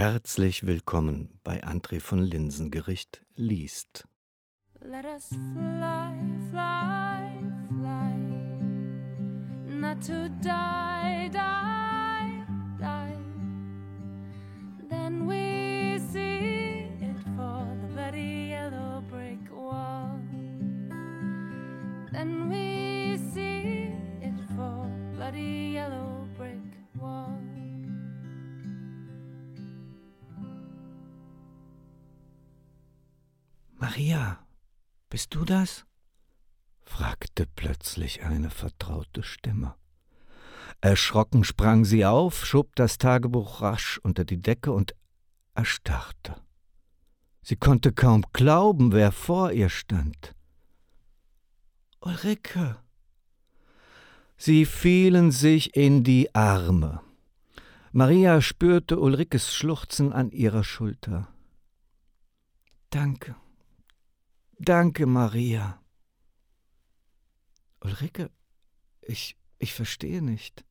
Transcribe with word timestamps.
Herzlich 0.00 0.66
willkommen 0.66 1.28
bei 1.44 1.62
André 1.62 2.00
von 2.00 2.22
Linsengericht 2.22 3.22
liest. 3.34 4.08
Let 4.80 5.04
us 5.04 5.28
fly, 5.28 6.14
fly, 6.50 7.28
fly, 7.68 8.14
not 9.68 10.00
to 10.00 10.30
die, 10.42 11.28
die, 11.30 12.46
die. 12.78 13.14
Then 14.88 15.26
we 15.28 15.98
see 16.10 16.88
it 17.02 17.22
for 17.36 17.66
the 17.82 17.92
bloody 17.92 18.48
yellow 18.52 19.02
brick 19.02 19.50
wall. 19.54 20.18
Then 22.10 22.48
we 22.48 23.18
see 23.34 23.92
it 24.22 24.40
for 24.56 24.90
bloody 25.14 25.72
yellow 25.74 26.26
brick 26.38 26.56
wall. 26.98 27.39
Maria, 33.90 34.38
bist 35.08 35.34
du 35.34 35.44
das? 35.44 35.84
fragte 36.84 37.44
plötzlich 37.44 38.22
eine 38.22 38.48
vertraute 38.48 39.24
Stimme. 39.24 39.74
Erschrocken 40.80 41.42
sprang 41.42 41.84
sie 41.84 42.06
auf, 42.06 42.46
schob 42.46 42.76
das 42.76 42.98
Tagebuch 42.98 43.62
rasch 43.62 43.98
unter 44.04 44.24
die 44.24 44.40
Decke 44.40 44.70
und 44.70 44.94
erstarrte. 45.56 46.36
Sie 47.42 47.56
konnte 47.56 47.92
kaum 47.92 48.24
glauben, 48.32 48.92
wer 48.92 49.10
vor 49.10 49.50
ihr 49.50 49.68
stand. 49.68 50.36
Ulrike. 51.98 52.76
Sie 54.36 54.66
fielen 54.66 55.32
sich 55.32 55.74
in 55.74 56.04
die 56.04 56.32
Arme. 56.32 57.00
Maria 57.90 58.40
spürte 58.40 59.00
Ulrikes 59.00 59.52
Schluchzen 59.52 60.12
an 60.12 60.30
ihrer 60.30 60.62
Schulter. 60.62 61.26
Danke. 62.90 63.34
Danke, 64.62 65.06
Maria. 65.06 65.80
Ulrike, 67.80 68.30
ich, 69.00 69.38
ich 69.58 69.72
verstehe 69.72 70.20
nicht. 70.20 70.66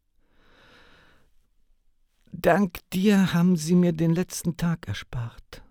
Dank 2.32 2.88
dir 2.92 3.34
haben 3.34 3.58
sie 3.58 3.74
mir 3.74 3.92
den 3.92 4.12
letzten 4.12 4.58
Tag 4.58 4.88
erspart. 4.88 5.64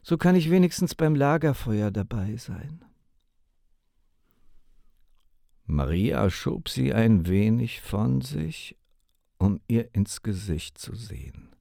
So 0.00 0.16
kann 0.16 0.36
ich 0.36 0.48
wenigstens 0.48 0.94
beim 0.94 1.16
Lagerfeuer 1.16 1.90
dabei 1.90 2.36
sein. 2.36 2.84
Maria 5.64 6.30
schob 6.30 6.68
sie 6.68 6.94
ein 6.94 7.26
wenig 7.26 7.80
von 7.80 8.20
sich, 8.20 8.78
um 9.38 9.60
ihr 9.66 9.92
ins 9.92 10.22
Gesicht 10.22 10.78
zu 10.78 10.94
sehen. 10.94 11.56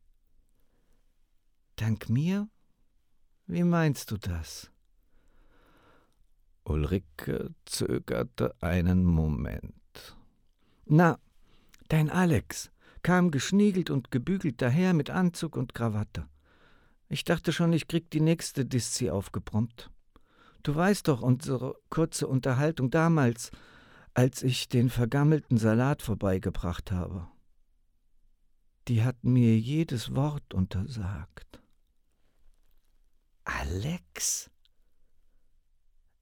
Dank 1.78 2.10
mir? 2.10 2.48
Wie 3.48 3.64
meinst 3.64 4.12
du 4.12 4.18
das? 4.18 4.72
Ulrike 6.68 7.54
zögerte 7.66 8.56
einen 8.62 9.06
Moment. 9.06 9.74
Na, 10.86 11.20
dein 11.88 12.10
Alex 12.10 12.72
kam 13.04 13.32
geschniegelt 13.32 13.90
und 13.90 14.12
gebügelt 14.12 14.62
daher 14.62 14.94
mit 14.94 15.10
Anzug 15.10 15.56
und 15.56 15.74
Krawatte. 15.74 16.28
Ich 17.10 17.24
dachte 17.24 17.54
schon, 17.54 17.72
ich 17.72 17.88
krieg 17.88 18.12
die 18.12 18.20
nächste 18.20 18.66
Diszi 18.66 19.10
aufgebrummt. 19.10 19.90
Du 20.64 20.76
weißt 20.76 21.08
doch 21.08 21.22
unsere 21.22 21.76
kurze 21.90 22.28
Unterhaltung 22.28 22.90
damals, 22.90 23.52
als 24.14 24.44
ich 24.44 24.68
den 24.68 24.90
vergammelten 24.90 25.58
Salat 25.58 26.02
vorbeigebracht 26.02 26.92
habe. 26.92 27.28
Die 28.90 29.04
hat 29.04 29.24
mir 29.24 29.58
jedes 29.58 30.16
Wort 30.16 30.54
untersagt. 30.54 31.62
Alex? 33.46 34.50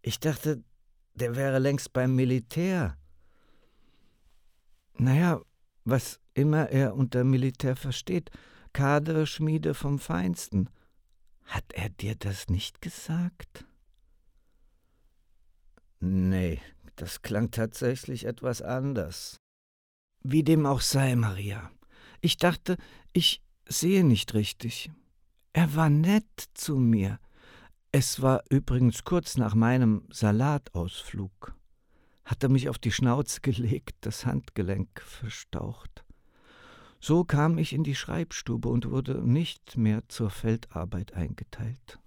Ich 0.07 0.19
dachte, 0.19 0.63
der 1.15 1.35
wäre 1.35 1.57
längst 1.57 1.91
beim 1.91 2.13
Militär. 2.13 2.95
Naja, 4.93 5.41
was 5.83 6.19
immer 6.35 6.69
er 6.69 6.93
unter 6.93 7.23
Militär 7.23 7.75
versteht, 7.75 8.29
Kaderschmiede 8.71 9.73
vom 9.73 9.97
Feinsten. 9.97 10.69
Hat 11.45 11.65
er 11.73 11.89
dir 11.89 12.13
das 12.13 12.49
nicht 12.49 12.83
gesagt? 12.83 13.65
Nee, 15.99 16.61
das 16.97 17.23
klang 17.23 17.49
tatsächlich 17.49 18.25
etwas 18.25 18.61
anders. 18.61 19.37
Wie 20.21 20.43
dem 20.43 20.67
auch 20.67 20.81
sei, 20.81 21.15
Maria. 21.15 21.71
Ich 22.21 22.37
dachte, 22.37 22.77
ich 23.11 23.41
sehe 23.67 24.03
nicht 24.03 24.35
richtig. 24.35 24.91
Er 25.53 25.73
war 25.75 25.89
nett 25.89 26.29
zu 26.53 26.75
mir. 26.75 27.19
Es 27.97 28.21
war 28.21 28.43
übrigens 28.49 29.05
kurz 29.05 29.37
nach 29.37 29.55
meinem 29.55 30.05
Salatausflug. 30.09 31.55
Hat 32.25 32.43
er 32.43 32.49
mich 32.49 32.67
auf 32.67 32.77
die 32.77 32.91
Schnauze 32.91 33.39
gelegt, 33.39 33.95
das 34.01 34.25
Handgelenk 34.25 34.99
verstaucht. 34.99 36.03
So 36.99 37.23
kam 37.23 37.57
ich 37.57 37.71
in 37.71 37.85
die 37.85 37.95
Schreibstube 37.95 38.67
und 38.67 38.91
wurde 38.91 39.25
nicht 39.25 39.77
mehr 39.77 40.03
zur 40.09 40.29
Feldarbeit 40.29 41.13
eingeteilt. 41.13 41.97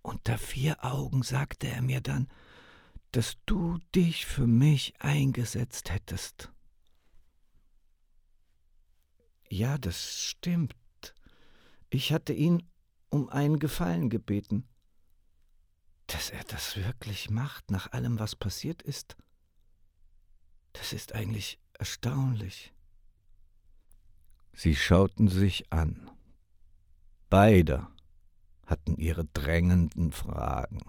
Unter 0.00 0.38
vier 0.38 0.84
Augen 0.84 1.24
sagte 1.24 1.66
er 1.66 1.82
mir 1.82 2.00
dann, 2.00 2.28
dass 3.10 3.34
du 3.46 3.78
dich 3.96 4.26
für 4.26 4.46
mich 4.46 4.94
eingesetzt 5.00 5.92
hättest. 5.92 6.52
Ja, 9.48 9.76
das 9.76 10.22
stimmt. 10.22 10.76
Ich 11.90 12.12
hatte 12.12 12.32
ihn 12.32 12.62
um 13.10 13.28
einen 13.28 13.58
Gefallen 13.58 14.08
gebeten. 14.08 14.68
Dass 16.06 16.30
er 16.30 16.44
das 16.44 16.76
wirklich 16.76 17.30
macht, 17.30 17.70
nach 17.70 17.92
allem, 17.92 18.18
was 18.18 18.36
passiert 18.36 18.82
ist, 18.82 19.16
das 20.72 20.92
ist 20.92 21.14
eigentlich 21.14 21.58
erstaunlich. 21.78 22.72
Sie 24.52 24.76
schauten 24.76 25.28
sich 25.28 25.72
an. 25.72 26.10
Beide 27.30 27.88
hatten 28.66 28.96
ihre 28.96 29.24
drängenden 29.24 30.12
Fragen. 30.12 30.80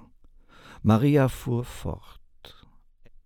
Maria 0.81 1.29
fuhr 1.29 1.65
fort. 1.65 2.19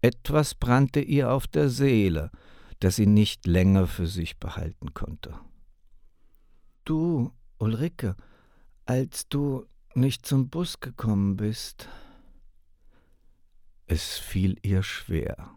Etwas 0.02 0.56
brannte 0.56 1.02
ihr 1.02 1.32
auf 1.32 1.48
der 1.48 1.70
Seele, 1.70 2.32
das 2.80 2.96
sie 2.96 3.06
nicht 3.06 3.46
länger 3.46 3.88
für 3.88 4.08
sich 4.08 4.40
behalten 4.40 4.94
konnte. 4.94 5.38
Du, 6.86 7.34
Ulrike, 7.58 8.16
als 8.86 9.28
du 9.28 9.66
nicht 9.96 10.26
zum 10.26 10.50
Bus 10.50 10.80
gekommen 10.80 11.38
bist. 11.38 11.90
Es 13.86 14.18
fiel 14.18 14.58
ihr 14.62 14.84
schwer, 14.84 15.52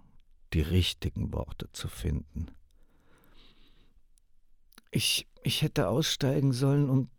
die 0.52 0.62
richtigen 0.62 1.32
Worte 1.32 1.70
zu 1.72 1.88
finden. 1.88 2.50
Ich, 4.90 5.26
ich 5.42 5.62
hätte 5.62 5.88
aussteigen 5.88 6.52
sollen, 6.52 6.88
um, 6.88 7.10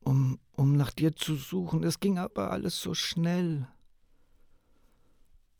um, 0.00 0.38
um 0.52 0.76
nach 0.76 0.90
dir 0.90 1.14
zu 1.16 1.36
suchen. 1.36 1.82
Es 1.84 2.00
ging 2.00 2.18
aber 2.18 2.50
alles 2.50 2.80
so 2.80 2.94
schnell. 2.94 3.66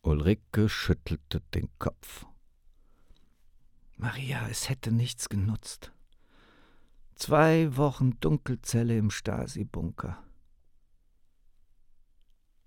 Ulrike 0.01 0.69
schüttelte 0.69 1.41
den 1.53 1.69
Kopf. 1.77 2.25
Maria, 3.97 4.47
es 4.47 4.69
hätte 4.69 4.91
nichts 4.91 5.27
genutzt. 5.27 5.91
Zwei 7.15 7.75
Wochen 7.75 8.17
Dunkelzelle 8.21 8.97
im 8.97 9.11
Stasi-Bunker. 9.11 10.23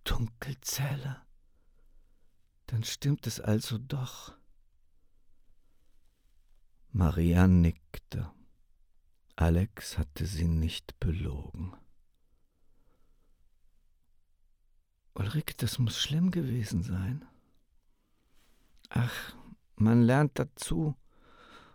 Dunkelzelle. 0.04 1.22
Dann 2.66 2.84
stimmt 2.84 3.26
es 3.26 3.40
also 3.40 3.78
doch. 3.78 4.34
Maria 6.90 7.46
nickte. 7.46 8.30
Alex 9.36 9.98
hatte 9.98 10.26
sie 10.26 10.48
nicht 10.48 10.98
belogen. 11.00 11.74
Ulrike, 15.14 15.54
das 15.56 15.78
muss 15.78 16.00
schlimm 16.00 16.30
gewesen 16.30 16.82
sein. 16.82 17.24
Ach, 18.88 19.34
man 19.76 20.02
lernt 20.02 20.38
dazu. 20.38 20.94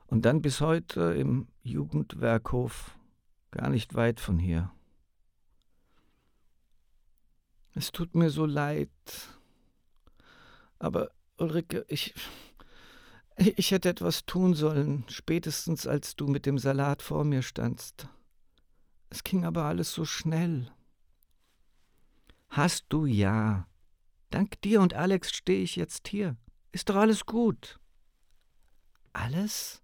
Und 0.07 0.23
dann 0.25 0.41
bis 0.41 0.61
heute 0.61 1.13
im 1.13 1.47
Jugendwerkhof, 1.63 2.97
gar 3.51 3.69
nicht 3.69 3.95
weit 3.95 4.19
von 4.19 4.39
hier. 4.39 4.71
Es 7.77 7.91
tut 7.91 8.15
mir 8.15 8.31
so 8.31 8.47
leid. 8.47 8.89
Aber 10.79 11.11
Ulrike, 11.37 11.85
ich. 11.87 12.15
Ich 13.55 13.69
hätte 13.69 13.89
etwas 13.89 14.25
tun 14.25 14.55
sollen, 14.55 15.05
spätestens 15.09 15.85
als 15.85 16.15
du 16.15 16.25
mit 16.25 16.47
dem 16.47 16.57
Salat 16.57 17.03
vor 17.03 17.23
mir 17.23 17.43
standst. 17.43 18.07
Es 19.11 19.23
ging 19.23 19.45
aber 19.45 19.65
alles 19.65 19.93
so 19.93 20.05
schnell. 20.05 20.71
Hast 22.49 22.85
du 22.89 23.05
ja. 23.05 23.67
Dank 24.31 24.59
dir 24.63 24.81
und 24.81 24.95
Alex 24.95 25.31
stehe 25.31 25.61
ich 25.61 25.75
jetzt 25.75 26.07
hier. 26.07 26.35
Ist 26.71 26.89
doch 26.89 26.95
alles 26.95 27.27
gut. 27.27 27.79
Alles? 29.13 29.83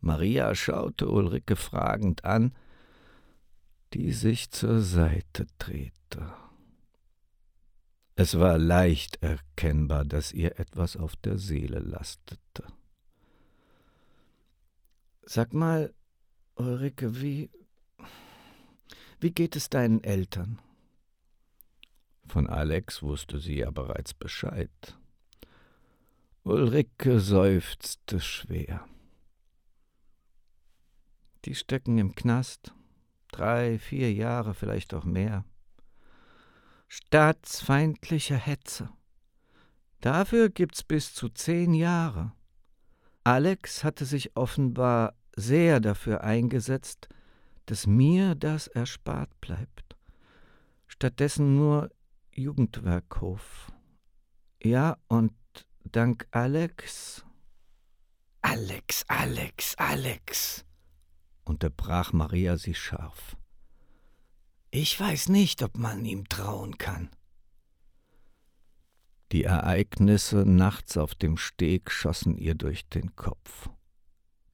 Maria 0.00 0.52
schaute 0.56 1.08
Ulrike 1.08 1.54
fragend 1.54 2.24
an, 2.24 2.56
die 3.94 4.12
sich 4.12 4.50
zur 4.50 4.80
Seite 4.80 5.46
drehte. 5.58 6.32
Es 8.14 8.38
war 8.38 8.58
leicht 8.58 9.22
erkennbar, 9.22 10.04
dass 10.04 10.32
ihr 10.32 10.58
etwas 10.58 10.96
auf 10.96 11.16
der 11.16 11.38
Seele 11.38 11.78
lastete. 11.78 12.64
Sag 15.24 15.54
mal, 15.54 15.94
Ulrike, 16.56 17.20
wie. 17.20 17.50
Wie 19.20 19.30
geht 19.30 19.56
es 19.56 19.70
deinen 19.70 20.02
Eltern? 20.02 20.58
Von 22.26 22.48
Alex 22.48 23.02
wusste 23.02 23.38
sie 23.38 23.58
ja 23.58 23.70
bereits 23.70 24.14
Bescheid. 24.14 24.98
Ulrike 26.44 27.20
seufzte 27.20 28.20
schwer. 28.20 28.86
Die 31.44 31.54
stecken 31.54 31.98
im 31.98 32.14
Knast. 32.14 32.74
Drei, 33.32 33.78
vier 33.78 34.12
Jahre, 34.12 34.54
vielleicht 34.54 34.94
auch 34.94 35.04
mehr. 35.04 35.44
Staatsfeindliche 36.88 38.36
Hetze. 38.36 38.90
Dafür 40.00 40.50
gibt's 40.50 40.84
bis 40.84 41.14
zu 41.14 41.28
zehn 41.28 41.74
Jahre. 41.74 42.32
Alex 43.24 43.84
hatte 43.84 44.04
sich 44.04 44.36
offenbar 44.36 45.14
sehr 45.34 45.80
dafür 45.80 46.22
eingesetzt, 46.22 47.08
dass 47.66 47.86
mir 47.86 48.34
das 48.34 48.66
erspart 48.66 49.40
bleibt. 49.40 49.96
Stattdessen 50.86 51.56
nur 51.56 51.90
Jugendwerkhof. 52.34 53.72
Ja, 54.62 54.98
und 55.08 55.32
dank 55.84 56.26
Alex. 56.32 57.24
Alex, 58.42 59.04
Alex, 59.08 59.74
Alex, 59.76 60.64
unterbrach 61.44 62.12
Maria 62.12 62.56
sie 62.56 62.74
scharf. 62.74 63.36
Ich 64.70 64.98
weiß 64.98 65.28
nicht, 65.28 65.62
ob 65.62 65.76
man 65.76 66.04
ihm 66.04 66.28
trauen 66.28 66.78
kann. 66.78 67.10
Die 69.32 69.44
Ereignisse 69.44 70.44
nachts 70.46 70.96
auf 70.96 71.14
dem 71.14 71.36
Steg 71.36 71.90
schossen 71.90 72.36
ihr 72.36 72.54
durch 72.54 72.88
den 72.88 73.16
Kopf. 73.16 73.70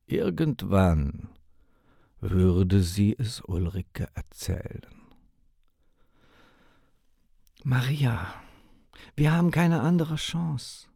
Irgendwann 0.06 1.28
würde 2.20 2.82
sie 2.82 3.14
es 3.18 3.40
Ulrike 3.40 4.08
erzählen. 4.14 4.86
Maria, 7.64 8.34
wir 9.16 9.32
haben 9.32 9.50
keine 9.50 9.82
andere 9.82 10.16
Chance. 10.16 10.88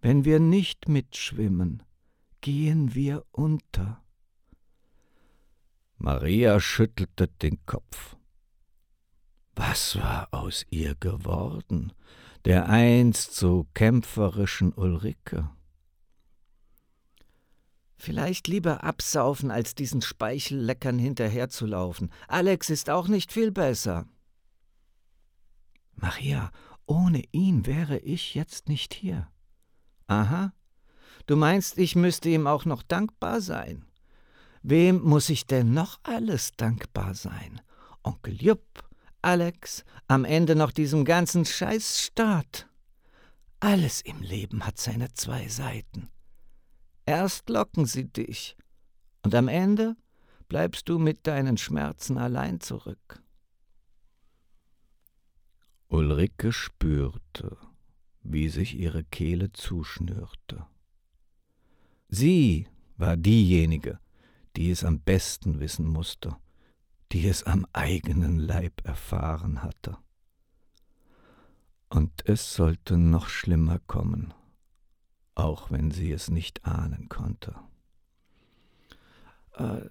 Wenn 0.00 0.24
wir 0.24 0.38
nicht 0.38 0.88
mitschwimmen, 0.88 1.82
gehen 2.40 2.94
wir 2.94 3.24
unter. 3.30 4.03
Maria 5.96 6.60
schüttelte 6.60 7.28
den 7.28 7.64
Kopf. 7.66 8.16
Was 9.54 9.96
war 9.96 10.28
aus 10.32 10.66
ihr 10.70 10.94
geworden, 10.96 11.92
der 12.44 12.68
einst 12.68 13.34
so 13.34 13.66
kämpferischen 13.74 14.72
Ulrike? 14.72 15.50
Vielleicht 17.96 18.48
lieber 18.48 18.84
absaufen, 18.84 19.50
als 19.50 19.74
diesen 19.74 20.02
Speichelleckern 20.02 20.98
hinterherzulaufen. 20.98 22.12
Alex 22.28 22.68
ist 22.68 22.90
auch 22.90 23.08
nicht 23.08 23.32
viel 23.32 23.50
besser. 23.50 24.06
Maria, 25.94 26.50
ohne 26.86 27.22
ihn 27.32 27.64
wäre 27.64 27.98
ich 27.98 28.34
jetzt 28.34 28.68
nicht 28.68 28.92
hier. 28.92 29.28
Aha. 30.06 30.52
Du 31.26 31.36
meinst, 31.36 31.78
ich 31.78 31.96
müsste 31.96 32.28
ihm 32.28 32.46
auch 32.46 32.66
noch 32.66 32.82
dankbar 32.82 33.40
sein? 33.40 33.86
Wem 34.66 35.02
muss 35.02 35.28
ich 35.28 35.46
denn 35.46 35.74
noch 35.74 36.00
alles 36.04 36.52
dankbar 36.56 37.14
sein? 37.14 37.60
Onkel 38.02 38.40
Jupp, 38.40 38.82
Alex, 39.20 39.84
am 40.08 40.24
Ende 40.24 40.56
noch 40.56 40.72
diesem 40.72 41.04
ganzen 41.04 41.44
Scheißstaat. 41.44 42.66
Alles 43.60 44.00
im 44.00 44.22
Leben 44.22 44.64
hat 44.66 44.78
seine 44.78 45.12
zwei 45.12 45.48
Seiten. 45.48 46.08
Erst 47.04 47.50
locken 47.50 47.84
sie 47.84 48.06
dich, 48.06 48.56
und 49.22 49.34
am 49.34 49.48
Ende 49.48 49.96
bleibst 50.48 50.88
du 50.88 50.98
mit 50.98 51.26
deinen 51.26 51.58
Schmerzen 51.58 52.16
allein 52.16 52.58
zurück. 52.60 53.22
Ulrike 55.88 56.52
spürte, 56.54 57.58
wie 58.22 58.48
sich 58.48 58.78
ihre 58.78 59.04
Kehle 59.04 59.52
zuschnürte. 59.52 60.66
Sie 62.08 62.66
war 62.96 63.18
diejenige, 63.18 63.98
die 64.56 64.70
es 64.70 64.84
am 64.84 65.00
besten 65.00 65.60
wissen 65.60 65.86
musste, 65.86 66.36
die 67.12 67.28
es 67.28 67.42
am 67.44 67.66
eigenen 67.72 68.38
Leib 68.38 68.84
erfahren 68.84 69.62
hatte. 69.62 69.96
Und 71.88 72.28
es 72.28 72.54
sollte 72.54 72.96
noch 72.96 73.28
schlimmer 73.28 73.78
kommen, 73.78 74.34
auch 75.34 75.70
wenn 75.70 75.90
sie 75.90 76.10
es 76.10 76.30
nicht 76.30 76.64
ahnen 76.64 77.08
konnte. 77.08 77.54
Äh, 79.52 79.82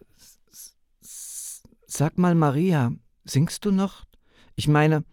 sag 0.99 2.17
mal, 2.17 2.35
Maria, 2.35 2.91
singst 3.23 3.65
du 3.65 3.71
noch? 3.71 4.05
Ich 4.55 4.67
meine, 4.67 5.05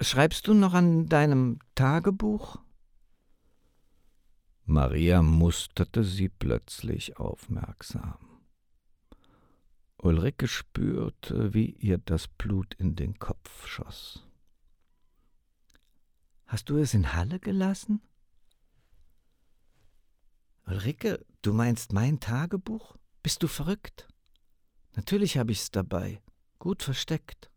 schreibst 0.00 0.46
du 0.46 0.54
noch 0.54 0.74
an 0.74 1.06
deinem 1.06 1.58
Tagebuch? 1.74 2.58
Maria 4.66 5.22
musterte 5.22 6.04
sie 6.04 6.28
plötzlich 6.28 7.18
aufmerksam. 7.18 8.33
Ulrike 10.04 10.48
spürte, 10.48 11.54
wie 11.54 11.70
ihr 11.70 11.96
das 11.96 12.28
Blut 12.28 12.74
in 12.74 12.94
den 12.94 13.18
Kopf 13.18 13.66
schoss. 13.66 14.22
Hast 16.44 16.68
du 16.68 16.76
es 16.76 16.92
in 16.92 17.14
Halle 17.14 17.40
gelassen? 17.40 18.02
Ulrike, 20.66 21.24
du 21.40 21.54
meinst 21.54 21.94
mein 21.94 22.20
Tagebuch? 22.20 22.98
Bist 23.22 23.42
du 23.42 23.46
verrückt? 23.46 24.06
Natürlich 24.94 25.38
habe 25.38 25.52
ich's 25.52 25.70
dabei, 25.70 26.20
gut 26.58 26.82
versteckt. 26.82 27.50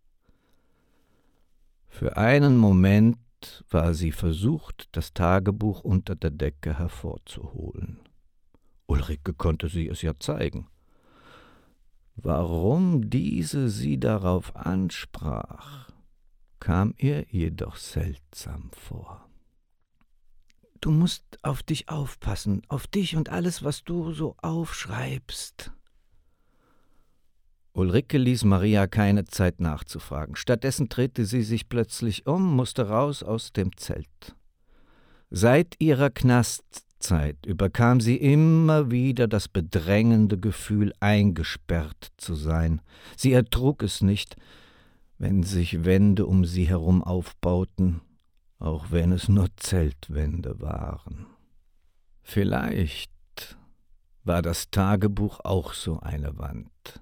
Für 1.90 2.16
einen 2.16 2.56
Moment 2.56 3.18
war 3.70 3.94
sie 3.94 4.14
versucht, 4.14 4.88
das 4.94 5.14
Tagebuch 5.14 5.82
unter 5.82 6.16
der 6.16 6.32
Decke 6.32 6.80
hervorzuholen. 6.80 8.00
Ulrike 8.86 9.34
konnte 9.34 9.68
sie 9.68 9.90
es 9.90 10.02
ja 10.02 10.18
zeigen. 10.18 10.70
Warum 12.20 13.12
diese 13.12 13.70
sie 13.70 14.00
darauf 14.00 14.56
ansprach, 14.56 15.88
kam 16.60 16.96
ihr 16.98 17.28
jedoch 17.30 17.76
seltsam 17.76 18.72
vor. 18.72 19.30
Du 20.82 20.90
musst 20.90 21.24
auf 21.44 21.62
dich 21.62 21.90
aufpassen, 21.90 22.64
auf 22.70 22.88
dich 22.88 23.16
und 23.16 23.30
alles, 23.30 23.64
was 23.64 23.84
du 23.84 24.14
so 24.14 24.36
aufschreibst. 24.42 25.72
Ulrike 27.74 28.18
ließ 28.18 28.46
Maria 28.46 28.88
keine 28.88 29.26
Zeit 29.26 29.60
nachzufragen. 29.60 30.36
Stattdessen 30.36 30.90
drehte 30.90 31.24
sie 31.24 31.44
sich 31.44 31.70
plötzlich 31.70 32.26
um, 32.26 32.56
musste 32.56 32.90
raus 32.90 33.22
aus 33.22 33.54
dem 33.54 33.78
Zelt. 33.78 34.36
Seit 35.30 35.76
ihrer 35.78 36.10
Knast 36.10 36.87
Zeit 37.00 37.46
überkam 37.46 38.02
sie 38.02 38.18
immer 38.18 38.92
wieder 38.92 39.28
das 39.28 39.48
bedrängende 39.48 40.38
Gefühl, 40.38 40.94
eingesperrt 41.00 42.12
zu 42.18 42.36
sein. 42.36 42.82
Sie 43.16 43.34
ertrug 43.34 43.84
es 43.84 44.02
nicht, 44.02 44.36
wenn 45.18 45.44
sich 45.44 45.86
Wände 45.86 46.26
um 46.26 46.46
sie 46.46 46.68
herum 46.68 47.04
aufbauten, 47.04 48.02
auch 48.60 48.92
wenn 48.92 49.12
es 49.12 49.30
nur 49.30 49.48
Zeltwände 49.58 50.60
waren. 50.60 51.28
Vielleicht 52.24 53.12
war 54.24 54.42
das 54.42 54.70
Tagebuch 54.70 55.40
auch 55.44 55.74
so 55.74 56.00
eine 56.00 56.38
Wand, 56.38 57.02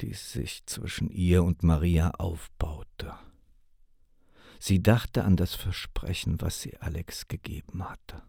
die 0.00 0.14
sich 0.14 0.64
zwischen 0.66 1.10
ihr 1.10 1.44
und 1.44 1.62
Maria 1.62 2.12
aufbaute. 2.12 3.12
Sie 4.58 4.82
dachte 4.82 5.24
an 5.24 5.36
das 5.36 5.54
Versprechen, 5.54 6.40
was 6.40 6.62
sie 6.62 6.78
Alex 6.78 7.28
gegeben 7.28 7.88
hatte. 7.88 8.22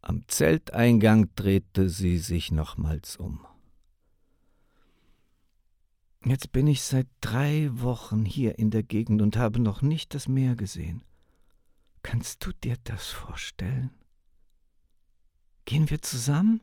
Am 0.00 0.26
Zelteingang 0.28 1.28
drehte 1.34 1.88
sie 1.88 2.18
sich 2.18 2.50
nochmals 2.52 3.16
um. 3.16 3.44
Jetzt 6.24 6.52
bin 6.52 6.66
ich 6.66 6.82
seit 6.82 7.06
drei 7.20 7.68
Wochen 7.72 8.24
hier 8.24 8.58
in 8.58 8.70
der 8.70 8.82
Gegend 8.82 9.22
und 9.22 9.36
habe 9.36 9.60
noch 9.60 9.82
nicht 9.82 10.14
das 10.14 10.28
Meer 10.28 10.56
gesehen. 10.56 11.02
Kannst 12.02 12.44
du 12.44 12.52
dir 12.52 12.76
das 12.84 13.08
vorstellen? 13.08 13.90
Gehen 15.64 15.90
wir 15.90 16.00
zusammen? 16.02 16.60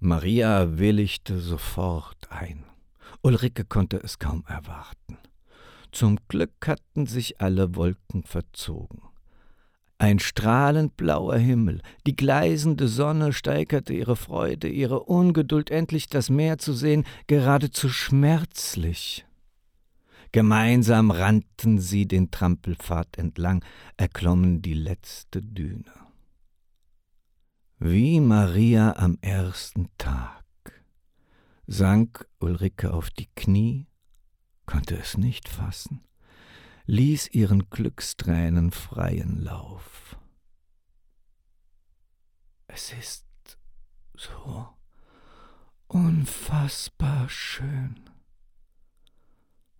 Maria 0.00 0.78
willigte 0.78 1.40
sofort 1.40 2.30
ein. 2.30 2.64
Ulrike 3.22 3.64
konnte 3.64 3.96
es 3.96 4.18
kaum 4.18 4.44
erwarten. 4.46 5.18
Zum 5.92 6.18
Glück 6.28 6.66
hatten 6.66 7.06
sich 7.06 7.40
alle 7.40 7.76
Wolken 7.76 8.24
verzogen. 8.24 9.02
Ein 10.04 10.18
strahlend 10.18 10.98
blauer 10.98 11.38
Himmel, 11.38 11.80
die 12.06 12.14
gleißende 12.14 12.88
Sonne 12.88 13.32
steigerte 13.32 13.94
ihre 13.94 14.16
Freude, 14.16 14.68
ihre 14.68 15.00
Ungeduld, 15.00 15.70
endlich 15.70 16.08
das 16.08 16.28
Meer 16.28 16.58
zu 16.58 16.74
sehen, 16.74 17.06
geradezu 17.26 17.88
schmerzlich. 17.88 19.24
Gemeinsam 20.30 21.10
rannten 21.10 21.78
sie 21.78 22.06
den 22.06 22.30
Trampelpfad 22.30 23.16
entlang, 23.16 23.64
erklommen 23.96 24.60
die 24.60 24.74
letzte 24.74 25.40
Düne. 25.40 25.94
Wie 27.78 28.20
Maria 28.20 28.96
am 28.98 29.16
ersten 29.22 29.88
Tag 29.96 30.44
sank 31.66 32.28
Ulrike 32.40 32.92
auf 32.92 33.08
die 33.08 33.30
Knie, 33.34 33.86
konnte 34.66 34.98
es 34.98 35.16
nicht 35.16 35.48
fassen 35.48 36.02
ließ 36.86 37.28
ihren 37.28 37.70
Glückstränen 37.70 38.70
freien 38.70 39.40
Lauf. 39.40 40.16
Es 42.66 42.92
ist 42.92 43.24
so 44.14 44.68
unfassbar 45.86 47.28
schön. 47.28 48.10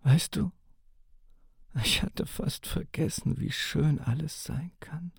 Weißt 0.01 0.35
du, 0.35 0.51
ich 1.83 2.01
hatte 2.01 2.25
fast 2.25 2.65
vergessen, 2.67 3.37
wie 3.39 3.51
schön 3.51 3.99
alles 3.99 4.43
sein 4.43 4.71
kann. 4.79 5.11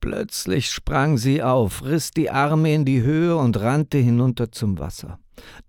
Plötzlich 0.00 0.70
sprang 0.70 1.16
sie 1.16 1.42
auf, 1.42 1.84
riss 1.84 2.10
die 2.10 2.30
Arme 2.30 2.74
in 2.74 2.84
die 2.84 3.02
Höhe 3.02 3.36
und 3.36 3.58
rannte 3.58 3.98
hinunter 3.98 4.52
zum 4.52 4.78
Wasser. 4.78 5.18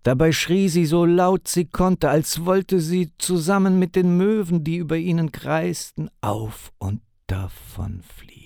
Dabei 0.03 0.31
schrie 0.31 0.69
sie 0.69 0.85
so 0.85 1.05
laut 1.05 1.47
sie 1.47 1.65
konnte, 1.65 2.09
als 2.09 2.45
wollte 2.45 2.79
sie 2.79 3.11
zusammen 3.17 3.79
mit 3.79 3.95
den 3.95 4.17
Möwen, 4.17 4.63
die 4.63 4.77
über 4.77 4.97
ihnen 4.97 5.31
kreisten, 5.31 6.09
auf 6.21 6.71
und 6.77 7.01
davon 7.27 8.01
fliegen. 8.01 8.37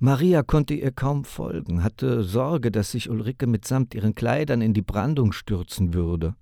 Maria 0.00 0.42
konnte 0.42 0.74
ihr 0.74 0.90
kaum 0.90 1.24
folgen, 1.24 1.84
hatte 1.84 2.24
Sorge, 2.24 2.70
dass 2.70 2.90
sich 2.90 3.08
Ulrike 3.08 3.46
mitsamt 3.46 3.94
ihren 3.94 4.14
Kleidern 4.14 4.60
in 4.60 4.74
die 4.74 4.82
Brandung 4.82 5.32
stürzen 5.32 5.94
würde. 5.94 6.34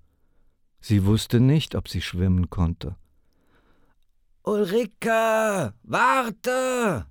Sie 0.80 1.04
wusste 1.04 1.38
nicht, 1.38 1.74
ob 1.74 1.88
sie 1.88 2.00
schwimmen 2.00 2.50
konnte. 2.50 2.96
Ulrike, 4.42 5.74
warte! 5.82 7.06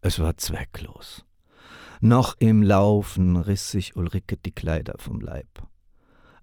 Es 0.00 0.18
war 0.18 0.36
zwecklos. 0.36 1.25
Noch 2.00 2.36
im 2.38 2.62
Laufen 2.62 3.36
riss 3.36 3.70
sich 3.70 3.96
Ulrike 3.96 4.36
die 4.36 4.52
Kleider 4.52 4.94
vom 4.98 5.20
Leib. 5.20 5.48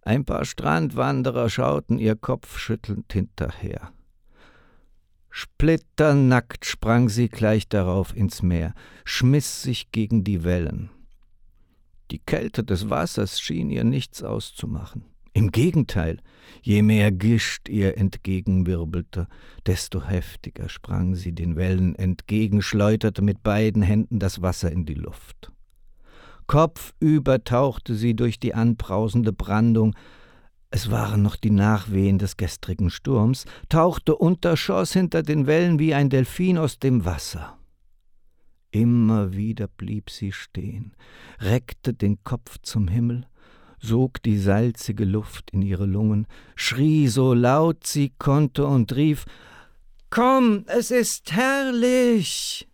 Ein 0.01 0.25
paar 0.25 0.45
Strandwanderer 0.45 1.49
schauten 1.49 1.97
ihr 1.97 2.15
kopfschüttelnd 2.15 3.11
hinterher. 3.13 3.93
Splitternackt 5.29 6.65
sprang 6.65 7.09
sie 7.09 7.29
gleich 7.29 7.67
darauf 7.67 8.15
ins 8.15 8.43
Meer, 8.43 8.73
schmiss 9.05 9.63
sich 9.63 9.91
gegen 9.91 10.23
die 10.23 10.43
Wellen. 10.43 10.89
Die 12.11 12.19
Kälte 12.19 12.63
des 12.63 12.89
Wassers 12.89 13.39
schien 13.39 13.69
ihr 13.69 13.83
nichts 13.83 14.21
auszumachen. 14.21 15.12
Im 15.33 15.51
Gegenteil, 15.51 16.19
je 16.61 16.83
mehr 16.83 17.11
Gischt 17.11 17.67
ihr 17.67 17.97
entgegenwirbelte, 17.97 19.27
desto 19.65 20.03
heftiger 20.03 20.69
sprang 20.69 21.15
sie 21.15 21.33
den 21.33 21.55
Wellen 21.55 21.95
entgegen, 21.95 22.61
schleuderte 22.61 23.23
mit 23.23 23.41
beiden 23.41 23.81
Händen 23.81 24.19
das 24.19 24.43
Wasser 24.43 24.71
in 24.71 24.85
die 24.85 24.93
Luft. 24.93 25.51
Kopfüber 26.45 27.43
tauchte 27.43 27.95
sie 27.95 28.15
durch 28.15 28.39
die 28.39 28.53
anbrausende 28.53 29.33
Brandung, 29.33 29.95
es 30.69 30.89
waren 30.89 31.21
noch 31.21 31.35
die 31.35 31.51
Nachwehen 31.51 32.17
des 32.17 32.35
gestrigen 32.35 32.89
Sturms, 32.89 33.45
tauchte 33.69 34.15
unter, 34.15 34.57
schoss 34.57 34.93
hinter 34.93 35.21
den 35.21 35.45
Wellen 35.45 35.77
wie 35.77 35.93
ein 35.93 36.09
Delfin 36.09 36.57
aus 36.57 36.79
dem 36.79 37.05
Wasser. 37.05 37.57
Immer 38.71 39.33
wieder 39.33 39.67
blieb 39.67 40.09
sie 40.09 40.31
stehen, 40.31 40.95
reckte 41.39 41.93
den 41.93 42.23
Kopf 42.23 42.57
zum 42.63 42.87
Himmel, 42.87 43.27
sog 43.83 44.23
die 44.23 44.39
salzige 44.39 45.05
Luft 45.05 45.51
in 45.51 45.61
ihre 45.61 45.85
Lungen, 45.85 46.25
schrie 46.55 47.07
so 47.07 47.33
laut 47.33 47.85
sie 47.85 48.13
konnte 48.17 48.65
und 48.65 48.95
rief 48.95 49.25
Komm, 50.09 50.63
es 50.67 50.89
ist 50.89 51.31
herrlich. 51.33 52.67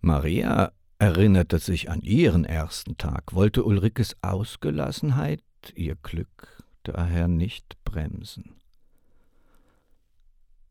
Maria 0.00 0.72
erinnerte 0.98 1.58
sich 1.58 1.90
an 1.90 2.00
ihren 2.02 2.44
ersten 2.44 2.98
Tag, 2.98 3.34
wollte 3.34 3.64
Ulrikes 3.64 4.16
Ausgelassenheit, 4.20 5.42
ihr 5.74 5.96
Glück 5.96 6.62
daher 6.82 7.28
nicht 7.28 7.82
bremsen. 7.84 8.56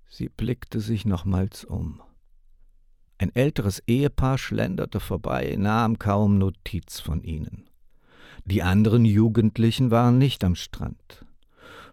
Sie 0.08 0.30
blickte 0.30 0.80
sich 0.80 1.06
nochmals 1.06 1.66
um. 1.66 2.02
Ein 3.18 3.34
älteres 3.34 3.82
Ehepaar 3.88 4.38
schlenderte 4.38 5.00
vorbei, 5.00 5.56
nahm 5.58 5.98
kaum 5.98 6.38
Notiz 6.38 7.00
von 7.00 7.24
ihnen. 7.24 7.68
Die 8.46 8.64
anderen 8.64 9.06
Jugendlichen 9.06 9.92
waren 9.92 10.18
nicht 10.18 10.44
am 10.44 10.56
Strand. 10.56 11.26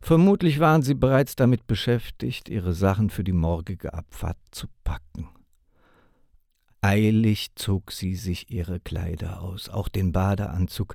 Vermutlich 0.00 0.58
waren 0.58 0.82
sie 0.82 0.94
bereits 0.94 1.36
damit 1.36 1.66
beschäftigt, 1.66 2.48
ihre 2.48 2.72
Sachen 2.72 3.10
für 3.10 3.22
die 3.22 3.32
morgige 3.32 3.94
Abfahrt 3.94 4.38
zu 4.50 4.66
packen. 4.82 5.28
Eilig 6.80 7.54
zog 7.54 7.92
sie 7.92 8.16
sich 8.16 8.50
ihre 8.50 8.80
Kleider 8.80 9.42
aus, 9.42 9.68
auch 9.68 9.88
den 9.88 10.12
Badeanzug, 10.12 10.94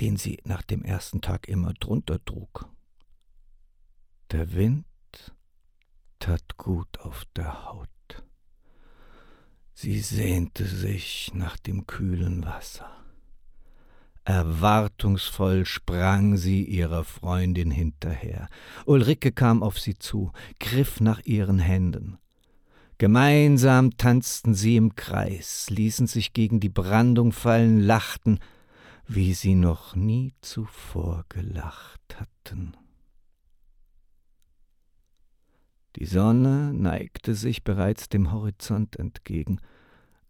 den 0.00 0.16
sie 0.16 0.38
nach 0.44 0.62
dem 0.62 0.82
ersten 0.82 1.20
Tag 1.20 1.48
immer 1.48 1.72
drunter 1.74 2.22
trug. 2.24 2.66
Der 4.32 4.52
Wind 4.52 4.84
tat 6.18 6.56
gut 6.56 7.00
auf 7.00 7.24
der 7.36 7.66
Haut. 7.66 7.88
Sie 9.72 10.00
sehnte 10.00 10.66
sich 10.66 11.30
nach 11.34 11.56
dem 11.56 11.86
kühlen 11.86 12.44
Wasser. 12.44 12.99
Erwartungsvoll 14.24 15.64
sprang 15.64 16.36
sie 16.36 16.64
ihrer 16.64 17.04
Freundin 17.04 17.70
hinterher. 17.70 18.48
Ulrike 18.86 19.32
kam 19.32 19.62
auf 19.62 19.78
sie 19.78 19.94
zu, 19.94 20.32
griff 20.58 21.00
nach 21.00 21.20
ihren 21.24 21.58
Händen. 21.58 22.18
Gemeinsam 22.98 23.96
tanzten 23.96 24.54
sie 24.54 24.76
im 24.76 24.94
Kreis, 24.94 25.70
ließen 25.70 26.06
sich 26.06 26.34
gegen 26.34 26.60
die 26.60 26.68
Brandung 26.68 27.32
fallen, 27.32 27.80
lachten, 27.80 28.40
wie 29.08 29.32
sie 29.32 29.54
noch 29.54 29.96
nie 29.96 30.34
zuvor 30.42 31.24
gelacht 31.30 32.20
hatten. 32.20 32.76
Die 35.96 36.04
Sonne 36.04 36.72
neigte 36.74 37.34
sich 37.34 37.64
bereits 37.64 38.08
dem 38.08 38.30
Horizont 38.30 38.96
entgegen, 38.96 39.60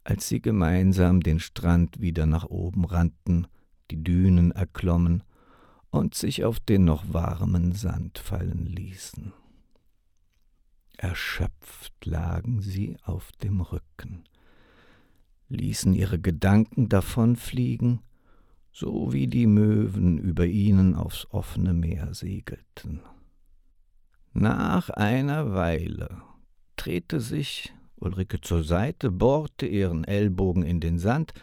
als 0.04 0.28
sie 0.28 0.40
gemeinsam 0.40 1.20
den 1.20 1.40
Strand 1.40 2.00
wieder 2.00 2.24
nach 2.24 2.44
oben 2.44 2.84
rannten, 2.84 3.46
die 3.90 4.02
Dünen 4.02 4.52
erklommen 4.52 5.22
und 5.90 6.14
sich 6.14 6.44
auf 6.44 6.60
den 6.60 6.84
noch 6.84 7.12
warmen 7.12 7.72
Sand 7.72 8.18
fallen 8.18 8.66
ließen. 8.66 9.32
Erschöpft 10.96 12.04
lagen 12.04 12.60
sie 12.60 12.96
auf 13.04 13.32
dem 13.42 13.60
Rücken, 13.60 14.24
ließen 15.48 15.94
ihre 15.94 16.20
Gedanken 16.20 16.88
davonfliegen, 16.88 18.00
so 18.72 19.12
wie 19.12 19.26
die 19.26 19.46
Möwen 19.46 20.18
über 20.18 20.46
ihnen 20.46 20.94
aufs 20.94 21.26
offene 21.30 21.72
Meer 21.72 22.14
segelten. 22.14 23.00
Nach 24.32 24.90
einer 24.90 25.54
Weile 25.54 26.22
drehte 26.76 27.20
sich 27.20 27.72
Ulrike 27.96 28.40
zur 28.40 28.62
Seite, 28.62 29.10
bohrte 29.10 29.66
ihren 29.66 30.04
Ellbogen 30.04 30.62
in 30.62 30.80
den 30.80 30.98
Sand 30.98 31.34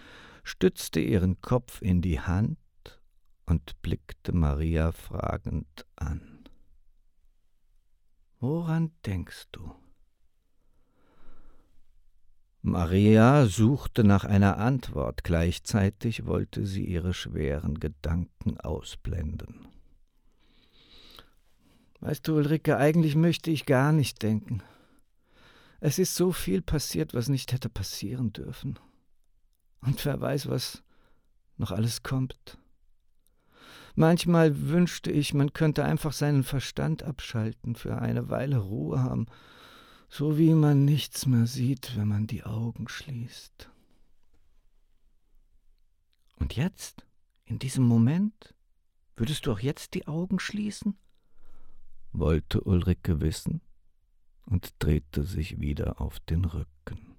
stützte 0.48 1.02
ihren 1.02 1.42
Kopf 1.42 1.82
in 1.82 2.02
die 2.02 2.22
Hand 2.22 2.58
und 3.46 3.82
blickte 3.82 4.32
Maria 4.32 4.94
fragend 4.94 5.86
an. 5.98 6.46
Woran 8.40 8.92
denkst 9.06 9.48
du? 9.52 9.76
Maria 12.62 13.46
suchte 13.46 14.06
nach 14.06 14.24
einer 14.24 14.58
Antwort, 14.58 15.26
gleichzeitig 15.26 16.26
wollte 16.26 16.66
sie 16.66 16.86
ihre 16.86 17.14
schweren 17.14 17.80
Gedanken 17.80 18.58
ausblenden. 18.58 19.68
Weißt 22.00 22.26
du, 22.28 22.36
Ulrike, 22.36 22.78
eigentlich 22.78 23.16
möchte 23.16 23.52
ich 23.52 23.66
gar 23.66 23.92
nicht 23.92 24.24
denken. 24.24 24.64
Es 25.82 26.00
ist 26.00 26.16
so 26.16 26.32
viel 26.32 26.62
passiert, 26.62 27.14
was 27.14 27.28
nicht 27.28 27.52
hätte 27.52 27.70
passieren 27.70 28.32
dürfen. 28.32 28.80
Und 29.82 30.04
wer 30.06 30.20
weiß, 30.20 30.50
was 30.50 30.84
noch 31.58 31.72
alles 31.72 32.04
kommt. 32.04 32.58
Manchmal 33.96 34.70
wünschte 34.70 35.12
ich, 35.12 35.34
man 35.34 35.54
könnte 35.54 35.84
einfach 35.84 36.14
seinen 36.14 36.44
Verstand 36.44 37.04
abschalten, 37.04 37.76
für 37.76 37.98
eine 37.98 38.30
Weile 38.30 38.58
Ruhe 38.60 39.02
haben, 39.02 39.26
so 40.10 40.38
wie 40.38 40.54
man 40.54 40.86
nichts 40.86 41.26
mehr 41.26 41.48
sieht, 41.48 41.98
wenn 41.98 42.08
man 42.08 42.28
die 42.28 42.44
Augen 42.44 42.88
schließt. 42.88 43.70
Und 46.36 46.56
jetzt, 46.56 47.08
in 47.46 47.58
diesem 47.58 47.86
Moment, 47.86 48.54
würdest 49.16 49.48
du 49.48 49.52
auch 49.52 49.60
jetzt 49.60 49.96
die 49.96 50.08
Augen 50.08 50.40
schließen? 50.40 50.96
wollte 52.20 52.62
Ulrike 52.62 53.22
wissen. 53.22 53.62
und 54.46 54.76
drehte 54.80 55.24
sich 55.24 55.60
wieder 55.60 56.00
auf 56.00 56.22
den 56.22 56.46
Rücken. 56.46 57.17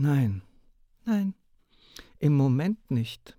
Nein, 0.00 0.40
nein, 1.04 1.34
im 2.20 2.34
Moment 2.34 2.90
nicht. 2.90 3.36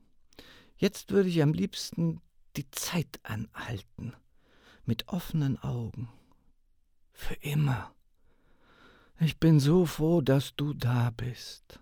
Jetzt 0.77 1.09
würde 1.09 1.27
ich 1.27 1.41
am 1.41 1.53
liebsten 1.53 2.21
die 2.55 2.69
Zeit 2.69 3.19
anhalten, 3.23 4.13
mit 4.85 5.07
offenen 5.07 5.57
Augen. 5.57 6.07
Für 7.13 7.33
immer. 7.33 7.95
Ich 9.19 9.39
bin 9.39 9.59
so 9.59 9.87
froh, 9.87 10.21
dass 10.21 10.55
du 10.55 10.75
da 10.75 11.09
bist. 11.09 11.79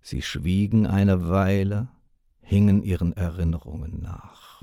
Sie 0.00 0.22
schwiegen 0.22 0.86
eine 0.86 1.28
Weile, 1.28 1.88
hingen 2.42 2.84
ihren 2.84 3.12
Erinnerungen 3.14 4.00
nach. 4.00 4.62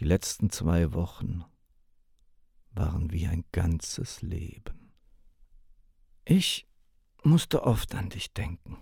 Die 0.00 0.06
letzten 0.06 0.50
zwei 0.50 0.92
Wochen 0.92 1.44
waren 2.72 3.12
wie 3.12 3.28
ein 3.28 3.44
ganzes 3.52 4.22
Leben. 4.22 4.83
Ich 6.26 6.66
musste 7.22 7.64
oft 7.64 7.94
an 7.94 8.08
dich 8.08 8.32
denken. 8.32 8.78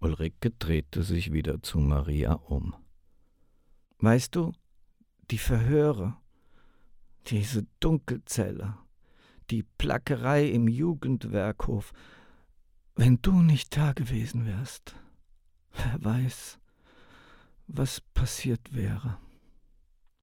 Ulrike 0.00 0.50
drehte 0.50 1.02
sich 1.02 1.32
wieder 1.32 1.62
zu 1.62 1.78
Maria 1.78 2.32
um. 2.32 2.74
Weißt 3.98 4.34
du, 4.34 4.52
die 5.30 5.38
Verhöre, 5.38 6.16
diese 7.26 7.66
Dunkelzelle, 7.80 8.78
die 9.50 9.62
Plackerei 9.62 10.48
im 10.48 10.68
Jugendwerkhof, 10.68 11.92
wenn 12.94 13.20
du 13.20 13.42
nicht 13.42 13.76
da 13.76 13.92
gewesen 13.92 14.46
wärst, 14.46 14.96
wer 15.72 16.02
weiß, 16.02 16.58
was 17.66 18.00
passiert 18.00 18.74
wäre. 18.74 19.18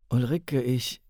Ulrike, 0.10 0.62
ich. 0.62 1.02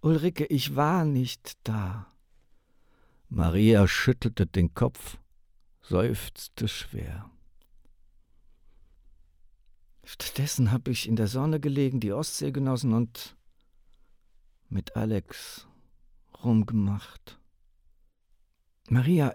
Ulrike, 0.00 0.44
ich 0.46 0.76
war 0.76 1.04
nicht 1.04 1.58
da. 1.64 2.11
Maria 3.34 3.88
schüttelte 3.88 4.46
den 4.46 4.74
Kopf, 4.74 5.16
seufzte 5.80 6.68
schwer. 6.68 7.30
Stattdessen 10.04 10.70
habe 10.70 10.90
ich 10.90 11.08
in 11.08 11.16
der 11.16 11.28
Sonne 11.28 11.58
gelegen, 11.58 11.98
die 11.98 12.12
Ostsee 12.12 12.52
genossen 12.52 12.92
und 12.92 13.38
mit 14.68 14.96
Alex 14.96 15.66
rumgemacht. 16.44 17.40
Maria, 18.90 19.34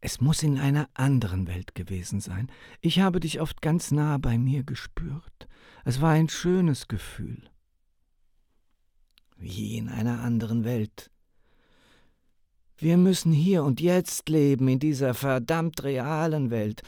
es 0.00 0.20
muss 0.20 0.42
in 0.42 0.58
einer 0.58 0.90
anderen 0.94 1.46
Welt 1.46 1.76
gewesen 1.76 2.18
sein. 2.18 2.50
Ich 2.80 2.98
habe 2.98 3.20
dich 3.20 3.40
oft 3.40 3.62
ganz 3.62 3.92
nah 3.92 4.18
bei 4.18 4.38
mir 4.38 4.64
gespürt. 4.64 5.46
Es 5.84 6.00
war 6.00 6.10
ein 6.10 6.28
schönes 6.28 6.88
Gefühl. 6.88 7.48
Wie 9.36 9.76
in 9.76 9.88
einer 9.88 10.20
anderen 10.20 10.64
Welt. 10.64 11.12
Wir 12.78 12.96
müssen 12.96 13.32
hier 13.32 13.64
und 13.64 13.80
jetzt 13.80 14.28
leben, 14.28 14.68
in 14.68 14.78
dieser 14.78 15.12
verdammt 15.12 15.82
realen 15.82 16.50
Welt. 16.50 16.82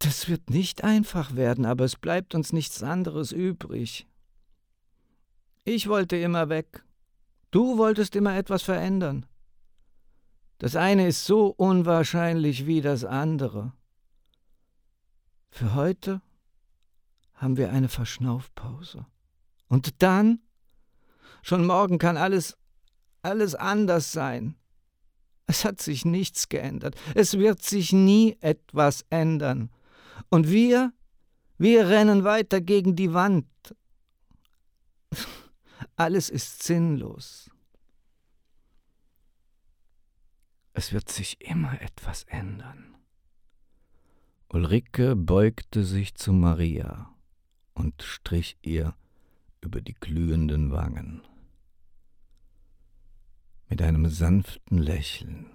Das 0.00 0.28
wird 0.28 0.50
nicht 0.50 0.82
einfach 0.82 1.36
werden, 1.36 1.64
aber 1.64 1.84
es 1.84 1.94
bleibt 1.94 2.34
uns 2.34 2.52
nichts 2.52 2.82
anderes 2.82 3.30
übrig. 3.30 4.08
Ich 5.64 5.88
wollte 5.88 6.16
immer 6.16 6.48
weg. 6.48 6.84
Du 7.52 7.78
wolltest 7.78 8.16
immer 8.16 8.36
etwas 8.36 8.62
verändern. 8.62 9.26
Das 10.58 10.74
eine 10.74 11.06
ist 11.06 11.24
so 11.24 11.46
unwahrscheinlich 11.46 12.66
wie 12.66 12.80
das 12.80 13.04
andere. 13.04 13.72
Für 15.50 15.74
heute 15.74 16.20
haben 17.34 17.56
wir 17.56 17.70
eine 17.70 17.88
Verschnaufpause. 17.88 19.06
Und 19.68 20.02
dann? 20.02 20.40
Schon 21.42 21.64
morgen 21.64 21.98
kann 21.98 22.16
alles 22.16 22.57
alles 23.22 23.54
anders 23.54 24.12
sein. 24.12 24.56
Es 25.46 25.64
hat 25.64 25.80
sich 25.80 26.04
nichts 26.04 26.48
geändert. 26.48 26.94
Es 27.14 27.38
wird 27.38 27.62
sich 27.62 27.92
nie 27.92 28.36
etwas 28.40 29.06
ändern. 29.08 29.70
Und 30.28 30.50
wir, 30.50 30.92
wir 31.56 31.88
rennen 31.88 32.22
weiter 32.24 32.60
gegen 32.60 32.96
die 32.96 33.14
Wand. 33.14 33.46
Alles 35.96 36.28
ist 36.28 36.62
sinnlos. 36.62 37.50
Es 40.74 40.92
wird 40.92 41.08
sich 41.10 41.40
immer 41.40 41.80
etwas 41.80 42.24
ändern. 42.24 42.96
Ulrike 44.50 45.16
beugte 45.16 45.82
sich 45.84 46.14
zu 46.14 46.32
Maria 46.32 47.14
und 47.74 48.02
strich 48.02 48.56
ihr 48.62 48.94
über 49.60 49.80
die 49.80 49.94
glühenden 49.94 50.70
Wangen. 50.72 51.22
Mit 53.70 53.82
einem 53.82 54.06
sanften 54.08 54.78
Lächeln 54.78 55.46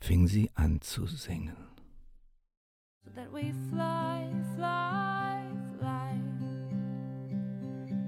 fing 0.00 0.28
sie 0.28 0.50
an 0.54 0.82
zu 0.82 1.06
singen. 1.06 1.56
So 3.02 3.10
that 3.14 3.32
we 3.32 3.54
fly, 3.70 4.28
fly, 4.54 5.42
fly 5.78 6.20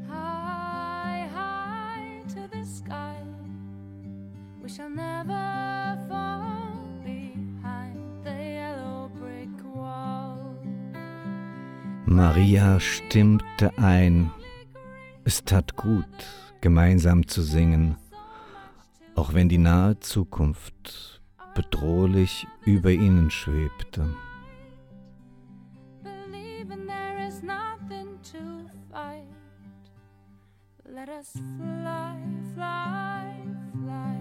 high, 0.06 1.26
high 1.34 2.22
to 2.34 2.48
the 2.52 2.62
sky. 2.64 3.16
We 4.62 4.68
shall 4.68 4.90
never 4.90 5.98
fall 6.06 7.00
behind 7.02 8.22
the 8.24 8.30
yellow 8.30 9.08
brick 9.08 9.64
wall. 9.74 10.54
Maria 12.04 12.78
stimmte 12.78 13.72
ein. 13.78 14.30
Es 15.24 15.42
tat 15.44 15.76
gut, 15.76 16.04
gemeinsam 16.60 17.26
zu 17.26 17.42
singen 17.42 17.96
auch 19.20 19.34
wenn 19.34 19.50
die 19.50 19.58
nahe 19.58 20.00
Zukunft 20.00 21.20
bedrohlich 21.54 22.46
über 22.64 22.90
ihnen 22.90 23.30
schwebte. 23.30 24.08
Let 30.92 31.08
us 31.08 31.32
fly, 31.32 32.16
fly, 32.54 33.32
fly, 33.72 34.16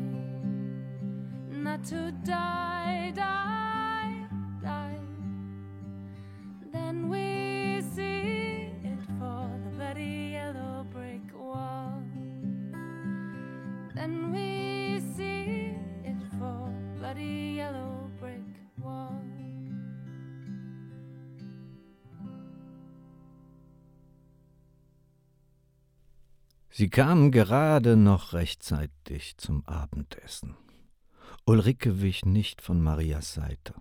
not 1.49 1.83
to 1.85 2.11
die, 2.23 3.11
die, 3.15 4.27
die. 4.61 4.99
Then 6.71 7.09
we 7.09 7.81
see 7.95 8.71
it 8.83 8.99
for 9.17 9.49
the 9.63 9.71
bloody 9.75 10.33
yellow 10.33 10.85
brick 10.93 11.33
wall. 11.33 12.03
Then 13.95 14.31
we 14.31 14.48
bloody 17.09 17.55
yellow 17.57 18.09
brick 18.19 18.41
wall. 18.77 19.21
Sie 26.69 26.89
kamen 26.89 27.31
gerade 27.31 27.97
noch 27.97 28.33
rechtzeitig 28.33 29.37
zum 29.37 29.65
Abendessen. 29.65 30.55
Ulrike 31.45 32.01
wich 32.01 32.25
nicht 32.25 32.61
von 32.61 32.81
Marias 32.81 33.33
Seite. 33.33 33.73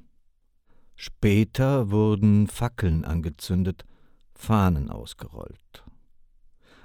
Später 0.97 1.91
wurden 1.91 2.49
Fackeln 2.49 3.05
angezündet, 3.05 3.85
Fahnen 4.35 4.91
ausgerollt. 4.91 5.85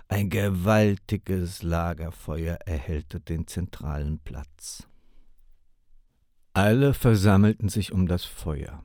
Ein 0.08 0.30
gewaltiges 0.30 1.64
Lagerfeuer 1.64 2.58
erhellte 2.66 3.20
den 3.20 3.48
zentralen 3.48 4.20
Platz. 4.20 4.88
Alle 6.54 6.94
versammelten 6.94 7.68
sich 7.68 7.92
um 7.92 8.08
das 8.08 8.26
Feuer. 8.26 8.84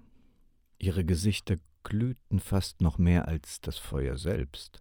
Ihre 0.79 1.05
Gesichter 1.05 1.57
glühten 1.85 2.41
fast 2.41 2.81
noch 2.81 2.97
mehr 2.97 3.29
als 3.29 3.61
das 3.61 3.77
Feuer 3.77 4.17
selbst. 4.17 4.81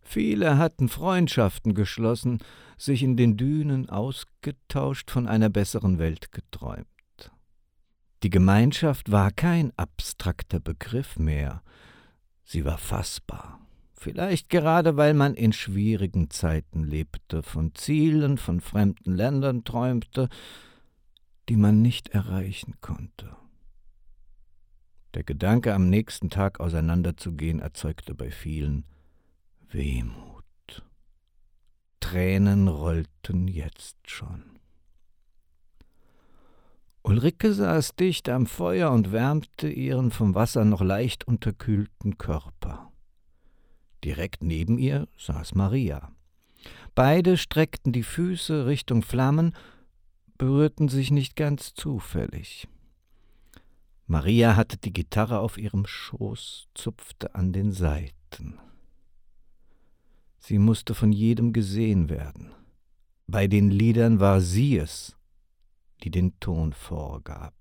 Viele 0.00 0.56
hatten 0.56 0.88
Freundschaften 0.88 1.74
geschlossen, 1.74 2.38
sich 2.78 3.02
in 3.02 3.18
den 3.18 3.36
Dünen 3.36 3.90
ausgetauscht, 3.90 5.10
von 5.10 5.26
einer 5.26 5.50
besseren 5.50 5.98
Welt 5.98 6.32
geträumt. 6.32 6.86
Die 8.22 8.30
Gemeinschaft 8.30 9.12
war 9.12 9.30
kein 9.30 9.70
abstrakter 9.76 10.58
Begriff 10.58 11.18
mehr, 11.18 11.62
sie 12.44 12.64
war 12.64 12.78
fassbar. 12.78 13.60
Vielleicht 13.94 14.48
gerade 14.48 14.96
weil 14.96 15.12
man 15.12 15.34
in 15.34 15.52
schwierigen 15.52 16.30
Zeiten 16.30 16.82
lebte, 16.82 17.42
von 17.42 17.74
Zielen, 17.74 18.38
von 18.38 18.62
fremden 18.62 19.14
Ländern 19.14 19.64
träumte, 19.64 20.30
die 21.50 21.56
man 21.56 21.82
nicht 21.82 22.10
erreichen 22.10 22.74
konnte. 22.80 23.36
Der 25.14 25.24
Gedanke, 25.24 25.74
am 25.74 25.90
nächsten 25.90 26.30
Tag 26.30 26.60
auseinanderzugehen, 26.60 27.58
erzeugte 27.58 28.14
bei 28.14 28.30
vielen 28.30 28.84
Wehmut. 29.68 30.44
Tränen 31.98 32.68
rollten 32.68 33.48
jetzt 33.48 33.96
schon. 34.08 34.60
Ulrike 37.02 37.52
saß 37.52 37.96
dicht 37.96 38.28
am 38.28 38.46
Feuer 38.46 38.92
und 38.92 39.10
wärmte 39.10 39.68
ihren 39.68 40.12
vom 40.12 40.36
Wasser 40.36 40.64
noch 40.64 40.82
leicht 40.82 41.26
unterkühlten 41.26 42.16
Körper. 42.16 42.92
Direkt 44.04 44.44
neben 44.44 44.78
ihr 44.78 45.08
saß 45.18 45.56
Maria. 45.56 46.12
Beide 46.94 47.36
streckten 47.36 47.92
die 47.92 48.04
Füße 48.04 48.66
Richtung 48.66 49.02
Flammen, 49.02 49.52
berührten 50.40 50.88
sich 50.88 51.10
nicht 51.10 51.36
ganz 51.36 51.74
zufällig. 51.74 52.66
Maria 54.06 54.56
hatte 54.56 54.78
die 54.78 54.90
Gitarre 54.90 55.38
auf 55.38 55.58
ihrem 55.58 55.84
Schoß, 55.84 56.70
zupfte 56.72 57.34
an 57.34 57.52
den 57.52 57.72
Saiten. 57.72 58.58
Sie 60.38 60.56
musste 60.56 60.94
von 60.94 61.12
jedem 61.12 61.52
gesehen 61.52 62.08
werden. 62.08 62.54
Bei 63.26 63.48
den 63.48 63.70
Liedern 63.70 64.18
war 64.18 64.40
sie 64.40 64.78
es, 64.78 65.14
die 66.02 66.10
den 66.10 66.40
Ton 66.40 66.72
vorgab. 66.72 67.54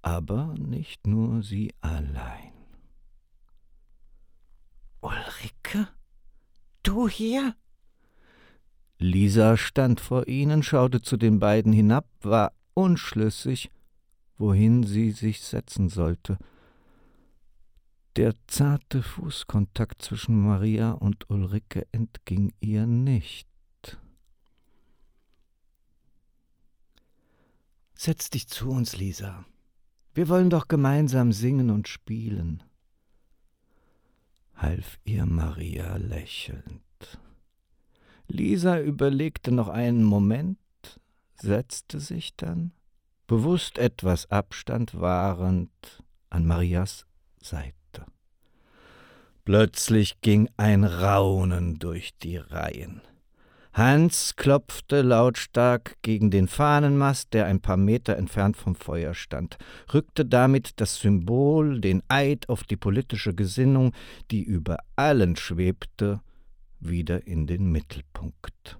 Aber 0.00 0.54
nicht 0.54 1.06
nur 1.06 1.42
sie 1.42 1.74
allein. 1.82 2.54
Ulrike? 5.02 5.88
Du 6.82 7.06
hier? 7.06 7.54
Lisa 8.98 9.56
stand 9.56 10.00
vor 10.00 10.26
ihnen, 10.26 10.62
schaute 10.62 11.00
zu 11.00 11.16
den 11.16 11.38
beiden 11.38 11.72
hinab, 11.72 12.06
war 12.20 12.52
unschlüssig, 12.74 13.70
wohin 14.36 14.82
sie 14.82 15.12
sich 15.12 15.40
setzen 15.40 15.88
sollte. 15.88 16.38
Der 18.16 18.34
zarte 18.48 19.02
Fußkontakt 19.02 20.02
zwischen 20.02 20.40
Maria 20.40 20.90
und 20.90 21.30
Ulrike 21.30 21.86
entging 21.92 22.52
ihr 22.58 22.86
nicht. 22.86 23.46
Setz 27.94 28.30
dich 28.30 28.48
zu 28.48 28.70
uns, 28.70 28.96
Lisa. 28.96 29.44
Wir 30.14 30.28
wollen 30.28 30.50
doch 30.50 30.66
gemeinsam 30.66 31.32
singen 31.32 31.70
und 31.70 31.86
spielen, 31.86 32.64
half 34.54 34.98
ihr 35.04 35.26
Maria 35.26 35.96
lächelnd. 35.96 36.82
Lisa 38.28 38.78
überlegte 38.78 39.50
noch 39.52 39.68
einen 39.68 40.04
Moment, 40.04 40.58
setzte 41.34 41.98
sich 41.98 42.36
dann, 42.36 42.72
bewusst 43.26 43.78
etwas 43.78 44.30
Abstand 44.30 45.00
wahrend, 45.00 45.70
an 46.30 46.46
Marias 46.46 47.06
Seite. 47.40 47.74
Plötzlich 49.44 50.20
ging 50.20 50.50
ein 50.58 50.84
Raunen 50.84 51.78
durch 51.78 52.10
die 52.18 52.36
Reihen. 52.36 53.00
Hans 53.72 54.36
klopfte 54.36 55.02
lautstark 55.02 55.96
gegen 56.02 56.30
den 56.30 56.48
Fahnenmast, 56.48 57.32
der 57.32 57.46
ein 57.46 57.60
paar 57.60 57.76
Meter 57.76 58.16
entfernt 58.16 58.56
vom 58.56 58.74
Feuer 58.74 59.14
stand, 59.14 59.56
rückte 59.94 60.26
damit 60.26 60.80
das 60.80 60.96
Symbol, 60.96 61.80
den 61.80 62.02
Eid 62.08 62.48
auf 62.48 62.64
die 62.64 62.76
politische 62.76 63.34
Gesinnung, 63.34 63.92
die 64.30 64.42
über 64.42 64.78
allen 64.96 65.36
schwebte, 65.36 66.20
wieder 66.80 67.26
in 67.26 67.46
den 67.46 67.70
Mittelpunkt. 67.70 68.78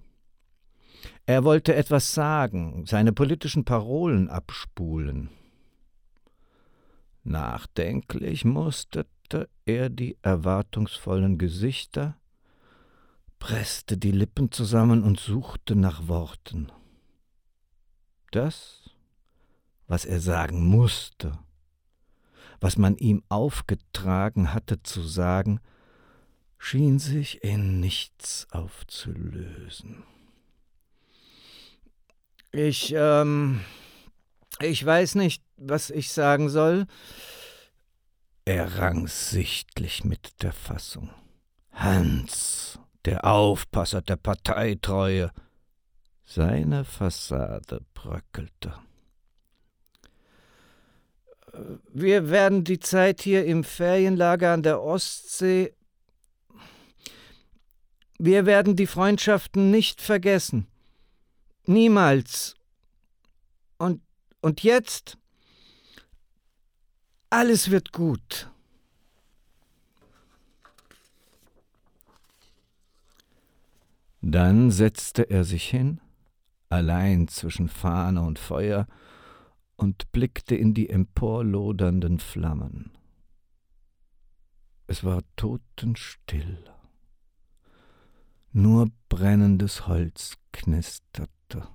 Er 1.25 1.43
wollte 1.43 1.75
etwas 1.75 2.13
sagen, 2.13 2.85
seine 2.85 3.13
politischen 3.13 3.65
Parolen 3.65 4.29
abspulen. 4.29 5.29
Nachdenklich 7.23 8.45
musterte 8.45 9.49
er 9.65 9.89
die 9.89 10.17
erwartungsvollen 10.21 11.37
Gesichter, 11.37 12.17
presste 13.37 13.97
die 13.97 14.11
Lippen 14.11 14.51
zusammen 14.51 15.03
und 15.03 15.19
suchte 15.19 15.75
nach 15.75 16.07
Worten. 16.07 16.71
Das, 18.31 18.89
was 19.87 20.05
er 20.05 20.19
sagen 20.19 20.65
musste, 20.65 21.37
was 22.59 22.77
man 22.77 22.97
ihm 22.97 23.23
aufgetragen 23.29 24.53
hatte 24.53 24.83
zu 24.83 25.01
sagen, 25.01 25.59
schien 26.59 26.99
sich 26.99 27.43
in 27.43 27.79
nichts 27.79 28.45
aufzulösen. 28.51 30.03
Ich, 32.51 32.93
ähm, 32.95 33.61
ich 34.59 34.85
weiß 34.85 35.15
nicht, 35.15 35.43
was 35.57 35.89
ich 35.89 36.11
sagen 36.11 36.49
soll. 36.49 36.85
Er 38.45 38.77
rang 38.77 39.07
sichtlich 39.07 40.03
mit 40.03 40.43
der 40.43 40.53
Fassung. 40.53 41.09
Hans, 41.71 42.79
der 43.05 43.25
Aufpasser 43.25 44.01
der 44.01 44.17
Parteitreue. 44.17 45.31
Seine 46.25 46.83
Fassade 46.83 47.81
bröckelte. 47.93 48.73
Wir 51.91 52.29
werden 52.29 52.63
die 52.63 52.79
Zeit 52.79 53.21
hier 53.21 53.45
im 53.45 53.63
Ferienlager 53.63 54.53
an 54.53 54.63
der 54.63 54.81
Ostsee 54.81 55.73
wir 58.19 58.45
werden 58.45 58.75
die 58.75 58.85
Freundschaften 58.85 59.71
nicht 59.71 60.01
vergessen. 60.01 60.67
Niemals. 61.65 62.55
Und, 63.77 64.01
und 64.41 64.61
jetzt? 64.61 65.17
Alles 67.29 67.71
wird 67.71 67.93
gut. 67.93 68.51
Dann 74.21 74.69
setzte 74.69 75.29
er 75.29 75.45
sich 75.45 75.69
hin, 75.69 76.01
allein 76.67 77.29
zwischen 77.29 77.69
Fahne 77.69 78.21
und 78.21 78.37
Feuer, 78.37 78.85
und 79.77 80.11
blickte 80.11 80.55
in 80.55 80.73
die 80.73 80.89
emporlodernden 80.89 82.19
Flammen. 82.19 82.91
Es 84.87 85.05
war 85.05 85.21
totenstill. 85.37 86.65
Nur 88.51 88.89
brennendes 89.09 89.87
Holz 89.87 90.37
knisterte. 90.51 91.67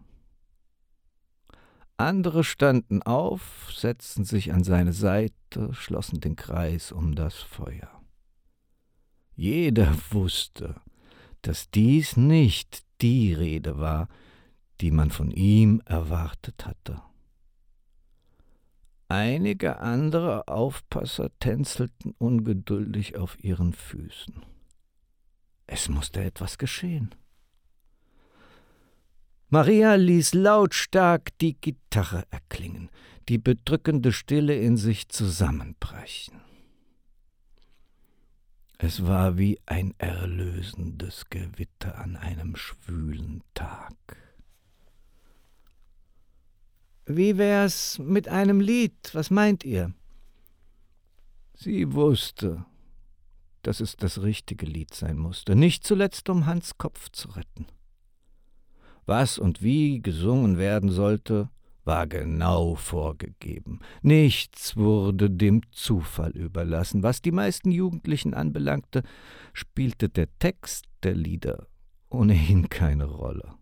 Andere 1.96 2.42
standen 2.42 3.02
auf, 3.02 3.70
setzten 3.72 4.24
sich 4.24 4.52
an 4.52 4.64
seine 4.64 4.92
Seite, 4.92 5.72
schlossen 5.72 6.20
den 6.20 6.34
Kreis 6.34 6.90
um 6.90 7.14
das 7.14 7.36
Feuer. 7.36 7.88
Jeder 9.36 9.94
wusste, 10.10 10.80
dass 11.42 11.70
dies 11.70 12.16
nicht 12.16 12.82
die 13.00 13.32
Rede 13.32 13.78
war, 13.78 14.08
die 14.80 14.90
man 14.90 15.10
von 15.10 15.30
ihm 15.30 15.80
erwartet 15.84 16.66
hatte. 16.66 17.00
Einige 19.08 19.78
andere 19.78 20.48
Aufpasser 20.48 21.30
tänzelten 21.38 22.14
ungeduldig 22.18 23.16
auf 23.16 23.42
ihren 23.42 23.72
Füßen. 23.72 24.53
Es 25.66 25.88
musste 25.88 26.22
etwas 26.22 26.58
geschehen. 26.58 27.14
Maria 29.48 29.94
ließ 29.94 30.34
lautstark 30.34 31.36
die 31.38 31.54
Gitarre 31.54 32.24
erklingen, 32.30 32.90
die 33.28 33.38
bedrückende 33.38 34.12
Stille 34.12 34.58
in 34.58 34.76
sich 34.76 35.08
zusammenbrechen. 35.08 36.40
Es 38.78 39.06
war 39.06 39.38
wie 39.38 39.60
ein 39.66 39.94
erlösendes 39.98 41.30
Gewitter 41.30 41.96
an 41.98 42.16
einem 42.16 42.56
schwülen 42.56 43.42
Tag. 43.54 43.94
Wie 47.06 47.38
wär's 47.38 47.98
mit 47.98 48.28
einem 48.28 48.60
Lied? 48.60 49.10
Was 49.12 49.30
meint 49.30 49.64
ihr? 49.64 49.94
Sie 51.54 51.92
wusste, 51.92 52.64
dass 53.66 53.80
es 53.80 53.96
das 53.96 54.22
richtige 54.22 54.66
Lied 54.66 54.94
sein 54.94 55.18
musste, 55.18 55.54
nicht 55.54 55.84
zuletzt 55.84 56.28
um 56.30 56.46
Hans 56.46 56.78
Kopf 56.78 57.10
zu 57.10 57.28
retten. 57.30 57.66
Was 59.06 59.38
und 59.38 59.62
wie 59.62 60.00
gesungen 60.00 60.56
werden 60.56 60.90
sollte, 60.90 61.50
war 61.84 62.06
genau 62.06 62.74
vorgegeben. 62.76 63.80
Nichts 64.00 64.76
wurde 64.76 65.30
dem 65.30 65.60
Zufall 65.72 66.30
überlassen. 66.30 67.02
Was 67.02 67.20
die 67.20 67.32
meisten 67.32 67.70
Jugendlichen 67.70 68.32
anbelangte, 68.32 69.02
spielte 69.52 70.08
der 70.08 70.28
Text 70.38 70.86
der 71.02 71.14
Lieder 71.14 71.66
ohnehin 72.14 72.68
keine 72.68 73.04
Rolle. 73.04 73.54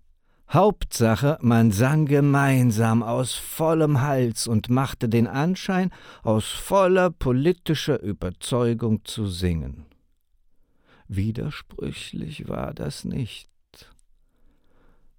Hauptsache, 0.50 1.38
man 1.40 1.70
sang 1.70 2.04
gemeinsam 2.04 3.02
aus 3.02 3.32
vollem 3.32 4.02
Hals 4.02 4.46
und 4.46 4.68
machte 4.68 5.08
den 5.08 5.26
Anschein, 5.26 5.90
aus 6.22 6.44
voller 6.44 7.10
politischer 7.10 8.02
Überzeugung 8.02 9.04
zu 9.04 9.26
singen. 9.26 9.86
Widersprüchlich 11.14 12.48
war 12.48 12.72
das 12.72 13.04
nicht, 13.04 13.50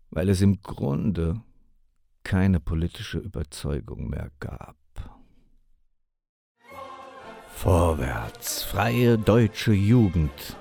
weil 0.09 0.27
es 0.29 0.41
im 0.41 0.59
Grunde 0.63 1.41
keine 2.23 2.59
politische 2.59 3.19
Überzeugung 3.19 4.09
mehr 4.09 4.31
gab. 4.39 4.75
Vorwärts, 7.47 8.63
freie 8.63 9.19
deutsche 9.19 9.73
Jugend, 9.73 10.57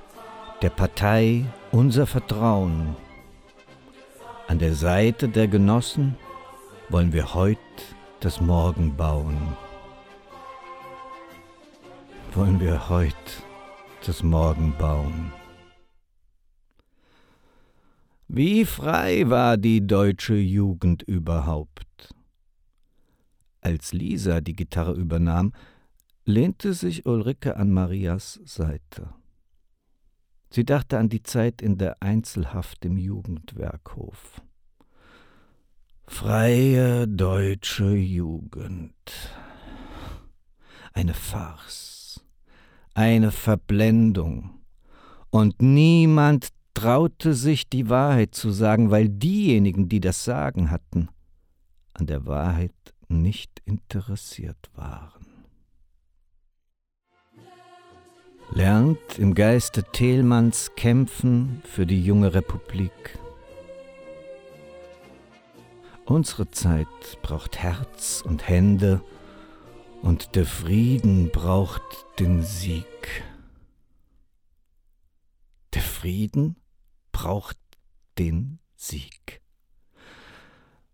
der 0.61 0.69
Partei 0.69 1.47
unser 1.71 2.07
Vertrauen. 2.07 2.95
An 4.49 4.59
der 4.59 4.75
Seite 4.75 5.31
der 5.31 5.49
Genossen 5.49 6.15
wollen 6.91 7.15
wir 7.15 7.33
heut 7.33 7.59
das 8.21 8.43
Morgen 8.43 8.99
bauen. 8.99 9.57
Wollen 12.35 12.61
wir 12.61 12.91
heut 12.91 13.43
des 14.07 14.23
Morgenbaum. 14.23 15.33
Wie 18.29 18.65
frei 18.65 19.29
war 19.29 19.57
die 19.57 19.87
deutsche 19.87 20.35
Jugend 20.35 21.03
überhaupt. 21.03 22.15
Als 23.61 23.93
Lisa 23.93 24.41
die 24.41 24.57
Gitarre 24.57 24.95
übernahm, 24.95 25.53
lehnte 26.25 26.73
sich 26.73 27.07
Ulrike 27.07 27.57
an 27.57 27.71
Marias 27.73 28.41
Seite. 28.45 29.13
Sie 30.51 30.65
dachte 30.65 30.99
an 30.99 31.09
die 31.09 31.23
Zeit 31.23 31.63
in 31.63 31.79
der 31.79 32.03
Einzelhaft 32.03 32.85
im 32.85 32.99
Jugendwerkhof. 32.99 34.43
Freie 36.07 37.07
deutsche 37.07 37.95
Jugend. 37.95 38.93
Eine 40.93 41.15
Farce, 41.15 41.92
eine 42.95 43.31
Verblendung. 43.31 44.51
Und 45.31 45.63
niemand 45.63 46.49
traute 46.75 47.35
sich 47.35 47.69
die 47.69 47.89
Wahrheit 47.89 48.35
zu 48.35 48.51
sagen, 48.51 48.91
weil 48.91 49.09
diejenigen, 49.09 49.89
die 49.89 50.01
das 50.01 50.25
Sagen 50.25 50.71
hatten, 50.71 51.09
an 51.95 52.07
der 52.07 52.27
Wahrheit 52.27 52.73
nicht 53.09 53.61
interessiert 53.65 54.71
waren. 54.75 55.23
lernt 58.55 59.19
im 59.19 59.35
Geiste 59.35 59.83
Thelmanns 59.83 60.73
kämpfen 60.77 61.63
für 61.65 61.87
die 61.87 62.05
junge 62.05 62.35
Republik. 62.35 63.19
Unsere 66.05 66.51
Zeit 66.51 66.87
braucht 67.23 67.59
Herz 67.59 68.23
und 68.25 68.49
Hände 68.49 69.01
und 70.03 70.35
der 70.35 70.47
Frieden 70.47 71.31
braucht 71.31 71.83
den 72.19 72.43
Sieg. 72.43 73.25
Der 75.73 75.83
Frieden 75.83 76.57
braucht 77.13 77.57
den 78.19 78.59
Sieg. 78.75 79.41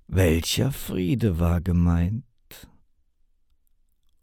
Welcher 0.07 0.73
Friede 0.73 1.39
war 1.41 1.61
gemeint? 1.61 2.25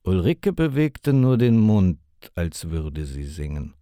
Ulrike 0.04 0.54
bewegte 0.54 1.14
nur 1.14 1.38
den 1.38 1.60
Mund, 1.60 2.00
als 2.36 2.70
würde 2.70 3.06
sie 3.06 3.26
singen. 3.26 3.74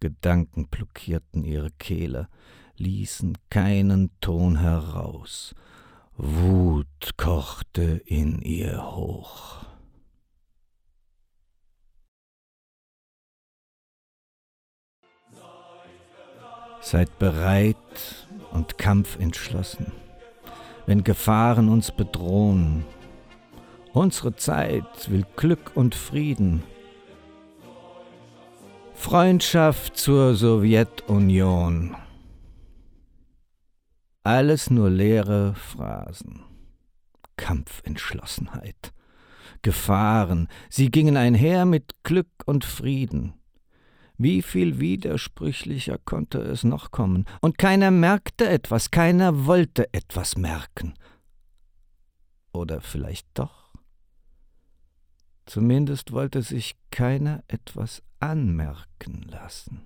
Gedanken 0.00 0.68
blockierten 0.68 1.44
ihre 1.44 1.70
Kehle, 1.72 2.28
ließen 2.76 3.38
keinen 3.48 4.10
Ton 4.20 4.58
heraus. 4.58 5.54
Wut 6.16 7.16
kochte 7.16 8.02
in 8.06 8.42
ihr 8.42 8.82
hoch. 8.96 9.69
Seid 16.80 17.18
bereit 17.18 17.76
und 18.52 18.78
kampfentschlossen, 18.78 19.92
wenn 20.86 21.04
Gefahren 21.04 21.68
uns 21.68 21.92
bedrohen. 21.92 22.84
Unsere 23.92 24.36
Zeit 24.36 25.10
will 25.10 25.24
Glück 25.36 25.72
und 25.74 25.94
Frieden, 25.94 26.62
Freundschaft 29.00 29.96
zur 29.96 30.34
Sowjetunion. 30.34 31.96
Alles 34.22 34.68
nur 34.70 34.90
leere 34.90 35.54
Phrasen. 35.54 36.44
Kampfentschlossenheit. 37.36 38.92
Gefahren, 39.62 40.48
sie 40.68 40.90
gingen 40.90 41.16
einher 41.16 41.64
mit 41.64 41.94
Glück 42.04 42.28
und 42.44 42.66
Frieden. 42.66 43.39
Wie 44.22 44.42
viel 44.42 44.78
widersprüchlicher 44.80 45.96
konnte 45.96 46.40
es 46.42 46.62
noch 46.62 46.90
kommen? 46.90 47.24
Und 47.40 47.56
keiner 47.56 47.90
merkte 47.90 48.46
etwas, 48.50 48.90
keiner 48.90 49.46
wollte 49.46 49.94
etwas 49.94 50.36
merken. 50.36 50.92
Oder 52.52 52.82
vielleicht 52.82 53.26
doch? 53.32 53.72
Zumindest 55.46 56.12
wollte 56.12 56.42
sich 56.42 56.76
keiner 56.90 57.42
etwas 57.48 58.02
anmerken 58.18 59.22
lassen. 59.22 59.80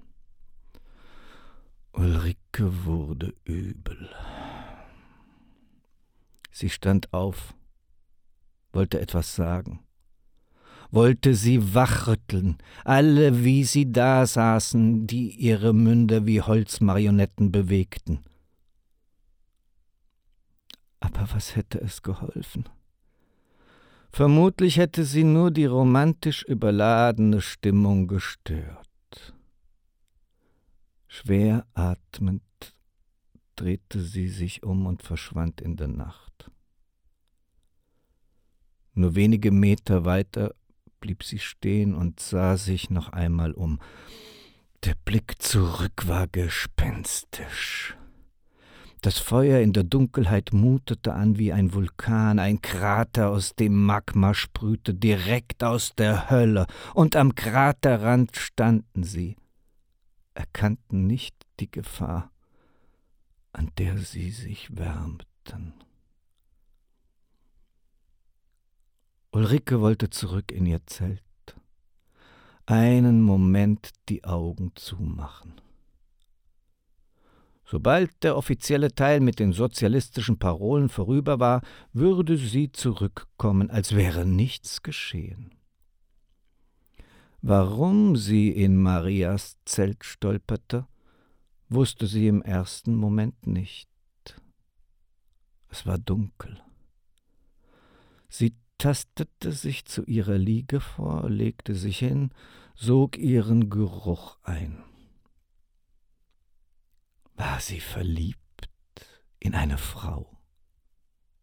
Ulrike 1.93 2.85
wurde 2.87 3.37
übel. 3.45 4.11
Sie 6.51 6.71
stand 6.71 7.13
auf, 7.13 7.55
wollte 8.73 8.99
etwas 8.99 9.37
sagen, 9.37 9.87
wollte 10.95 11.35
sie 11.35 11.75
wachrütteln, 11.75 12.59
alle 12.85 13.45
wie 13.45 13.65
sie 13.65 13.91
da 13.91 14.27
saßen, 14.27 15.07
die 15.07 15.31
ihre 15.31 15.73
Münder 15.73 16.27
wie 16.27 16.41
Holzmarionetten 16.41 17.51
bewegten. 17.51 18.21
Aber 21.01 21.29
was 21.33 21.57
hätte 21.57 21.81
es 21.81 22.03
geholfen? 22.03 22.69
Vermutlich 24.11 24.77
hätte 24.77 25.05
sie 25.05 25.25
nur 25.25 25.51
die 25.51 25.65
romantisch 25.65 26.45
überladene 26.45 27.41
Stimmung 27.41 28.07
gestört. 28.07 28.89
Schwer 31.09 31.67
atmend 31.75 32.43
drehte 33.57 34.01
sie 34.01 34.29
sich 34.29 34.63
um 34.63 34.87
und 34.87 35.03
verschwand 35.03 35.61
in 35.61 35.77
der 35.77 35.89
Nacht. 35.89 36.51
Nur 38.95 39.17
wenige 39.17 39.51
Meter 39.51 40.05
weiter 40.05 40.55
blieb 41.05 41.23
sie 41.23 41.39
stehen 41.39 41.95
und 41.95 42.19
sah 42.19 42.57
sich 42.57 42.89
noch 42.89 43.11
einmal 43.11 43.53
um. 43.53 43.79
Der 44.85 44.95
Blick 45.05 45.35
zurück 45.39 46.09
war 46.09 46.27
gespenstisch. 46.29 47.95
Das 49.03 49.19
Feuer 49.19 49.61
in 49.61 49.75
der 49.75 49.85
Dunkelheit 49.85 50.55
mutete 50.55 51.13
an 51.13 51.37
wie 51.37 51.53
ein 51.53 51.75
Vulkan, 51.75 52.39
ein 52.39 52.63
Krater, 52.63 53.29
aus 53.29 53.55
dem 53.55 53.85
Magma 53.85 54.33
sprühte, 54.33 54.95
direkt 54.95 55.63
aus 55.63 55.95
der 55.95 56.31
Hölle, 56.31 56.67
und 56.95 57.17
am 57.17 57.35
Kraterrand 57.35 58.35
standen 58.39 59.05
sie, 59.05 59.37
erkannten 60.33 61.07
nicht 61.07 61.37
die 61.61 61.71
Gefahr, 61.71 62.31
an 63.53 63.71
der 63.77 63.99
sie 63.99 64.31
sich 64.31 64.75
wärmten. 64.75 65.75
Ulrike 69.35 69.81
wollte 69.81 70.11
zurück 70.11 70.53
in 70.53 70.65
ihr 70.65 70.87
Zelt, 70.87 71.21
einen 72.67 73.21
Moment 73.21 73.91
die 74.09 74.23
Augen 74.23 74.71
zumachen. 74.77 75.61
Sobald 77.65 78.23
der 78.23 78.37
offizielle 78.37 78.95
Teil 78.95 79.19
mit 79.19 79.41
den 79.41 79.53
sozialistischen 79.53 80.39
Parolen 80.39 80.89
vorüber 80.89 81.41
war, 81.41 81.63
würde 81.93 82.37
sie 82.37 82.71
zurückkommen, 82.71 83.71
als 83.71 83.97
wäre 83.97 84.25
nichts 84.25 84.83
geschehen. 84.83 85.51
Warum 87.43 88.15
sie 88.15 88.51
in 88.51 88.81
Marias 88.81 89.57
Zelt 89.65 90.05
stolperte, 90.05 90.87
wusste 91.69 92.07
sie 92.07 92.29
im 92.29 92.41
ersten 92.41 92.95
Moment 92.95 93.49
nicht. 93.49 93.91
Es 95.71 95.87
war 95.87 95.99
dunkel. 95.99 96.63
Sie 98.29 98.55
tastete 98.85 99.51
sich 99.53 99.87
zu 99.87 100.05
ihrer 100.05 100.37
Liege 100.37 100.79
vor, 100.79 101.31
legte 101.31 101.75
sich 101.75 102.01
hin, 102.01 102.33
sog 102.75 103.17
ihren 103.17 103.71
Geruch 103.71 104.37
ein. 104.43 104.85
War 107.35 107.61
sie 107.61 107.81
verliebt 107.81 108.69
in 109.41 109.55
eine 109.55 109.79
Frau? 109.79 110.39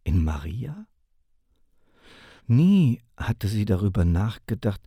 In 0.04 0.24
Maria? 0.24 0.86
Nie 2.46 3.02
hatte 3.18 3.48
sie 3.48 3.66
darüber 3.66 4.06
nachgedacht, 4.06 4.82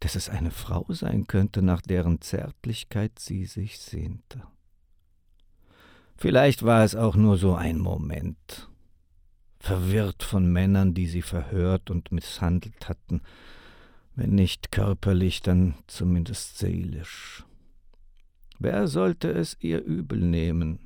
dass 0.00 0.16
es 0.16 0.28
eine 0.28 0.50
Frau 0.50 0.86
sein 0.88 1.28
könnte, 1.28 1.62
nach 1.62 1.82
deren 1.82 2.20
Zärtlichkeit 2.20 3.20
sie 3.20 3.44
sich 3.44 3.78
sehnte. 3.78 4.42
Vielleicht 6.16 6.64
war 6.64 6.82
es 6.82 6.96
auch 6.96 7.14
nur 7.14 7.36
so 7.36 7.54
ein 7.54 7.78
Moment, 7.78 8.68
verwirrt 9.66 10.22
von 10.22 10.46
Männern, 10.52 10.94
die 10.94 11.08
sie 11.08 11.22
verhört 11.22 11.90
und 11.90 12.12
misshandelt 12.12 12.88
hatten, 12.88 13.20
wenn 14.14 14.30
nicht 14.30 14.70
körperlich, 14.70 15.42
dann 15.42 15.74
zumindest 15.88 16.58
seelisch. 16.58 17.44
Wer 18.60 18.86
sollte 18.86 19.28
es 19.28 19.56
ihr 19.58 19.82
übel 19.82 20.20
nehmen, 20.20 20.78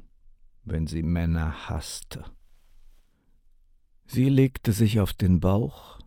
wenn 0.65 0.87
sie 0.87 1.03
Männer 1.03 1.69
hasste? 1.69 2.25
Sie 4.07 4.31
legte 4.31 4.73
sich 4.73 4.99
auf 4.99 5.13
den 5.13 5.41
Bauch, 5.41 5.99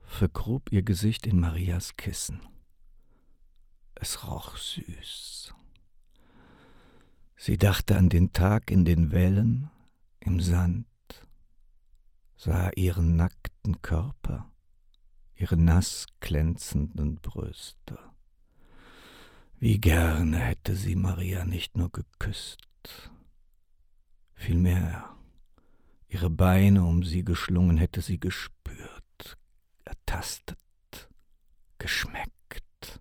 vergrub 0.00 0.72
ihr 0.72 0.82
Gesicht 0.82 1.24
in 1.24 1.38
Marias 1.38 1.96
Kissen. 1.96 2.40
Es 3.94 4.26
roch 4.26 4.56
süß. 4.56 5.54
Sie 7.36 7.58
dachte 7.58 7.96
an 7.96 8.08
den 8.08 8.32
Tag 8.32 8.72
in 8.72 8.84
den 8.84 9.12
Wellen, 9.12 9.70
im 10.18 10.40
Sand, 10.40 10.86
sah 12.44 12.70
ihren 12.74 13.14
nackten 13.14 13.82
Körper, 13.82 14.50
ihre 15.36 15.56
nass 15.56 16.06
glänzenden 16.18 17.20
Brüste 17.20 17.96
Wie 19.60 19.80
gerne 19.80 20.38
hätte 20.38 20.74
sie 20.74 20.96
Maria 20.96 21.44
nicht 21.44 21.76
nur 21.76 21.92
geküsst, 21.92 23.12
vielmehr 24.34 25.14
ihre 26.08 26.30
Beine 26.30 26.84
um 26.84 27.04
sie 27.04 27.24
geschlungen 27.24 27.76
hätte 27.76 28.00
sie 28.00 28.18
gespürt, 28.18 29.38
ertastet, 29.84 30.58
geschmeckt. 31.78 33.00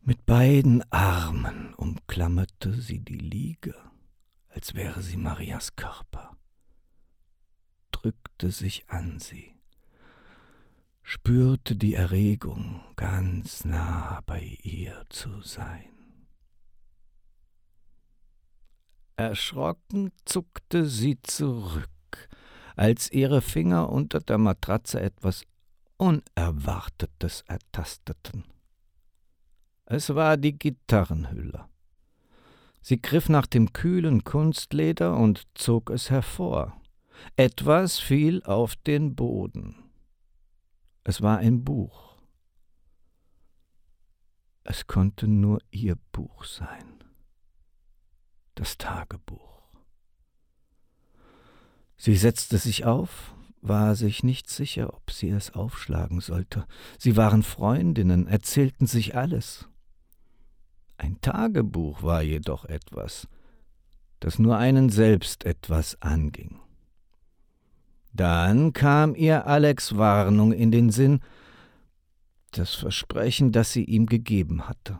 Mit 0.00 0.24
beiden 0.24 0.90
Armen 0.90 1.74
umklammerte 1.74 2.72
sie 2.72 3.00
die 3.00 3.18
Liege, 3.18 3.74
als 4.48 4.72
wäre 4.72 5.02
sie 5.02 5.18
Marias 5.18 5.76
Körper, 5.76 6.29
drückte 8.02 8.50
sich 8.50 8.88
an 8.88 9.18
sie 9.18 9.60
spürte 11.10 11.74
die 11.74 11.94
Erregung, 11.94 12.82
ganz 12.94 13.64
nah 13.64 14.20
bei 14.26 14.56
ihr 14.62 15.04
zu 15.08 15.40
sein. 15.40 15.90
Erschrocken 19.16 20.12
zuckte 20.24 20.86
sie 20.86 21.20
zurück, 21.22 22.28
als 22.76 23.10
ihre 23.10 23.42
Finger 23.42 23.90
unter 23.90 24.20
der 24.20 24.38
Matratze 24.38 25.00
etwas 25.00 25.42
Unerwartetes 25.96 27.42
ertasteten. 27.48 28.44
Es 29.86 30.14
war 30.14 30.36
die 30.36 30.56
Gitarrenhülle. 30.56 31.66
Sie 32.82 33.02
griff 33.02 33.28
nach 33.28 33.46
dem 33.46 33.72
kühlen 33.72 34.22
Kunstleder 34.22 35.16
und 35.16 35.42
zog 35.54 35.90
es 35.90 36.08
hervor. 36.08 36.79
Etwas 37.36 37.98
fiel 37.98 38.42
auf 38.44 38.76
den 38.76 39.14
Boden. 39.14 39.76
Es 41.04 41.22
war 41.22 41.38
ein 41.38 41.64
Buch. 41.64 42.16
Es 44.64 44.86
konnte 44.86 45.26
nur 45.26 45.60
ihr 45.70 45.96
Buch 46.12 46.44
sein. 46.44 47.02
Das 48.54 48.78
Tagebuch. 48.78 49.62
Sie 51.96 52.16
setzte 52.16 52.58
sich 52.58 52.84
auf, 52.84 53.34
war 53.62 53.94
sich 53.94 54.22
nicht 54.22 54.48
sicher, 54.48 54.94
ob 54.94 55.10
sie 55.10 55.28
es 55.28 55.52
aufschlagen 55.52 56.20
sollte. 56.20 56.66
Sie 56.98 57.16
waren 57.16 57.42
Freundinnen, 57.42 58.26
erzählten 58.26 58.86
sich 58.86 59.16
alles. 59.16 59.68
Ein 60.96 61.20
Tagebuch 61.20 62.02
war 62.02 62.22
jedoch 62.22 62.64
etwas, 62.64 63.28
das 64.20 64.38
nur 64.38 64.56
einen 64.56 64.90
selbst 64.90 65.44
etwas 65.44 66.00
anging. 66.02 66.60
Dann 68.12 68.72
kam 68.72 69.14
ihr 69.14 69.46
Alex 69.46 69.96
Warnung 69.96 70.52
in 70.52 70.70
den 70.70 70.90
Sinn, 70.90 71.20
das 72.52 72.74
Versprechen, 72.74 73.52
das 73.52 73.72
sie 73.72 73.84
ihm 73.84 74.06
gegeben 74.06 74.68
hatte. 74.68 74.98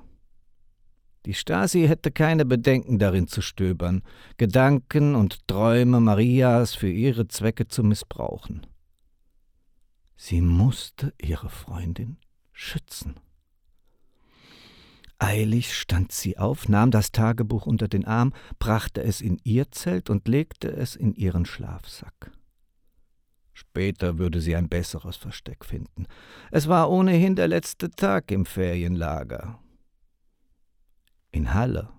Die 1.27 1.35
Stasi 1.35 1.87
hätte 1.87 2.11
keine 2.11 2.47
Bedenken 2.47 2.99
darin 2.99 3.27
zu 3.27 3.43
stöbern, 3.43 4.03
Gedanken 4.39 5.15
und 5.15 5.47
Träume 5.49 6.01
Marias 6.01 6.75
für 6.75 6.91
ihre 6.91 7.29
Zwecke 7.29 7.69
zu 7.69 7.83
missbrauchen. 7.83 8.67
Sie 10.17 10.41
musste 10.41 11.13
ihre 11.21 11.51
Freundin 11.51 12.19
schützen. 12.53 13.21
Eilig 15.19 15.77
stand 15.77 16.13
sie 16.13 16.39
auf, 16.39 16.69
nahm 16.69 16.91
das 16.91 17.13
Tagebuch 17.13 17.67
unter 17.67 17.89
den 17.89 18.07
Arm, 18.07 18.33
brachte 18.59 19.03
es 19.03 19.21
in 19.21 19.39
ihr 19.45 19.71
Zelt 19.71 20.09
und 20.09 20.27
legte 20.27 20.69
es 20.71 20.97
in 20.97 21.13
ihren 21.15 21.45
Schlafsack. 21.45 22.33
Später 23.53 24.19
würde 24.19 24.41
sie 24.41 24.57
ein 24.57 24.69
besseres 24.69 25.17
Versteck 25.17 25.65
finden. 25.65 26.07
Es 26.51 26.69
war 26.69 26.91
ohnehin 26.91 27.37
der 27.37 27.49
letzte 27.49 27.91
Tag 27.91 28.31
im 28.31 28.47
Ferienlager. 28.47 29.59
In 31.31 31.55
Halle, 31.55 31.91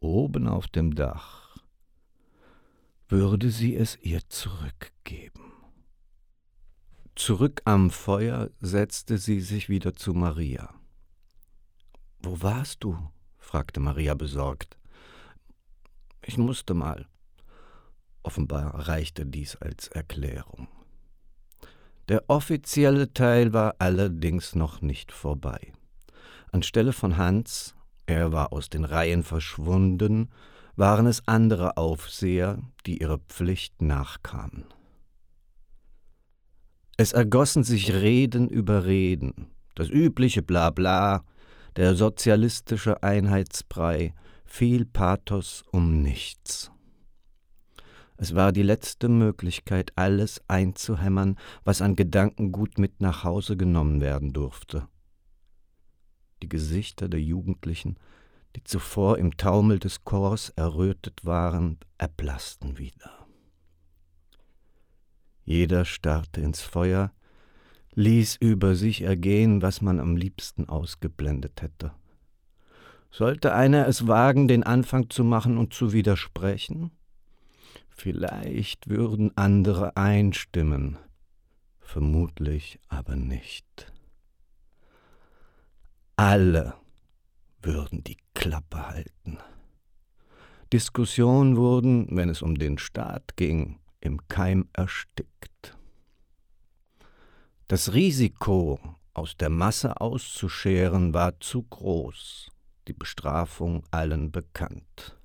oben 0.00 0.46
auf 0.46 0.68
dem 0.68 0.94
Dach, 0.94 1.56
würde 3.08 3.50
sie 3.50 3.76
es 3.76 3.96
ihr 4.00 4.20
zurückgeben. 4.28 5.52
Zurück 7.14 7.60
am 7.64 7.90
Feuer 7.90 8.50
setzte 8.60 9.18
sie 9.18 9.40
sich 9.40 9.68
wieder 9.68 9.94
zu 9.94 10.14
Maria. 10.14 10.74
Wo 12.20 12.40
warst 12.40 12.84
du? 12.84 12.96
fragte 13.38 13.80
Maria 13.80 14.14
besorgt. 14.14 14.78
Ich 16.24 16.38
musste 16.38 16.72
mal. 16.72 17.06
Offenbar 18.22 18.88
reichte 18.88 19.26
dies 19.26 19.56
als 19.56 19.88
Erklärung. 19.88 20.68
Der 22.08 22.24
offizielle 22.28 23.12
Teil 23.12 23.52
war 23.52 23.76
allerdings 23.78 24.54
noch 24.54 24.80
nicht 24.80 25.12
vorbei. 25.12 25.72
Anstelle 26.50 26.92
von 26.92 27.16
Hans, 27.16 27.74
er 28.06 28.32
war 28.32 28.52
aus 28.52 28.68
den 28.68 28.84
Reihen 28.84 29.22
verschwunden, 29.22 30.28
waren 30.74 31.06
es 31.06 31.26
andere 31.26 31.76
Aufseher, 31.76 32.58
die 32.86 33.00
ihrer 33.00 33.18
Pflicht 33.18 33.82
nachkamen. 33.82 34.64
Es 36.96 37.12
ergossen 37.12 37.64
sich 37.64 37.92
Reden 37.92 38.48
über 38.48 38.84
Reden, 38.84 39.50
das 39.74 39.88
übliche 39.88 40.42
Blabla, 40.42 41.24
der 41.76 41.94
sozialistische 41.94 43.02
Einheitsbrei, 43.02 44.14
viel 44.44 44.84
Pathos 44.84 45.64
um 45.70 46.02
nichts. 46.02 46.71
Es 48.22 48.36
war 48.36 48.52
die 48.52 48.62
letzte 48.62 49.08
Möglichkeit, 49.08 49.90
alles 49.96 50.40
einzuhämmern, 50.46 51.36
was 51.64 51.82
an 51.82 51.96
Gedankengut 51.96 52.78
mit 52.78 53.00
nach 53.00 53.24
Hause 53.24 53.56
genommen 53.56 54.00
werden 54.00 54.32
durfte. 54.32 54.86
Die 56.40 56.48
Gesichter 56.48 57.08
der 57.08 57.20
Jugendlichen, 57.20 57.96
die 58.54 58.62
zuvor 58.62 59.18
im 59.18 59.36
Taumel 59.36 59.80
des 59.80 60.04
Chors 60.04 60.50
errötet 60.50 61.24
waren, 61.24 61.80
erblassten 61.98 62.78
wieder. 62.78 63.26
Jeder 65.42 65.84
starrte 65.84 66.42
ins 66.42 66.60
Feuer, 66.60 67.10
ließ 67.96 68.36
über 68.36 68.76
sich 68.76 69.02
ergehen, 69.02 69.62
was 69.62 69.80
man 69.80 69.98
am 69.98 70.14
liebsten 70.14 70.68
ausgeblendet 70.68 71.60
hätte. 71.60 71.90
Sollte 73.10 73.52
einer 73.52 73.88
es 73.88 74.06
wagen, 74.06 74.46
den 74.46 74.62
Anfang 74.62 75.10
zu 75.10 75.24
machen 75.24 75.58
und 75.58 75.74
zu 75.74 75.92
widersprechen? 75.92 76.92
Vielleicht 77.94 78.88
würden 78.88 79.36
andere 79.36 79.96
einstimmen, 79.96 80.98
vermutlich 81.80 82.80
aber 82.88 83.16
nicht. 83.16 83.92
Alle 86.16 86.74
würden 87.60 88.02
die 88.02 88.18
Klappe 88.34 88.88
halten. 88.88 89.38
Diskussionen 90.72 91.56
wurden, 91.56 92.08
wenn 92.10 92.28
es 92.28 92.42
um 92.42 92.56
den 92.56 92.78
Staat 92.78 93.36
ging, 93.36 93.78
im 94.00 94.26
Keim 94.28 94.68
erstickt. 94.72 95.76
Das 97.68 97.92
Risiko, 97.92 98.80
aus 99.14 99.36
der 99.36 99.50
Masse 99.50 100.00
auszuscheren, 100.00 101.14
war 101.14 101.38
zu 101.40 101.62
groß, 101.62 102.50
die 102.88 102.94
Bestrafung 102.94 103.84
allen 103.90 104.32
bekannt. 104.32 105.16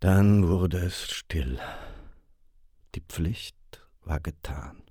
Dann 0.00 0.46
wurde 0.48 0.78
es 0.78 1.10
still. 1.10 1.58
Die 2.94 3.00
Pflicht 3.00 3.56
war 4.04 4.20
getan. 4.20 4.82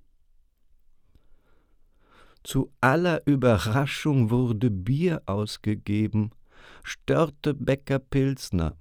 Zu 2.44 2.72
aller 2.82 3.26
Überraschung 3.26 4.30
wurde 4.30 4.70
Bier 4.70 5.22
ausgegeben, 5.26 6.32
Störte 6.84 7.54
Bäcker 7.54 8.00
Pilsner. 8.00 8.76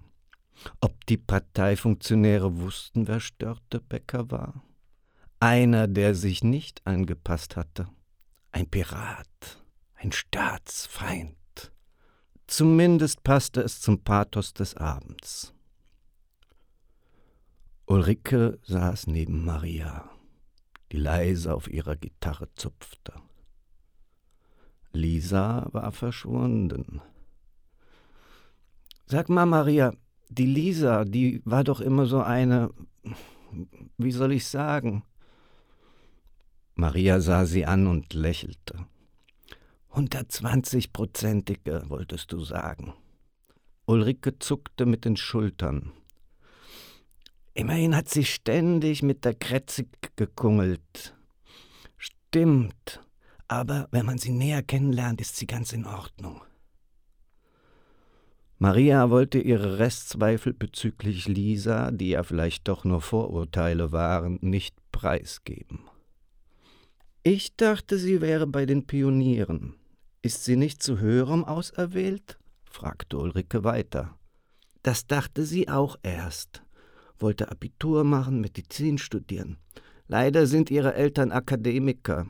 Ob 0.80 1.06
die 1.06 1.16
Parteifunktionäre 1.16 2.58
wussten, 2.58 3.08
wer 3.08 3.20
Störte 3.20 3.80
Bäcker 3.80 4.30
war? 4.30 4.62
Einer, 5.40 5.88
der 5.88 6.14
sich 6.14 6.42
nicht 6.42 6.86
angepasst 6.86 7.56
hatte. 7.56 7.88
Ein 8.52 8.68
Pirat, 8.68 9.62
ein 9.94 10.12
Staatsfeind. 10.12 11.36
Zumindest 12.46 13.22
passte 13.24 13.62
es 13.62 13.80
zum 13.80 14.04
Pathos 14.04 14.52
des 14.52 14.74
Abends. 14.76 15.53
Ulrike 17.86 18.58
saß 18.62 19.08
neben 19.08 19.44
Maria, 19.44 20.08
die 20.90 20.96
leise 20.96 21.54
auf 21.54 21.68
ihrer 21.68 21.96
Gitarre 21.96 22.48
zupfte. 22.54 23.12
Lisa 24.92 25.68
war 25.72 25.92
verschwunden. 25.92 27.02
Sag 29.06 29.28
mal, 29.28 29.44
Maria, 29.44 29.92
die 30.30 30.46
Lisa, 30.46 31.04
die 31.04 31.42
war 31.44 31.62
doch 31.62 31.80
immer 31.80 32.06
so 32.06 32.22
eine, 32.22 32.70
wie 33.98 34.12
soll 34.12 34.32
ich 34.32 34.46
sagen? 34.46 35.04
Maria 36.74 37.20
sah 37.20 37.44
sie 37.44 37.66
an 37.66 37.86
und 37.86 38.14
lächelte. 38.14 38.86
120-prozentige, 39.92 41.90
wolltest 41.90 42.32
du 42.32 42.40
sagen. 42.40 42.94
Ulrike 43.86 44.38
zuckte 44.38 44.86
mit 44.86 45.04
den 45.04 45.16
Schultern. 45.16 45.92
Immerhin 47.54 47.94
hat 47.94 48.08
sie 48.08 48.24
ständig 48.24 49.02
mit 49.02 49.24
der 49.24 49.34
Kretzig 49.34 49.88
gekungelt. 50.16 51.14
Stimmt. 51.96 53.00
aber 53.46 53.86
wenn 53.92 54.06
man 54.06 54.18
sie 54.18 54.32
näher 54.32 54.62
kennenlernt, 54.62 55.20
ist 55.20 55.36
sie 55.36 55.46
ganz 55.46 55.72
in 55.72 55.86
Ordnung. 55.86 56.42
Maria 58.58 59.08
wollte 59.10 59.38
ihre 59.38 59.78
Restzweifel 59.78 60.52
bezüglich 60.52 61.28
Lisa, 61.28 61.92
die 61.92 62.10
ja 62.10 62.24
vielleicht 62.24 62.66
doch 62.66 62.84
nur 62.84 63.00
Vorurteile 63.00 63.92
waren, 63.92 64.38
nicht 64.40 64.74
preisgeben. 64.90 65.80
Ich 67.22 67.54
dachte, 67.56 67.98
sie 67.98 68.20
wäre 68.20 68.48
bei 68.48 68.66
den 68.66 68.86
Pionieren. 68.86 69.76
Ist 70.22 70.44
sie 70.44 70.56
nicht 70.56 70.82
zu 70.82 70.98
höherem 70.98 71.44
auserwählt? 71.44 72.38
fragte 72.64 73.18
Ulrike 73.18 73.62
weiter. 73.62 74.18
Das 74.82 75.06
dachte 75.06 75.44
sie 75.44 75.68
auch 75.68 75.96
erst, 76.02 76.63
wollte 77.18 77.50
Abitur 77.50 78.04
machen, 78.04 78.40
Medizin 78.40 78.98
studieren. 78.98 79.58
Leider 80.06 80.46
sind 80.46 80.70
ihre 80.70 80.94
Eltern 80.94 81.32
Akademiker. 81.32 82.26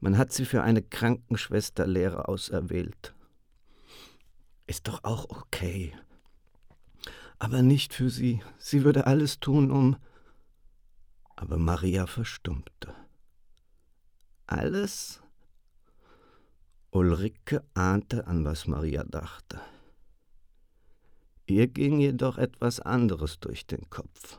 Man 0.00 0.18
hat 0.18 0.32
sie 0.32 0.44
für 0.44 0.62
eine 0.62 0.82
Krankenschwesterlehre 0.82 2.28
auserwählt. 2.28 3.14
Ist 4.66 4.88
doch 4.88 5.02
auch 5.04 5.24
okay. 5.30 5.94
Aber 7.38 7.62
nicht 7.62 7.94
für 7.94 8.10
sie. 8.10 8.42
Sie 8.58 8.84
würde 8.84 9.06
alles 9.06 9.40
tun, 9.40 9.70
um. 9.70 9.96
Aber 11.36 11.58
Maria 11.58 12.06
verstummte. 12.06 12.94
Alles? 14.46 15.22
Ulrike 16.90 17.64
ahnte, 17.74 18.26
an 18.26 18.44
was 18.44 18.66
Maria 18.66 19.04
dachte. 19.04 19.60
Ihr 21.46 21.66
ging 21.66 22.00
jedoch 22.00 22.38
etwas 22.38 22.80
anderes 22.80 23.38
durch 23.38 23.66
den 23.66 23.90
Kopf. 23.90 24.38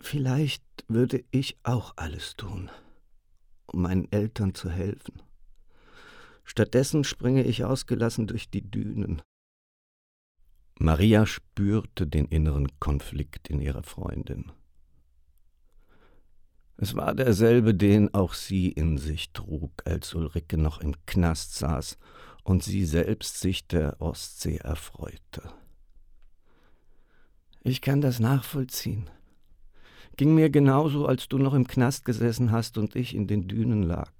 Vielleicht 0.00 0.64
würde 0.88 1.22
ich 1.30 1.58
auch 1.62 1.92
alles 1.96 2.34
tun, 2.36 2.70
um 3.66 3.82
meinen 3.82 4.10
Eltern 4.10 4.54
zu 4.54 4.70
helfen. 4.70 5.20
Stattdessen 6.44 7.04
springe 7.04 7.44
ich 7.44 7.64
ausgelassen 7.64 8.26
durch 8.26 8.50
die 8.50 8.62
Dünen. 8.62 9.20
Maria 10.78 11.26
spürte 11.26 12.06
den 12.06 12.24
inneren 12.24 12.68
Konflikt 12.80 13.48
in 13.48 13.60
ihrer 13.60 13.82
Freundin. 13.82 14.50
Es 16.78 16.96
war 16.96 17.14
derselbe, 17.14 17.74
den 17.74 18.14
auch 18.14 18.32
sie 18.32 18.70
in 18.70 18.96
sich 18.96 19.32
trug, 19.34 19.82
als 19.84 20.14
Ulrike 20.14 20.56
noch 20.56 20.80
im 20.80 20.94
Knast 21.04 21.54
saß 21.56 21.98
und 22.42 22.64
sie 22.64 22.86
selbst 22.86 23.40
sich 23.40 23.66
der 23.66 24.00
Ostsee 24.00 24.56
erfreute. 24.56 25.42
Ich 27.62 27.80
kann 27.80 28.00
das 28.00 28.20
nachvollziehen. 28.20 29.10
Ging 30.16 30.34
mir 30.34 30.50
genauso, 30.50 31.06
als 31.06 31.28
du 31.28 31.38
noch 31.38 31.54
im 31.54 31.66
Knast 31.66 32.04
gesessen 32.04 32.50
hast 32.50 32.78
und 32.78 32.96
ich 32.96 33.14
in 33.14 33.26
den 33.26 33.48
Dünen 33.48 33.82
lag. 33.82 34.12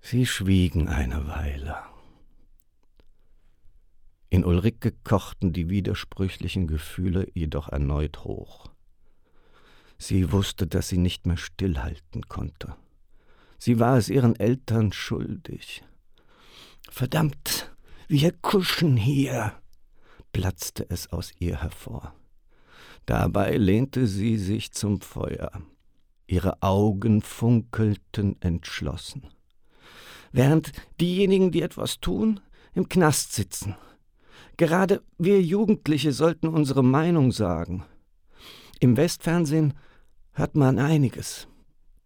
Sie 0.00 0.26
schwiegen 0.26 0.88
eine 0.88 1.26
Weile. 1.26 1.76
In 4.30 4.44
Ulrike 4.44 4.92
kochten 5.04 5.52
die 5.52 5.68
widersprüchlichen 5.68 6.66
Gefühle 6.66 7.28
jedoch 7.34 7.68
erneut 7.68 8.24
hoch. 8.24 8.70
Sie 9.98 10.30
wusste, 10.30 10.66
dass 10.66 10.88
sie 10.88 10.98
nicht 10.98 11.26
mehr 11.26 11.36
stillhalten 11.36 12.28
konnte. 12.28 12.76
Sie 13.58 13.80
war 13.80 13.96
es 13.96 14.08
ihren 14.08 14.36
Eltern 14.36 14.92
schuldig. 14.92 15.82
Verdammt, 16.88 17.74
wir 18.06 18.32
kuschen 18.32 18.96
hier, 18.96 19.60
platzte 20.38 20.86
es 20.88 21.12
aus 21.12 21.32
ihr 21.40 21.62
hervor. 21.62 22.14
Dabei 23.06 23.56
lehnte 23.56 24.06
sie 24.06 24.38
sich 24.38 24.70
zum 24.70 25.00
Feuer. 25.00 25.50
Ihre 26.28 26.62
Augen 26.62 27.22
funkelten 27.22 28.40
entschlossen. 28.40 29.26
Während 30.30 30.70
diejenigen, 31.00 31.50
die 31.50 31.62
etwas 31.62 31.98
tun, 31.98 32.38
im 32.72 32.88
Knast 32.88 33.32
sitzen. 33.32 33.74
Gerade 34.56 35.02
wir 35.18 35.42
Jugendliche 35.42 36.12
sollten 36.12 36.46
unsere 36.46 36.84
Meinung 36.84 37.32
sagen. 37.32 37.84
Im 38.78 38.96
Westfernsehen 38.96 39.74
hört 40.34 40.54
man 40.54 40.78
einiges. 40.78 41.48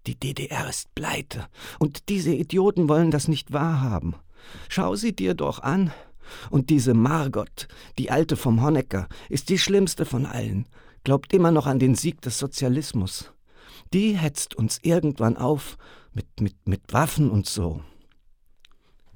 Die 0.06 0.18
DDR 0.18 0.70
ist 0.70 0.94
pleite, 0.94 1.48
und 1.78 2.08
diese 2.08 2.32
Idioten 2.32 2.88
wollen 2.88 3.10
das 3.10 3.28
nicht 3.28 3.52
wahrhaben. 3.52 4.16
Schau 4.70 4.94
sie 4.96 5.14
dir 5.14 5.34
doch 5.34 5.58
an. 5.58 5.92
Und 6.50 6.70
diese 6.70 6.94
Margot, 6.94 7.68
die 7.98 8.10
alte 8.10 8.36
vom 8.36 8.62
Honecker, 8.62 9.08
ist 9.28 9.48
die 9.48 9.58
schlimmste 9.58 10.04
von 10.04 10.26
allen, 10.26 10.66
glaubt 11.04 11.32
immer 11.32 11.50
noch 11.50 11.66
an 11.66 11.78
den 11.78 11.94
Sieg 11.94 12.20
des 12.20 12.38
Sozialismus. 12.38 13.32
Die 13.92 14.16
hetzt 14.16 14.54
uns 14.54 14.78
irgendwann 14.82 15.36
auf 15.36 15.76
mit, 16.12 16.40
mit, 16.40 16.56
mit 16.66 16.92
Waffen 16.92 17.30
und 17.30 17.46
so. 17.46 17.82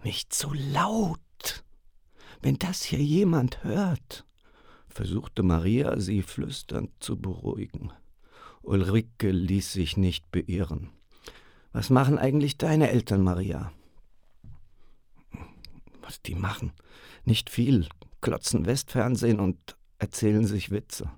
Nicht 0.02 0.34
so 0.34 0.52
laut. 0.52 1.20
Wenn 2.42 2.58
das 2.58 2.82
hier 2.82 3.02
jemand 3.02 3.64
hört, 3.64 4.24
versuchte 4.88 5.42
Maria, 5.42 5.98
sie 5.98 6.22
flüsternd 6.22 6.90
zu 7.00 7.16
beruhigen. 7.16 7.92
Ulrike 8.62 9.30
ließ 9.30 9.72
sich 9.72 9.96
nicht 9.96 10.30
beirren. 10.30 10.90
Was 11.72 11.90
machen 11.90 12.18
eigentlich 12.18 12.58
deine 12.58 12.90
Eltern, 12.90 13.22
Maria? 13.22 13.72
Was 16.06 16.22
die 16.22 16.36
machen? 16.36 16.72
Nicht 17.24 17.50
viel. 17.50 17.88
Klotzen 18.20 18.64
Westfernsehen 18.64 19.40
und 19.40 19.76
erzählen 19.98 20.46
sich 20.46 20.70
Witze. 20.70 21.10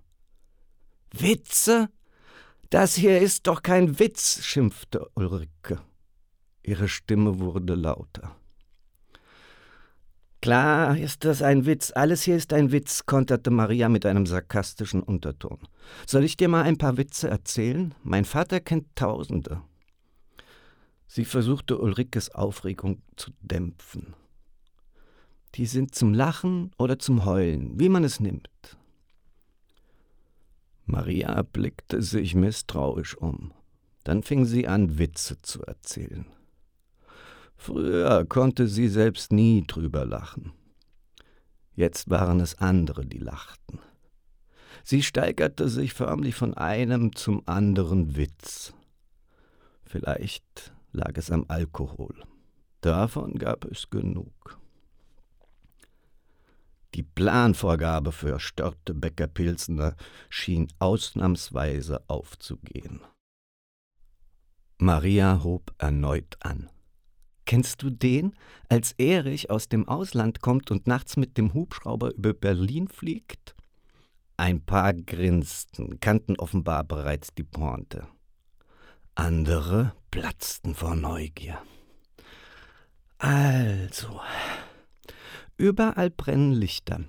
Witze? 1.12 1.91
Das 2.70 2.95
hier 2.95 3.18
ist 3.20 3.47
doch 3.47 3.62
kein 3.62 3.99
Witz, 3.99 4.43
schimpfte 4.43 5.07
Ulrike. 5.14 5.80
Ihre 6.62 6.89
Stimme 6.89 7.39
wurde 7.39 7.74
lauter. 7.74 8.34
Klar 10.41 10.97
ist 10.97 11.24
das 11.24 11.43
ein 11.43 11.66
Witz, 11.66 11.93
alles 11.95 12.22
hier 12.22 12.36
ist 12.36 12.53
ein 12.55 12.72
Witz, 12.72 13.05
konterte 13.05 13.51
Maria 13.51 13.89
mit 13.89 14.07
einem 14.07 14.24
sarkastischen 14.24 15.03
Unterton. 15.03 15.59
Soll 16.07 16.24
ich 16.24 16.36
dir 16.36 16.49
mal 16.49 16.62
ein 16.62 16.78
paar 16.78 16.97
Witze 16.97 17.28
erzählen? 17.28 17.95
Mein 18.03 18.24
Vater 18.24 18.61
kennt 18.61 18.95
Tausende. 18.97 19.62
Sie 21.07 21.24
versuchte 21.24 21.78
Ulrikes 21.78 22.34
Aufregung 22.34 23.03
zu 23.16 23.32
dämpfen. 23.41 24.14
Die 25.55 25.66
sind 25.66 25.94
zum 25.94 26.14
Lachen 26.14 26.70
oder 26.78 26.99
zum 26.99 27.24
Heulen, 27.24 27.78
wie 27.78 27.88
man 27.88 28.05
es 28.05 28.20
nimmt. 28.20 28.76
Maria 30.84 31.42
blickte 31.42 32.01
sich 32.03 32.34
misstrauisch 32.34 33.16
um. 33.16 33.53
Dann 34.05 34.22
fing 34.22 34.44
sie 34.44 34.66
an, 34.66 34.99
Witze 34.99 35.40
zu 35.42 35.62
erzählen. 35.62 36.26
Früher 37.57 38.24
konnte 38.24 38.68
sie 38.68 38.88
selbst 38.88 39.32
nie 39.32 39.64
drüber 39.66 40.07
lachen. 40.07 40.53
Jetzt 41.74 42.09
waren 42.09 42.40
es 42.40 42.59
andere, 42.59 43.05
die 43.05 43.18
lachten. 43.18 43.80
Sie 44.84 45.03
steigerte 45.03 45.68
sich 45.68 45.92
förmlich 45.92 46.34
von 46.34 46.55
einem 46.55 47.14
zum 47.14 47.42
anderen 47.46 48.16
Witz. 48.16 48.72
Vielleicht 49.84 50.72
lag 50.92 51.12
es 51.16 51.30
am 51.30 51.44
Alkohol. 51.49 52.14
Davon 52.80 53.34
gab 53.34 53.64
es 53.64 53.90
genug. 53.90 54.59
Die 56.95 57.03
Planvorgabe 57.03 58.12
für 58.12 58.41
Störte 58.41 58.95
Becker 58.95 59.26
Pilsner 59.26 59.95
schien 60.30 60.68
ausnahmsweise 60.78 62.03
aufzugehen. 62.09 63.01
Maria 64.78 65.43
hob 65.43 65.74
erneut 65.78 66.36
an. 66.41 66.70
Kennst 67.45 67.82
du 67.82 67.91
den, 67.91 68.34
als 68.68 68.93
Erich 68.93 69.51
aus 69.51 69.68
dem 69.68 69.89
Ausland 69.89 70.41
kommt 70.41 70.70
und 70.70 70.86
nachts 70.86 71.16
mit 71.16 71.36
dem 71.39 71.55
Hubschrauber 71.55 72.14
über 72.14 72.32
Berlin 72.32 72.89
fliegt? 72.89 73.55
Ein 74.36 74.64
paar 74.64 74.95
grinsten, 74.95 75.99
kannten 75.99 76.36
offenbar 76.36 76.84
bereits 76.84 77.34
die 77.34 77.45
Pointe. 77.45 78.07
Andere 79.14 79.95
platzten 80.11 80.74
vor 80.74 80.95
Neugier. 80.95 81.59
Also, 83.18 84.20
überall 85.59 86.09
brennen 86.09 86.52
Lichter, 86.52 87.04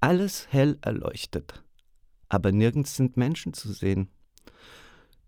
alles 0.00 0.46
hell 0.50 0.78
erleuchtet, 0.82 1.64
aber 2.28 2.52
nirgends 2.52 2.94
sind 2.94 3.16
Menschen 3.16 3.52
zu 3.52 3.72
sehen. 3.72 4.08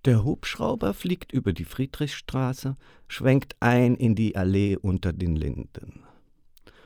Der 0.04 0.22
Hubschrauber 0.22 0.94
fliegt 0.94 1.32
über 1.32 1.52
die 1.52 1.64
Friedrichstraße, 1.64 2.76
schwenkt 3.08 3.56
ein 3.58 3.96
in 3.96 4.14
die 4.14 4.36
Allee 4.36 4.76
unter 4.76 5.12
den 5.12 5.34
Linden. 5.34 6.04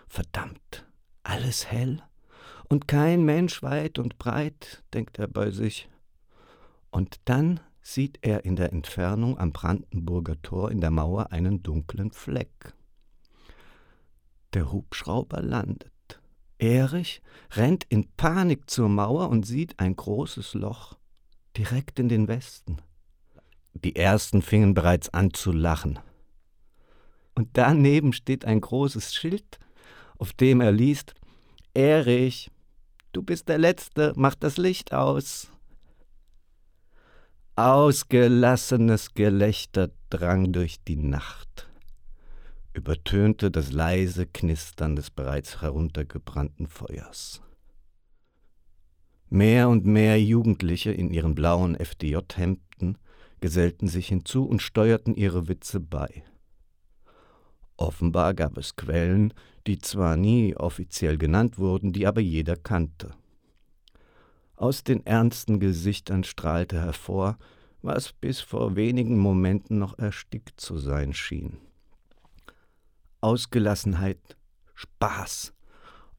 Verdammt, 0.09 0.87
alles 1.23 1.71
hell 1.71 2.03
und 2.73 2.89
kein 2.89 3.25
Mensch 3.25 3.63
weit 3.63 3.99
und 3.99 4.17
breit, 4.17 4.83
denkt 4.95 5.19
er 5.19 5.29
bei 5.29 5.51
sich. 5.51 5.91
Und 6.91 7.21
dann 7.27 7.61
sieht 7.83 8.19
er 8.23 8.47
in 8.47 8.57
der 8.57 8.73
Entfernung 8.73 9.39
am 9.39 9.53
Brandenburger 9.53 10.41
Tor 10.41 10.71
in 10.71 10.81
der 10.81 10.91
Mauer 10.91 11.33
einen 11.33 11.63
dunklen 11.63 12.13
Fleck. 12.13 12.75
Der 14.55 14.71
Hubschrauber 14.73 15.43
landet. 15.43 15.91
Erich 16.59 17.23
rennt 17.53 17.85
in 17.89 18.09
Panik 18.17 18.69
zur 18.71 18.89
Mauer 18.89 19.29
und 19.31 19.45
sieht 19.47 19.79
ein 19.81 19.97
großes 19.97 20.55
Loch 20.55 20.97
direkt 21.57 21.99
in 21.99 22.09
den 22.09 22.29
Westen. 22.29 22.79
Die 23.75 23.97
ersten 23.97 24.43
fingen 24.43 24.75
bereits 24.75 25.09
an 25.09 25.33
zu 25.33 25.53
lachen. 25.53 25.99
Und 27.35 27.49
daneben 27.55 28.13
steht 28.13 28.45
ein 28.45 28.61
großes 28.61 29.15
Schild, 29.15 29.59
auf 30.19 30.33
dem 30.35 30.61
er 30.61 30.73
liest: 30.73 31.15
Erich, 31.75 32.51
du 33.13 33.23
bist 33.23 33.49
der 33.49 33.59
Letzte, 33.59 34.13
mach 34.17 34.35
das 34.35 34.59
Licht 34.59 34.93
aus. 34.93 35.49
Ausgelassenes 37.57 39.15
Gelächter 39.15 39.91
drang 40.11 40.53
durch 40.53 40.83
die 40.85 40.97
Nacht, 40.97 41.69
übertönte 42.75 43.51
das 43.51 43.73
leise 43.73 44.27
Knistern 44.27 44.97
des 44.97 45.11
bereits 45.11 45.61
heruntergebrannten 45.61 46.67
Feuers. 46.67 47.43
Mehr 49.29 49.69
und 49.69 49.87
mehr 49.87 50.21
Jugendliche 50.23 50.93
in 50.93 51.11
ihren 51.11 51.35
blauen 51.35 51.75
FDJ-Hemden 51.75 52.99
gesellten 53.41 53.89
sich 53.89 54.09
hinzu 54.09 54.45
und 54.45 54.61
steuerten 54.61 55.15
ihre 55.15 55.49
Witze 55.49 55.81
bei. 55.81 56.23
Offenbar 57.77 58.35
gab 58.35 58.59
es 58.59 58.77
Quellen, 58.77 59.33
die 59.67 59.79
zwar 59.79 60.17
nie 60.17 60.55
offiziell 60.57 61.19
genannt 61.19 61.59
wurden, 61.59 61.93
die 61.93 62.07
aber 62.07 62.21
jeder 62.21 62.57
kannte. 62.57 63.15
Aus 64.55 64.85
den 64.85 65.05
ernsten 65.07 65.61
Gesichtern 65.61 66.25
strahlte 66.25 66.81
hervor, 66.81 67.39
was 67.81 68.13
bis 68.13 68.41
vor 68.41 68.77
wenigen 68.77 69.19
Momenten 69.19 69.79
noch 69.79 69.99
erstickt 69.99 70.61
zu 70.61 70.79
sein 70.79 71.13
schien. 71.13 71.59
Ausgelassenheit, 73.23 74.37
Spaß, 74.75 75.55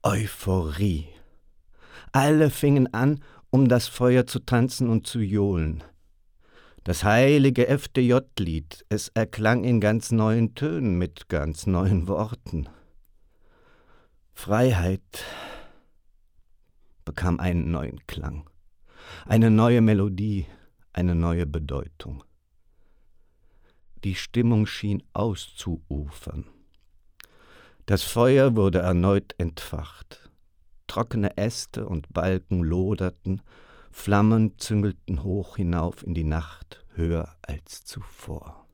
Euphorie. 0.04 1.10
Alle 2.14 2.50
fingen 2.50 2.94
an, 2.94 3.20
um 3.50 3.68
das 3.68 3.88
Feuer 3.88 4.26
zu 4.26 4.40
tanzen 4.40 4.90
und 4.90 5.06
zu 5.06 5.20
johlen. 5.20 5.84
Das 6.86 7.04
heilige 7.04 7.68
FDJ-Lied, 7.68 8.86
es 8.90 9.10
erklang 9.10 9.64
in 9.64 9.80
ganz 9.80 10.12
neuen 10.12 10.56
Tönen 10.56 10.98
mit 10.98 11.30
ganz 11.30 11.68
neuen 11.68 12.08
Worten. 12.08 12.68
Freiheit 14.34 15.24
bekam 17.06 17.40
einen 17.40 17.72
neuen 17.72 18.06
Klang, 18.08 18.50
eine 19.26 19.52
neue 19.52 19.82
Melodie, 19.82 20.46
eine 20.94 21.16
neue 21.16 21.46
Bedeutung. 21.46 22.24
Die 24.04 24.16
Stimmung 24.16 24.66
schien 24.66 25.04
auszuufern. 25.14 26.46
Das 27.86 28.04
Feuer 28.04 28.56
wurde 28.56 28.80
erneut 28.80 29.36
entfacht. 29.38 30.30
Trockene 30.88 31.38
Äste 31.38 31.88
und 31.88 32.14
Balken 32.14 32.62
loderten, 32.64 33.42
Flammen 33.92 34.58
züngelten 34.58 35.24
hoch 35.24 35.58
hinauf 35.58 36.04
in 36.04 36.14
die 36.14 36.24
Nacht, 36.24 36.86
höher 36.96 37.36
als 37.42 37.84
zuvor. 37.84 38.66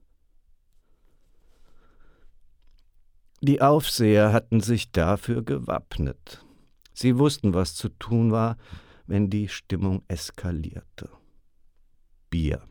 Die 3.41 3.61
Aufseher 3.61 4.33
hatten 4.33 4.59
sich 4.61 4.91
dafür 4.91 5.43
gewappnet. 5.43 6.45
Sie 6.93 7.17
wussten, 7.17 7.53
was 7.53 7.73
zu 7.73 7.89
tun 7.89 8.31
war, 8.31 8.57
wenn 9.07 9.29
die 9.29 9.47
Stimmung 9.47 10.03
eskalierte. 10.07 11.09
Bier. 12.29 12.61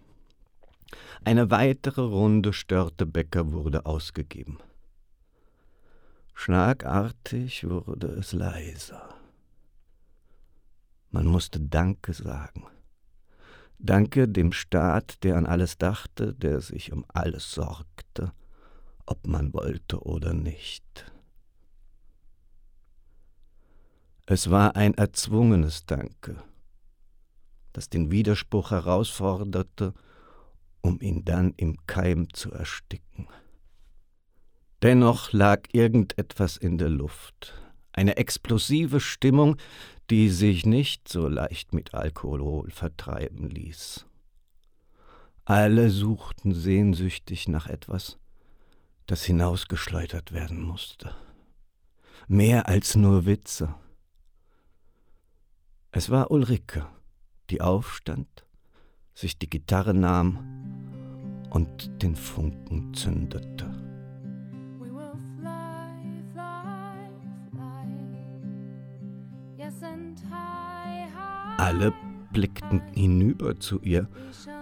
Eine 1.24 1.51
weitere 1.51 2.03
Runde 2.03 2.53
Störtebecker 2.53 3.53
wurde 3.53 3.86
ausgegeben. 3.86 4.59
Schlagartig 6.41 7.68
wurde 7.68 8.07
es 8.07 8.32
leiser. 8.32 9.12
Man 11.11 11.26
musste 11.26 11.59
Danke 11.59 12.12
sagen. 12.12 12.64
Danke 13.80 14.28
dem 14.28 14.53
Staat, 14.53 15.24
der 15.24 15.36
an 15.36 15.47
alles 15.47 15.78
dachte, 15.78 16.34
der 16.34 16.61
sich 16.61 16.93
um 16.93 17.05
alles 17.09 17.51
sorgte, 17.51 18.32
ob 19.05 19.26
man 19.26 19.53
wollte 19.53 20.01
oder 20.05 20.32
nicht. 20.32 21.11
Es 24.26 24.49
war 24.49 24.76
ein 24.76 24.95
erzwungenes 24.95 25.86
Danke, 25.86 26.41
das 27.72 27.89
den 27.89 28.12
Widerspruch 28.12 28.70
herausforderte, 28.70 29.93
um 30.82 31.01
ihn 31.01 31.24
dann 31.24 31.53
im 31.57 31.84
Keim 31.89 32.32
zu 32.32 32.53
ersticken. 32.53 33.26
Dennoch 34.83 35.33
lag 35.33 35.62
irgendetwas 35.72 36.57
in 36.57 36.79
der 36.79 36.89
Luft, 36.89 37.55
eine 37.93 38.16
explosive 38.16 39.01
Stimmung, 39.01 39.57
die 40.09 40.29
sich 40.29 40.64
nicht 40.64 41.09
so 41.09 41.26
leicht 41.26 41.74
mit 41.74 41.95
Alkohol 41.95 42.70
vertreiben 42.70 43.51
ließ. 43.51 44.07
Alle 45.45 45.91
suchten 45.91 46.55
sehnsüchtig 46.55 47.49
nach 47.49 47.66
etwas, 47.66 48.18
das 49.07 49.24
hinausgeschleudert 49.24 50.33
werden 50.33 50.62
musste. 50.62 51.14
Mehr 52.29 52.68
als 52.68 52.95
nur 52.95 53.26
Witze. 53.26 53.74
Es 55.91 56.11
war 56.11 56.31
Ulrike, 56.31 56.87
die 57.51 57.62
aufstand, 57.62 58.47
sich 59.14 59.39
die 59.39 59.51
Gitarre 59.51 59.95
nahm 59.95 60.39
und 61.51 62.03
den 62.03 62.14
Funken 62.14 62.95
zündete. 62.95 63.78
Alle 71.59 71.92
blickten 72.32 72.80
hinüber 72.94 73.59
zu 73.59 73.80
ihr. 73.80 74.09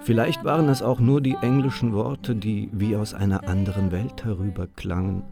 Vielleicht 0.00 0.44
waren 0.44 0.68
es 0.70 0.82
auch 0.82 0.98
nur 0.98 1.20
die 1.20 1.36
englischen 1.42 1.92
Worte, 1.92 2.34
die 2.34 2.70
wie 2.72 2.96
aus 2.96 3.12
einer 3.12 3.46
anderen 3.46 3.92
Welt 3.92 4.24
herüberklangen. 4.24 5.22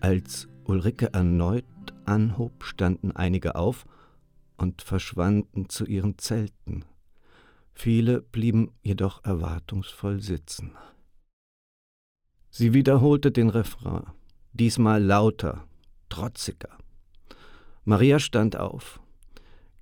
Als 0.00 0.48
Ulrike 0.64 1.12
erneut 1.12 1.64
anhob, 2.04 2.62
standen 2.62 3.10
einige 3.10 3.56
auf 3.56 3.86
und 4.56 4.82
verschwanden 4.82 5.68
zu 5.68 5.84
ihren 5.84 6.16
Zelten. 6.16 6.84
Viele 7.74 8.22
blieben 8.22 8.70
jedoch 8.82 9.24
erwartungsvoll 9.24 10.22
sitzen. 10.22 10.72
Sie 12.50 12.72
wiederholte 12.72 13.32
den 13.32 13.50
Refrain, 13.50 14.04
diesmal 14.52 15.02
lauter, 15.02 15.66
trotziger. 16.08 16.78
Maria 17.84 18.18
stand 18.18 18.56
auf, 18.56 19.00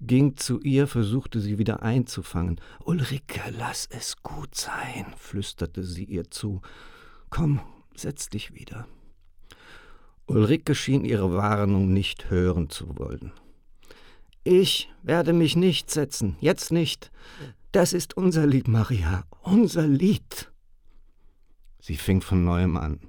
ging 0.01 0.36
zu 0.36 0.61
ihr, 0.61 0.86
versuchte 0.86 1.40
sie 1.40 1.59
wieder 1.59 1.82
einzufangen. 1.82 2.61
Ulrike, 2.84 3.40
lass 3.57 3.86
es 3.90 4.22
gut 4.22 4.55
sein, 4.55 5.07
flüsterte 5.16 5.82
sie 5.82 6.05
ihr 6.05 6.30
zu. 6.30 6.61
Komm, 7.30 7.61
setz 7.95 8.28
dich 8.28 8.55
wieder. 8.55 8.86
Ulrike 10.26 10.74
schien 10.74 11.05
ihre 11.05 11.34
Warnung 11.34 11.92
nicht 11.92 12.30
hören 12.30 12.70
zu 12.70 12.97
wollen. 12.99 13.32
Ich 14.42 14.90
werde 15.03 15.32
mich 15.32 15.57
nicht 15.57 15.90
setzen, 15.90 16.36
jetzt 16.40 16.70
nicht. 16.70 17.11
Das 17.72 17.92
ist 17.92 18.16
unser 18.16 18.47
Lied, 18.47 18.68
Maria, 18.68 19.24
unser 19.42 19.86
Lied. 19.86 20.53
Sie 21.80 21.97
fing 21.97 22.20
von 22.20 22.45
neuem 22.45 22.76
an. 22.76 23.01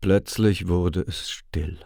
Plötzlich 0.00 0.68
wurde 0.68 1.00
es 1.00 1.30
still. 1.30 1.78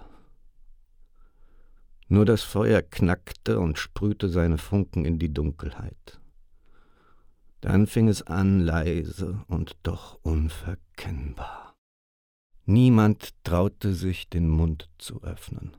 Nur 2.08 2.24
das 2.24 2.42
Feuer 2.42 2.82
knackte 2.82 3.58
und 3.58 3.78
sprühte 3.78 4.28
seine 4.28 4.58
Funken 4.58 5.04
in 5.04 5.18
die 5.18 5.32
Dunkelheit. 5.32 6.20
Dann 7.60 7.86
fing 7.86 8.08
es 8.08 8.22
an 8.22 8.60
leise 8.60 9.42
und 9.48 9.76
doch 9.82 10.18
unverkennbar. 10.22 11.74
Niemand 12.64 13.32
traute 13.44 13.92
sich, 13.92 14.28
den 14.28 14.48
Mund 14.48 14.88
zu 14.98 15.22
öffnen. 15.22 15.76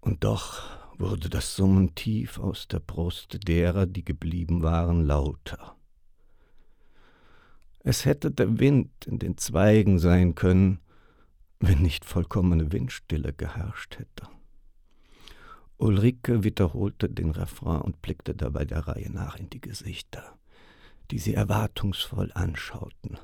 Und 0.00 0.24
doch 0.24 0.62
wurde 0.98 1.28
das 1.28 1.56
Summen 1.56 1.94
tief 1.94 2.38
aus 2.38 2.68
der 2.68 2.80
Brust 2.80 3.48
derer, 3.48 3.86
die 3.86 4.04
geblieben 4.04 4.62
waren, 4.62 5.04
lauter. 5.04 5.76
Es 7.80 8.04
hätte 8.04 8.30
der 8.30 8.58
Wind 8.60 8.90
in 9.06 9.18
den 9.18 9.36
Zweigen 9.36 9.98
sein 9.98 10.34
können, 10.34 10.80
wenn 11.60 11.82
nicht 11.82 12.04
vollkommene 12.04 12.72
Windstille 12.72 13.32
geherrscht 13.32 13.98
hätte. 13.98 14.31
Ulrike 15.82 16.44
wiederholte 16.44 17.08
den 17.08 17.32
Refrain 17.32 17.80
und 17.80 18.00
blickte 18.02 18.36
dabei 18.36 18.64
der 18.64 18.86
Reihe 18.86 19.10
nach 19.10 19.36
in 19.36 19.50
die 19.50 19.60
Gesichter, 19.60 20.38
die 21.10 21.18
sie 21.18 21.34
erwartungsvoll 21.34 22.30
anschauten. 22.34 23.18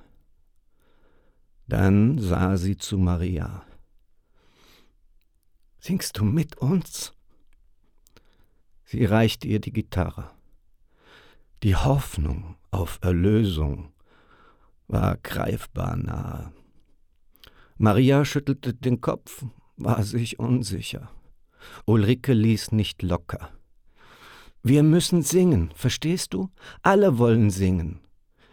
Dann 1.69 2.19
sah 2.19 2.57
sie 2.57 2.77
zu 2.77 2.99
Maria. 2.99 3.65
Singst 5.79 6.19
du 6.19 6.25
mit 6.25 6.59
uns? 6.59 7.13
Sie 8.85 9.05
reichte 9.05 9.47
ihr 9.47 9.61
die 9.61 9.73
Gitarre. 9.73 10.29
Die 11.63 11.77
Hoffnung 11.77 12.57
auf 12.73 12.99
Erlösung 13.03 13.93
war 14.89 15.17
greifbar 15.19 15.95
nahe. 15.97 16.53
Maria 17.77 18.25
schüttelte 18.25 18.75
den 18.75 19.01
Kopf, 19.01 19.45
war 19.77 20.03
sich 20.03 20.41
unsicher. 20.41 21.13
Ulrike 21.87 22.33
ließ 22.33 22.73
nicht 22.73 23.03
locker. 23.03 23.51
Wir 24.63 24.83
müssen 24.83 25.23
singen, 25.23 25.71
verstehst 25.75 26.35
du? 26.35 26.51
Alle 26.83 27.19
wollen 27.19 27.51
singen. 27.51 28.01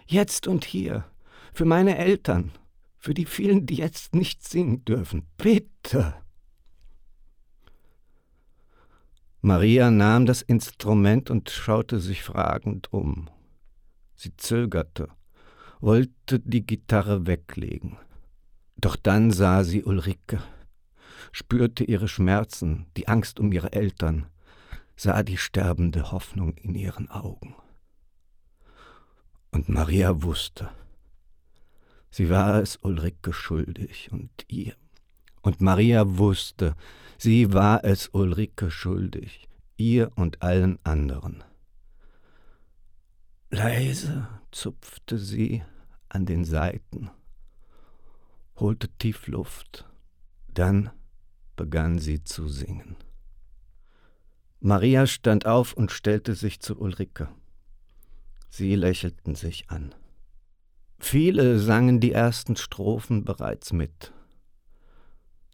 Jetzt 0.06 0.48
und 0.48 0.66
hier. 0.66 1.06
Für 1.54 1.66
meine 1.66 1.98
Eltern. 1.98 2.52
Für 2.98 3.14
die 3.14 3.26
vielen, 3.26 3.66
die 3.66 3.76
jetzt 3.76 4.16
nicht 4.16 4.48
singen 4.48 4.86
dürfen. 4.86 5.28
Bitte. 5.38 6.16
Maria 9.42 9.92
nahm 9.92 10.26
das 10.26 10.42
Instrument 10.42 11.30
und 11.30 11.52
schaute 11.52 12.00
sich 12.00 12.24
fragend 12.24 12.92
um. 12.92 13.30
Sie 14.16 14.36
zögerte, 14.38 15.10
wollte 15.82 16.40
die 16.40 16.66
Gitarre 16.66 17.28
weglegen. 17.28 17.98
Doch 18.78 18.96
dann 18.96 19.30
sah 19.30 19.64
sie 19.64 19.84
Ulrike, 19.84 20.42
spürte 21.32 21.84
ihre 21.84 22.08
Schmerzen, 22.08 22.88
die 22.98 23.08
Angst 23.08 23.40
um 23.40 23.52
ihre 23.52 23.74
Eltern, 23.74 24.28
sah 24.96 25.24
die 25.24 25.38
sterbende 25.38 26.12
Hoffnung 26.12 26.56
in 26.58 26.76
ihren 26.76 27.10
Augen. 27.10 27.56
Und 29.52 29.70
Maria 29.70 30.22
wusste, 30.22 30.70
sie 32.10 32.30
war 32.30 32.62
es 32.62 32.78
Ulrike 32.82 33.34
schuldig 33.34 34.10
und 34.12 34.30
ihr. 34.48 34.76
Und 35.42 35.62
Maria 35.62 36.18
wusste, 36.18 36.76
sie 37.18 37.54
war 37.54 37.84
es 37.84 38.10
Ulrike 38.10 38.72
schuldig, 38.72 39.48
ihr 39.78 40.12
und 40.16 40.42
allen 40.42 40.80
anderen. 40.84 41.44
Leise 43.52 44.28
zupfte 44.52 45.18
sie 45.18 45.64
an 46.10 46.26
den 46.26 46.44
Seiten, 46.46 47.10
holte 48.58 48.90
tief 48.98 49.28
Luft, 49.28 49.86
dann 50.48 50.90
begann 51.56 52.00
sie 52.00 52.24
zu 52.24 52.48
singen. 52.48 52.96
Maria 54.60 55.06
stand 55.06 55.46
auf 55.46 55.74
und 55.74 55.92
stellte 55.92 56.34
sich 56.34 56.60
zu 56.60 56.80
Ulrike. 56.80 57.30
Sie 58.50 58.76
lächelten 58.76 59.36
sich 59.36 59.70
an. 59.70 59.94
Viele 61.00 61.60
sangen 61.60 62.00
die 62.00 62.14
ersten 62.14 62.56
Strophen 62.56 63.26
bereits 63.26 63.74
mit. 63.74 64.14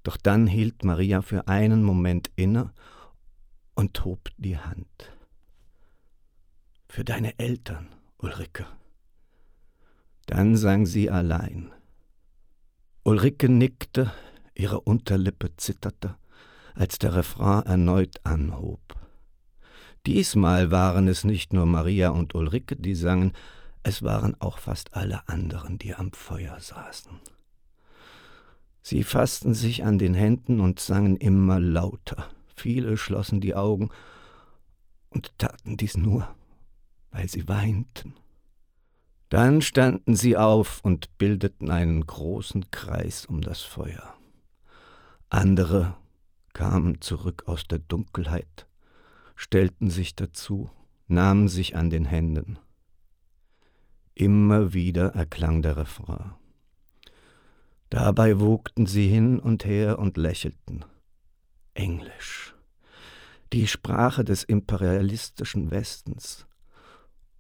Doch 0.04 0.18
dann 0.18 0.48
hielt 0.48 0.84
Maria 0.84 1.22
für 1.22 1.48
einen 1.48 1.84
Moment 1.84 2.32
inne 2.36 2.74
und 3.76 4.04
hob 4.06 4.30
die 4.38 4.58
Hand. 4.58 5.12
Für 6.88 7.04
deine 7.04 7.38
Eltern, 7.40 7.88
Ulrike. 8.18 8.66
Dann 10.26 10.56
sang 10.56 10.86
sie 10.86 11.10
allein. 11.10 11.72
Ulrike 13.04 13.50
nickte, 13.50 14.12
ihre 14.62 14.80
Unterlippe 14.80 15.56
zitterte, 15.58 16.16
als 16.76 17.00
der 17.00 17.16
Refrain 17.16 17.66
erneut 17.66 18.22
anhob. 18.24 18.80
Diesmal 20.06 20.70
waren 20.70 21.08
es 21.08 21.24
nicht 21.24 21.52
nur 21.52 21.66
Maria 21.66 22.10
und 22.10 22.36
Ulrike, 22.36 22.76
die 22.76 22.96
sangen, 22.96 23.34
es 23.84 24.04
waren 24.04 24.40
auch 24.40 24.60
fast 24.60 24.96
alle 24.96 25.28
anderen, 25.28 25.80
die 25.80 25.96
am 25.96 26.12
Feuer 26.12 26.60
saßen. 26.60 27.20
Sie 28.84 29.04
fassten 29.04 29.56
sich 29.56 29.84
an 29.84 29.98
den 29.98 30.14
Händen 30.14 30.60
und 30.60 30.80
sangen 30.80 31.18
immer 31.18 31.60
lauter. 31.60 32.30
Viele 32.56 32.98
schlossen 32.98 33.42
die 33.42 33.56
Augen 33.56 33.90
und 35.10 35.38
taten 35.40 35.78
dies 35.78 35.98
nur, 35.98 36.28
weil 37.10 37.28
sie 37.28 37.48
weinten. 37.48 38.14
Dann 39.30 39.62
standen 39.62 40.16
sie 40.16 40.38
auf 40.38 40.82
und 40.84 41.18
bildeten 41.18 41.72
einen 41.72 42.06
großen 42.06 42.70
Kreis 42.70 43.26
um 43.26 43.42
das 43.42 43.62
Feuer. 43.62 44.21
Andere 45.34 45.96
kamen 46.52 47.00
zurück 47.00 47.44
aus 47.46 47.66
der 47.66 47.80
Dunkelheit 47.80 48.68
stellten 49.34 49.90
sich 49.90 50.14
dazu, 50.14 50.70
nahmen 51.08 51.48
sich 51.48 51.78
an 51.78 51.90
den 51.90 52.04
Händen. 52.04 52.60
Immer 54.14 54.74
wieder 54.74 55.16
erklang 55.16 55.62
der 55.62 55.78
Refrain. 55.78 56.34
Dabei 57.90 58.42
wogten 58.42 58.86
sie 58.86 59.08
hin 59.08 59.40
und 59.40 59.64
her 59.64 60.00
und 60.00 60.18
lächelten. 60.18 60.84
Englisch, 61.76 62.54
die 63.54 63.68
Sprache 63.68 64.26
des 64.26 64.44
imperialistischen 64.44 65.72
Westens 65.72 66.46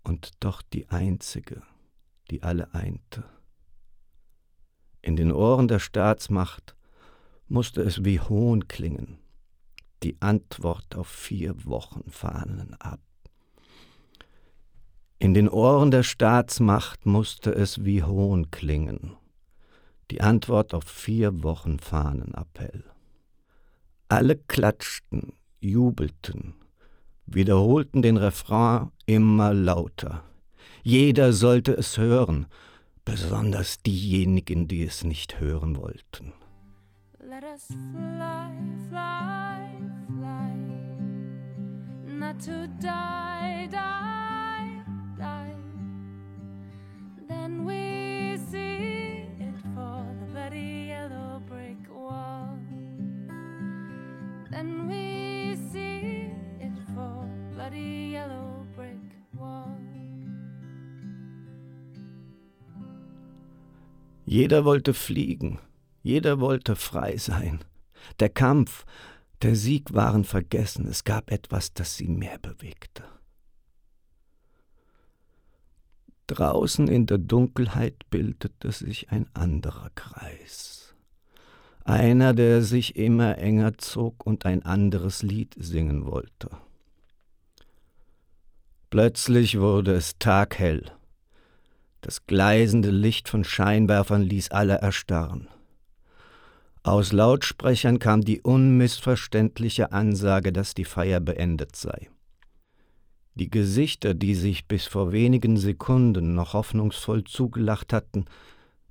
und 0.02 0.32
doch 0.40 0.62
die 0.62 0.88
einzige, 0.88 1.62
die 2.30 2.42
alle 2.42 2.74
einte. 2.74 3.26
In 5.02 5.18
den 5.18 5.34
Ohren 5.34 5.68
der 5.68 5.80
Staatsmacht 5.80 6.78
musste 7.52 7.82
es 7.82 8.06
wie 8.06 8.20
Hohn 8.20 8.70
klingen, 8.70 9.18
die 10.04 10.16
Antwort 10.22 10.96
auf 10.96 11.08
vier 11.08 11.66
Wochen 11.66 12.10
Fahnen 12.10 12.76
ab. 12.80 13.02
In 15.20 15.34
den 15.34 15.50
Ohren 15.50 15.92
der 15.92 16.04
Staatsmacht 16.04 17.06
musste 17.06 17.54
es 17.54 17.84
wie 17.84 18.04
Hohn 18.04 18.50
klingen. 18.52 19.18
Die 20.10 20.22
Antwort 20.22 20.74
auf 20.74 20.86
vier 20.86 21.44
Wochen 21.44 21.78
Fahnenappell. 21.78 22.86
Alle 24.08 24.38
klatschten, 24.38 25.34
jubelten, 25.60 26.56
wiederholten 27.26 28.02
den 28.02 28.18
Refrain 28.18 28.92
immer 29.06 29.54
lauter. 29.54 30.24
Jeder 30.84 31.34
sollte 31.34 31.74
es 31.74 31.98
hören, 31.98 32.48
besonders 33.06 33.82
diejenigen, 33.84 34.68
die 34.68 34.84
es 34.84 35.04
nicht 35.04 35.40
hören 35.40 35.76
wollten. 35.76 36.34
Let 37.32 37.46
us 37.46 37.66
fly, 37.94 38.52
fly, 38.90 39.72
fly. 40.20 40.52
Not 42.06 42.42
to 42.42 42.68
die, 42.82 43.70
die, 43.72 44.84
die. 45.18 45.56
Then 47.30 47.64
we 47.64 48.38
see 48.52 49.30
it 49.40 49.56
for 49.74 50.04
the 50.20 50.26
bloody 50.34 50.88
yellow 50.90 51.42
brick 51.48 51.78
wall. 51.90 52.60
Then 54.52 54.90
we 54.90 55.56
see 55.72 56.34
it 56.60 56.78
for 56.94 57.26
bloody 57.54 58.12
yellow 58.12 58.66
brick 58.76 59.08
wall. 59.40 59.78
Jeder 64.26 64.66
wollte 64.66 64.94
fliegen, 64.94 65.60
jeder 66.02 66.40
wollte 66.40 66.76
frei 66.76 67.18
sein. 67.18 67.64
Der 68.20 68.30
Kampf, 68.30 68.86
der 69.42 69.56
Sieg 69.56 69.94
waren 69.94 70.24
vergessen, 70.24 70.88
es 70.88 71.04
gab 71.04 71.32
etwas, 71.32 71.74
das 71.74 71.98
sie 71.98 72.08
mehr 72.08 72.40
bewegte. 72.40 73.04
Draußen 76.28 76.88
in 76.88 77.08
der 77.08 77.18
Dunkelheit 77.18 78.10
bildete 78.10 78.72
sich 78.72 79.12
ein 79.12 79.28
anderer 79.34 79.90
Kreis. 79.96 80.96
Einer, 81.84 82.34
der 82.34 82.62
sich 82.62 82.96
immer 82.96 83.38
enger 83.38 83.78
zog 83.78 84.26
und 84.26 84.46
ein 84.46 84.64
anderes 84.64 85.24
Lied 85.24 85.56
singen 85.58 86.06
wollte. 86.06 86.50
Plötzlich 88.92 89.60
wurde 89.60 89.94
es 89.94 90.18
taghell. 90.20 90.92
Das 92.02 92.26
gleisende 92.28 92.92
Licht 92.92 93.30
von 93.30 93.44
Scheinwerfern 93.44 94.22
ließ 94.22 94.52
alle 94.52 94.76
erstarren. 94.76 95.48
Aus 96.84 97.12
Lautsprechern 97.12 98.00
kam 98.00 98.22
die 98.22 98.42
unmissverständliche 98.42 99.92
Ansage, 99.92 100.52
dass 100.52 100.74
die 100.74 100.86
Feier 100.86 101.20
beendet 101.20 101.76
sei. 101.76 102.10
Die 103.36 103.52
Gesichter, 103.52 104.16
die 104.16 104.34
sich 104.34 104.68
bis 104.68 104.86
vor 104.86 105.12
wenigen 105.12 105.58
Sekunden 105.58 106.34
noch 106.34 106.54
hoffnungsvoll 106.54 107.24
zugelacht 107.24 107.94
hatten, 107.94 108.26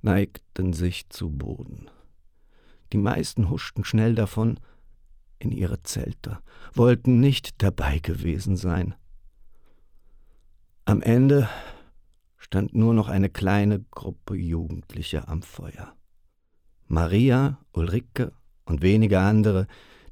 neigten 0.01 0.71
sich 0.71 1.09
zu 1.09 1.29
Boden. 1.29 1.89
Die 2.93 2.97
meisten 2.97 3.49
huschten 3.49 3.83
schnell 3.83 4.15
davon 4.15 4.57
in 5.37 5.51
ihre 5.51 5.83
Zelte, 5.83 6.39
wollten 6.73 7.19
nicht 7.19 7.61
dabei 7.61 7.99
gewesen 7.99 8.55
sein. 8.55 8.95
Am 10.85 11.01
Ende 11.01 11.49
stand 12.37 12.73
nur 12.73 12.93
noch 12.93 13.09
eine 13.09 13.29
kleine 13.29 13.83
Gruppe 13.91 14.35
Jugendlicher 14.35 15.27
am 15.27 15.41
Feuer. 15.41 15.93
Maria, 16.91 17.57
Ulrike 17.71 18.33
und 18.65 18.81
wenige 18.81 19.21
andere, 19.21 19.65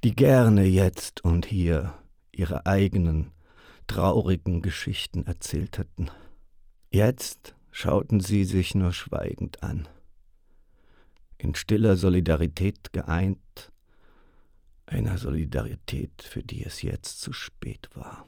die 0.06 0.16
gerne 0.16 0.64
jetzt 0.64 1.26
und 1.26 1.46
hier 1.46 1.94
ihre 2.32 2.66
eigenen 2.66 3.32
traurigen 3.88 4.62
Geschichten 4.62 5.26
erzählt 5.26 5.78
hätten. 5.78 6.10
Jetzt 6.90 7.54
schauten 7.70 8.22
sie 8.22 8.46
sich 8.46 8.76
nur 8.76 8.94
schweigend 8.94 9.62
an, 9.62 9.90
in 11.38 11.54
stiller 11.54 11.98
Solidarität 11.98 12.94
geeint, 12.94 13.74
einer 14.86 15.18
Solidarität, 15.18 16.22
für 16.22 16.44
die 16.44 16.64
es 16.64 16.82
jetzt 16.82 17.20
zu 17.20 17.34
spät 17.34 17.90
war. 17.94 18.26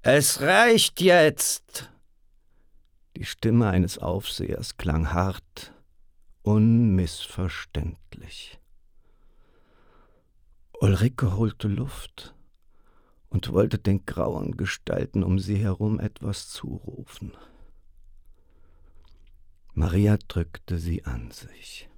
Es 0.00 0.40
reicht 0.40 1.02
jetzt! 1.02 1.90
Die 3.14 3.26
Stimme 3.26 3.68
eines 3.68 3.98
Aufsehers 3.98 4.78
klang 4.78 5.12
hart, 5.12 5.75
unmissverständlich. 6.46 8.58
Ulrike 10.80 11.36
holte 11.36 11.66
Luft 11.66 12.36
und 13.28 13.52
wollte 13.52 13.78
den 13.78 14.06
grauen 14.06 14.56
Gestalten 14.56 15.24
um 15.24 15.40
sie 15.40 15.56
herum 15.56 15.98
etwas 15.98 16.48
zurufen. 16.48 17.32
Maria 19.74 20.18
drückte 20.28 20.78
sie 20.78 21.04
an 21.04 21.32
sich. 21.32 21.88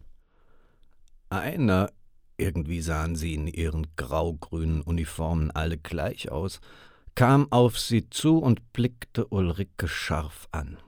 Einer, 1.29 1.93
irgendwie 2.39 2.81
sahen 2.81 3.17
sie 3.17 3.35
in 3.35 3.49
ihren 3.49 3.87
grau-grünen 3.97 4.81
Uniformen 4.81 5.51
alle 5.51 5.77
gleich 5.77 6.31
aus, 6.31 6.63
kam 7.15 7.53
auf 7.53 7.79
sie 7.79 8.09
zu 8.09 8.39
und 8.39 8.73
blickte 8.73 9.27
Ulrike 9.27 9.89
scharf 9.89 10.49
an. 10.53 10.79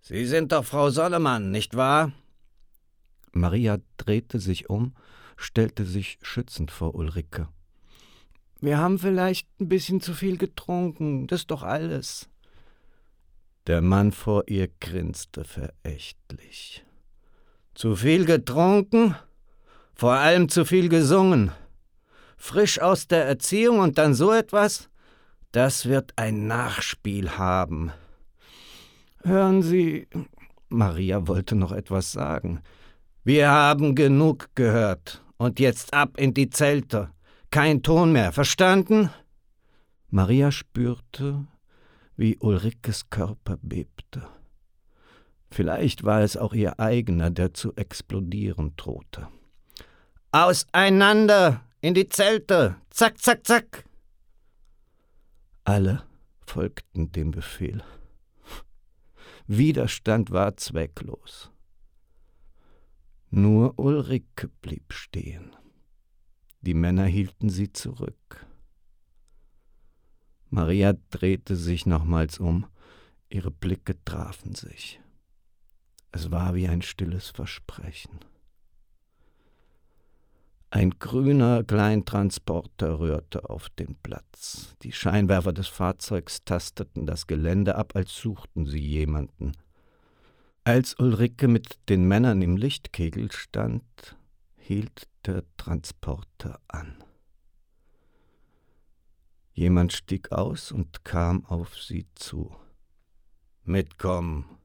Sie 0.00 0.26
sind 0.26 0.50
doch 0.50 0.64
Frau 0.64 0.90
Sollemann, 0.90 1.52
nicht 1.52 1.76
wahr? 1.76 2.10
Maria 3.36 3.78
drehte 3.96 4.40
sich 4.40 4.68
um, 4.68 4.94
stellte 5.36 5.84
sich 5.84 6.18
schützend 6.22 6.70
vor 6.70 6.94
Ulrike. 6.94 7.48
Wir 8.60 8.78
haben 8.78 8.98
vielleicht 8.98 9.48
ein 9.60 9.68
bisschen 9.68 10.00
zu 10.00 10.14
viel 10.14 10.38
getrunken, 10.38 11.26
das 11.26 11.40
ist 11.40 11.50
doch 11.50 11.62
alles. 11.62 12.28
Der 13.66 13.82
Mann 13.82 14.12
vor 14.12 14.44
ihr 14.46 14.68
grinste 14.80 15.44
verächtlich. 15.44 16.84
Zu 17.74 17.96
viel 17.96 18.24
getrunken? 18.24 19.14
Vor 19.94 20.12
allem 20.12 20.48
zu 20.48 20.64
viel 20.64 20.88
gesungen. 20.88 21.50
Frisch 22.36 22.80
aus 22.80 23.08
der 23.08 23.26
Erziehung 23.26 23.80
und 23.80 23.98
dann 23.98 24.14
so 24.14 24.32
etwas? 24.32 24.88
Das 25.52 25.86
wird 25.86 26.12
ein 26.16 26.46
Nachspiel 26.46 27.38
haben. 27.38 27.92
Hören 29.22 29.62
Sie. 29.62 30.06
Maria 30.68 31.26
wollte 31.26 31.56
noch 31.56 31.72
etwas 31.72 32.12
sagen. 32.12 32.62
Wir 33.26 33.50
haben 33.50 33.96
genug 33.96 34.50
gehört. 34.54 35.20
Und 35.36 35.58
jetzt 35.58 35.92
ab 35.92 36.16
in 36.16 36.32
die 36.32 36.48
Zelte. 36.48 37.10
Kein 37.50 37.82
Ton 37.82 38.12
mehr, 38.12 38.30
verstanden? 38.30 39.10
Maria 40.10 40.52
spürte, 40.52 41.44
wie 42.16 42.38
Ulrikes 42.38 43.10
Körper 43.10 43.58
bebte. 43.60 44.28
Vielleicht 45.50 46.04
war 46.04 46.20
es 46.20 46.36
auch 46.36 46.54
ihr 46.54 46.78
eigener, 46.78 47.32
der 47.32 47.52
zu 47.52 47.74
explodieren 47.74 48.74
drohte. 48.76 49.26
Auseinander! 50.30 51.64
In 51.80 51.94
die 51.94 52.08
Zelte! 52.08 52.76
Zack, 52.90 53.18
zack, 53.18 53.44
zack! 53.44 53.86
Alle 55.64 56.04
folgten 56.46 57.10
dem 57.10 57.32
Befehl. 57.32 57.82
Widerstand 59.48 60.30
war 60.30 60.56
zwecklos. 60.56 61.50
Nur 63.38 63.78
Ulrike 63.78 64.48
blieb 64.62 64.94
stehen. 64.94 65.54
Die 66.62 66.72
Männer 66.72 67.04
hielten 67.04 67.50
sie 67.50 67.70
zurück. 67.70 68.46
Maria 70.48 70.94
drehte 71.10 71.54
sich 71.54 71.84
nochmals 71.84 72.38
um, 72.38 72.64
ihre 73.28 73.50
Blicke 73.50 74.02
trafen 74.06 74.54
sich. 74.54 75.02
Es 76.12 76.30
war 76.30 76.54
wie 76.54 76.66
ein 76.66 76.80
stilles 76.80 77.28
Versprechen. 77.28 78.20
Ein 80.70 80.92
grüner 80.98 81.62
Kleintransporter 81.62 83.00
rührte 83.00 83.50
auf 83.50 83.68
den 83.68 83.96
Platz. 83.96 84.74
Die 84.80 84.92
Scheinwerfer 84.92 85.52
des 85.52 85.68
Fahrzeugs 85.68 86.42
tasteten 86.46 87.04
das 87.04 87.26
Gelände 87.26 87.74
ab, 87.74 87.96
als 87.96 88.16
suchten 88.16 88.64
sie 88.64 88.80
jemanden. 88.80 89.52
Als 90.66 90.98
Ulrike 90.98 91.46
mit 91.46 91.78
den 91.88 92.08
Männern 92.08 92.42
im 92.42 92.56
Lichtkegel 92.56 93.30
stand, 93.30 94.16
hielt 94.56 95.06
der 95.24 95.44
Transporter 95.56 96.60
an. 96.66 97.04
Jemand 99.52 99.92
stieg 99.92 100.32
aus 100.32 100.72
und 100.72 101.04
kam 101.04 101.44
auf 101.46 101.80
sie 101.80 102.08
zu. 102.16 102.52
Mitkommen. 103.62 104.58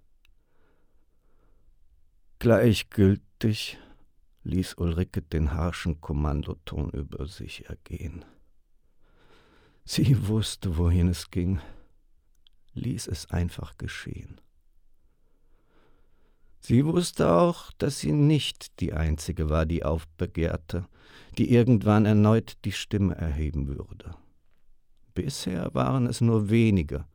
Gleichgültig 2.39 3.77
ließ 4.41 4.79
Ulrike 4.79 5.21
den 5.21 5.53
harschen 5.53 6.01
Kommandoton 6.01 6.89
über 6.89 7.27
sich 7.27 7.69
ergehen. 7.69 8.25
Sie 9.85 10.27
wusste, 10.27 10.77
wohin 10.77 11.09
es 11.09 11.29
ging, 11.29 11.61
ließ 12.73 13.05
es 13.05 13.29
einfach 13.29 13.77
geschehen. 13.77 14.41
Sie 16.61 16.85
wusste 16.85 17.31
auch, 17.31 17.71
dass 17.79 17.99
sie 17.99 18.11
nicht 18.11 18.79
die 18.79 18.93
Einzige 18.93 19.49
war, 19.49 19.65
die 19.65 19.83
aufbegehrte, 19.83 20.85
die 21.37 21.51
irgendwann 21.51 22.05
erneut 22.05 22.53
die 22.65 22.71
Stimme 22.71 23.15
erheben 23.15 23.67
würde. 23.67 24.13
Bisher 25.15 25.73
waren 25.73 26.05
es 26.05 26.21
nur 26.21 26.51
wenige, 26.51 27.05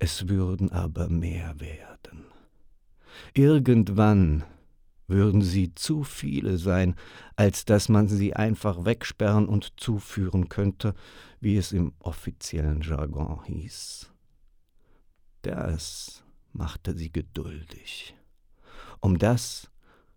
es 0.00 0.28
würden 0.28 0.72
aber 0.72 1.08
mehr 1.08 1.58
werden. 1.60 2.24
Irgendwann 3.32 4.44
würden 5.06 5.42
sie 5.42 5.74
zu 5.74 6.02
viele 6.02 6.58
sein, 6.58 6.96
als 7.36 7.64
dass 7.64 7.88
man 7.88 8.08
sie 8.08 8.34
einfach 8.34 8.84
wegsperren 8.84 9.46
und 9.46 9.78
zuführen 9.78 10.48
könnte, 10.48 10.94
wie 11.40 11.56
es 11.56 11.72
im 11.72 11.92
offiziellen 12.00 12.80
Jargon 12.80 13.44
hieß. 13.44 14.10
Das 15.42 16.24
machte 16.52 16.96
sie 16.96 17.10
geduldig, 17.10 18.14
um 19.00 19.18
das, 19.18 19.70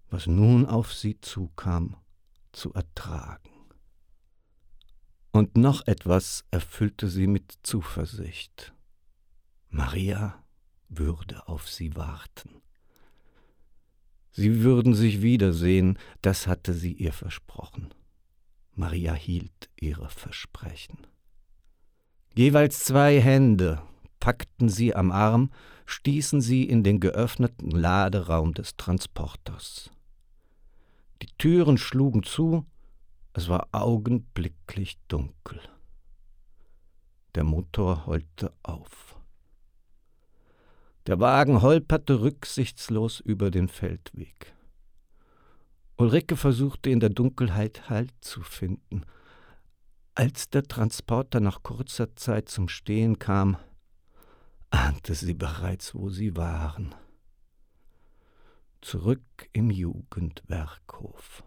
was 0.09 0.27
nun 0.27 0.65
auf 0.65 0.93
sie 0.93 1.19
zukam, 1.21 1.95
zu 2.51 2.73
ertragen. 2.73 3.49
Und 5.31 5.57
noch 5.57 5.87
etwas 5.87 6.45
erfüllte 6.51 7.09
sie 7.09 7.25
mit 7.25 7.53
Zuversicht. 7.63 8.73
Maria 9.69 10.43
würde 10.89 11.47
auf 11.47 11.67
sie 11.67 11.95
warten. 11.95 12.61
Sie 14.31 14.61
würden 14.61 14.93
sich 14.93 15.21
wiedersehen, 15.21 15.97
das 16.21 16.47
hatte 16.47 16.73
sie 16.73 16.93
ihr 16.93 17.13
versprochen. 17.13 17.93
Maria 18.75 19.13
hielt 19.13 19.69
ihre 19.79 20.09
Versprechen. 20.09 20.97
Jeweils 22.35 22.83
zwei 22.83 23.19
Hände 23.21 23.81
packten 24.23 24.69
sie 24.69 24.95
am 24.95 25.11
Arm, 25.11 25.51
stießen 25.85 26.39
sie 26.39 26.63
in 26.63 26.81
den 26.81 27.01
geöffneten 27.01 27.71
Laderaum 27.71 28.53
des 28.53 28.77
Transporters. 28.77 29.91
Die 31.21 31.27
Türen 31.37 31.77
schlugen 31.77 32.23
zu, 32.23 32.65
es 33.33 33.49
war 33.49 33.67
augenblicklich 33.73 34.97
dunkel. 35.09 35.59
Der 37.35 37.43
Motor 37.43 38.05
heulte 38.05 38.53
auf. 38.63 39.19
Der 41.05 41.19
Wagen 41.19 41.61
holperte 41.61 42.21
rücksichtslos 42.21 43.19
über 43.19 43.51
den 43.51 43.67
Feldweg. 43.67 44.55
Ulrike 45.97 46.37
versuchte 46.37 46.89
in 46.89 47.01
der 47.01 47.09
Dunkelheit 47.09 47.89
Halt 47.89 48.13
zu 48.21 48.41
finden. 48.41 49.03
Als 50.15 50.49
der 50.49 50.63
Transporter 50.63 51.41
nach 51.41 51.61
kurzer 51.61 52.15
Zeit 52.15 52.47
zum 52.47 52.69
Stehen 52.69 53.19
kam, 53.19 53.57
ahnte 54.73 55.13
sie 55.13 55.35
bereits, 55.35 55.93
wo 55.93 56.09
sie 56.09 56.35
waren. 56.35 56.95
Zurück 58.81 59.21
im 59.53 59.69
Jugendwerkhof. 59.69 61.43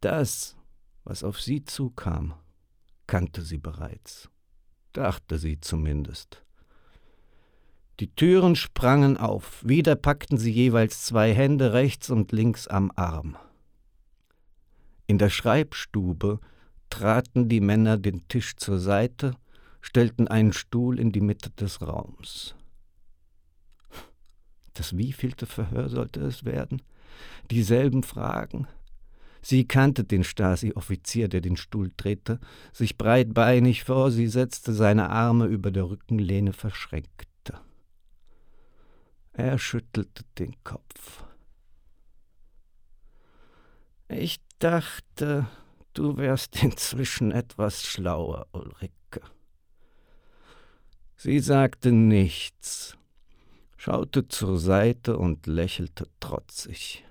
Das, 0.00 0.56
was 1.04 1.24
auf 1.24 1.40
sie 1.40 1.64
zukam, 1.64 2.34
kannte 3.06 3.42
sie 3.42 3.58
bereits, 3.58 4.28
dachte 4.92 5.38
sie 5.38 5.58
zumindest. 5.60 6.44
Die 7.98 8.14
Türen 8.14 8.54
sprangen 8.54 9.16
auf, 9.16 9.66
wieder 9.66 9.96
packten 9.96 10.38
sie 10.38 10.52
jeweils 10.52 11.04
zwei 11.04 11.34
Hände 11.34 11.72
rechts 11.72 12.10
und 12.10 12.30
links 12.30 12.68
am 12.68 12.92
Arm. 12.94 13.36
In 15.06 15.18
der 15.18 15.30
Schreibstube 15.30 16.38
traten 16.90 17.48
die 17.48 17.60
Männer 17.60 17.96
den 17.96 18.28
Tisch 18.28 18.54
zur 18.56 18.78
Seite, 18.78 19.34
stellten 19.80 20.28
einen 20.28 20.52
Stuhl 20.52 20.98
in 20.98 21.12
die 21.12 21.20
Mitte 21.20 21.50
des 21.50 21.80
Raums. 21.80 22.54
Das 24.74 24.96
wievielte 24.96 25.46
Verhör 25.46 25.88
sollte 25.88 26.20
es 26.20 26.44
werden? 26.44 26.82
Dieselben 27.50 28.02
Fragen, 28.02 28.68
Sie 29.40 29.66
kannte 29.66 30.04
den 30.04 30.24
Stasi-Offizier, 30.24 31.28
der 31.28 31.40
den 31.40 31.56
Stuhl 31.56 31.92
drehte, 31.96 32.40
sich 32.72 32.98
breitbeinig 32.98 33.84
vor 33.84 34.10
sie 34.10 34.26
setzte, 34.26 34.72
seine 34.72 35.10
Arme 35.10 35.46
über 35.46 35.70
der 35.70 35.88
Rückenlehne 35.88 36.52
verschränkte. 36.52 37.60
Er 39.32 39.58
schüttelte 39.58 40.24
den 40.38 40.54
Kopf. 40.64 41.24
Ich 44.08 44.40
dachte, 44.58 45.46
du 45.94 46.16
wärst 46.16 46.62
inzwischen 46.62 47.30
etwas 47.30 47.84
schlauer, 47.84 48.48
Ulrike. 48.52 49.22
Sie 51.20 51.40
sagte 51.40 51.90
nichts, 51.90 52.96
schaute 53.76 54.28
zur 54.28 54.56
Seite 54.56 55.18
und 55.18 55.48
lächelte 55.48 56.06
trotzig. 56.20 57.04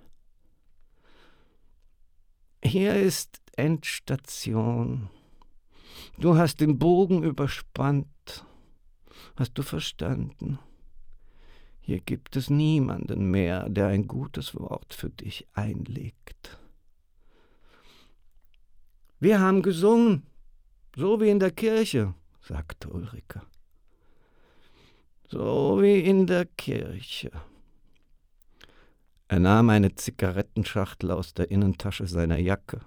Hier 2.64 2.95
ist 2.95 3.41
Endstation. 3.58 5.10
Du 6.20 6.38
hast 6.38 6.62
den 6.62 6.80
Bogen 6.80 7.22
überspannt. 7.22 8.45
Hast 9.36 9.58
du 9.58 9.62
verstanden? 9.62 10.58
Hier 11.82 11.99
gibt 11.99 12.38
es 12.38 12.49
niemanden 12.49 13.30
mehr, 13.30 13.68
der 13.68 13.88
ein 13.88 14.08
gutes 14.08 14.55
Wort 14.55 14.93
für 14.93 15.10
dich 15.10 15.49
einlegt. 15.51 16.58
Wir 19.20 19.41
haben 19.41 19.62
gesungen, 19.62 20.24
so 20.95 21.20
wie 21.20 21.30
in 21.30 21.39
der 21.39 21.51
Kirche, 21.51 22.14
sagte 22.39 22.88
Ulrike. 22.88 23.41
So 25.30 25.82
wie 25.82 25.99
in 25.99 26.25
der 26.25 26.45
Kirche. 26.45 27.32
Er 29.28 29.39
nahm 29.39 29.69
eine 29.69 29.93
Zigarettenschachtel 29.93 31.11
aus 31.11 31.34
der 31.34 31.51
Innentasche 31.51 32.07
seiner 32.07 32.38
Jacke, 32.38 32.80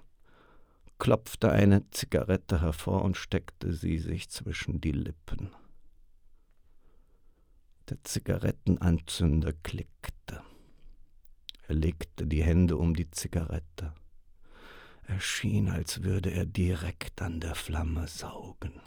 klopfte 0.97 1.51
eine 1.51 1.87
Zigarette 1.91 2.61
hervor 2.61 3.03
und 3.03 3.15
steckte 3.15 3.73
sie 3.73 3.99
sich 3.99 4.31
zwischen 4.31 4.81
die 4.81 4.91
Lippen. 4.91 5.51
Der 7.89 8.03
Zigarettenanzünder 8.03 9.53
klickte. 9.61 10.41
Er 11.67 11.75
legte 11.75 12.25
die 12.25 12.43
Hände 12.43 12.75
um 12.77 12.95
die 12.95 13.11
Zigarette. 13.11 13.93
Er 15.05 15.19
schien, 15.19 15.69
als 15.69 16.01
würde 16.01 16.31
er 16.31 16.47
direkt 16.47 17.21
an 17.21 17.39
der 17.39 17.53
Flamme 17.53 18.07
saugen. 18.07 18.81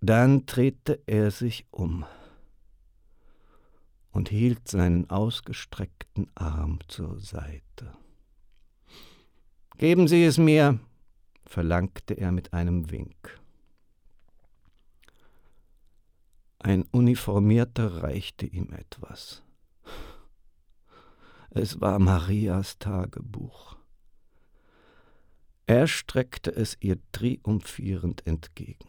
Dann 0.00 0.46
drehte 0.46 1.02
er 1.06 1.30
sich 1.30 1.66
um 1.70 2.06
und 4.14 4.28
hielt 4.28 4.68
seinen 4.68 5.10
ausgestreckten 5.10 6.30
Arm 6.36 6.78
zur 6.86 7.18
Seite. 7.18 7.92
Geben 9.76 10.06
Sie 10.06 10.24
es 10.24 10.38
mir, 10.38 10.78
verlangte 11.44 12.14
er 12.14 12.30
mit 12.30 12.52
einem 12.52 12.92
Wink. 12.92 13.40
Ein 16.60 16.84
Uniformierter 16.92 18.02
reichte 18.04 18.46
ihm 18.46 18.72
etwas. 18.72 19.42
Es 21.50 21.80
war 21.80 21.98
Marias 21.98 22.78
Tagebuch. 22.78 23.76
Er 25.66 25.88
streckte 25.88 26.54
es 26.54 26.76
ihr 26.80 26.98
triumphierend 27.10 28.26
entgegen. 28.28 28.88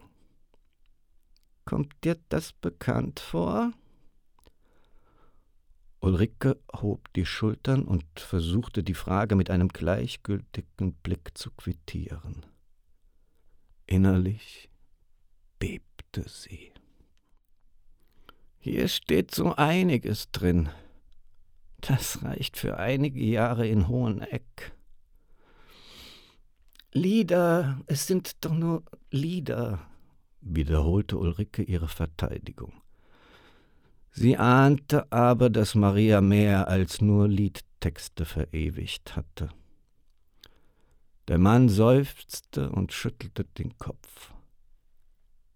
Kommt 1.65 1.91
dir 2.03 2.19
das 2.29 2.53
bekannt 2.53 3.19
vor? 3.19 3.71
Ulrike 6.05 6.59
hob 6.71 7.11
die 7.13 7.25
Schultern 7.25 7.83
und 7.83 8.05
versuchte 8.19 8.83
die 8.83 8.93
Frage 8.93 9.35
mit 9.35 9.49
einem 9.49 9.69
gleichgültigen 9.69 10.93
Blick 10.93 11.35
zu 11.35 11.49
quittieren. 11.49 12.45
Innerlich 13.87 14.69
bebte 15.57 16.29
sie. 16.29 16.71
Hier 18.59 18.87
steht 18.87 19.33
so 19.33 19.55
einiges 19.55 20.29
drin. 20.31 20.69
Das 21.81 22.21
reicht 22.21 22.57
für 22.57 22.77
einige 22.77 23.23
Jahre 23.23 23.67
in 23.67 23.87
Hoheneck. 23.87 24.73
Lieder, 26.93 27.81
es 27.87 28.05
sind 28.05 28.45
doch 28.45 28.53
nur 28.53 28.83
Lieder, 29.09 29.87
wiederholte 30.41 31.17
Ulrike 31.17 31.63
ihre 31.63 31.87
Verteidigung. 31.87 32.84
Sie 34.17 34.37
ahnte 34.37 35.11
aber, 35.11 35.49
dass 35.49 35.75
Maria 35.75 36.21
mehr 36.21 36.69
als 36.69 37.01
nur 37.01 37.27
Liedtexte 37.27 38.23
verewigt 38.23 39.17
hatte. 39.17 39.49
Der 41.27 41.37
Mann 41.37 41.67
seufzte 41.67 42.69
und 42.71 42.93
schüttelte 42.93 43.43
den 43.43 43.77
Kopf. 43.77 44.31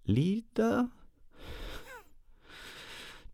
Lieder? 0.03 0.89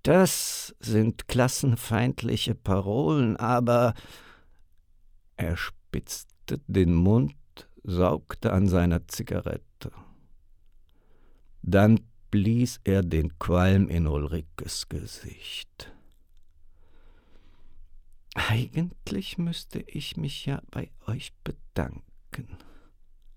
Das 0.03 0.76
sind 0.80 1.28
klassenfeindliche 1.28 2.53
Parolen, 2.53 3.36
aber 3.36 3.95
er 5.38 5.57
spitzte 5.57 6.59
den 6.67 6.93
Mund, 6.93 7.34
saugte 7.84 8.53
an 8.53 8.67
seiner 8.67 9.07
Zigarette. 9.07 9.91
Dann 11.63 12.01
blies 12.32 12.80
er 12.84 13.01
den 13.01 13.38
Qualm 13.39 13.88
in 13.88 14.07
Ulrikes 14.07 14.89
Gesicht. 14.89 15.91
Eigentlich 18.34 19.38
müsste 19.38 19.80
ich 19.80 20.17
mich 20.17 20.45
ja 20.45 20.61
bei 20.69 20.91
euch 21.07 21.34
bedanken. 21.43 22.57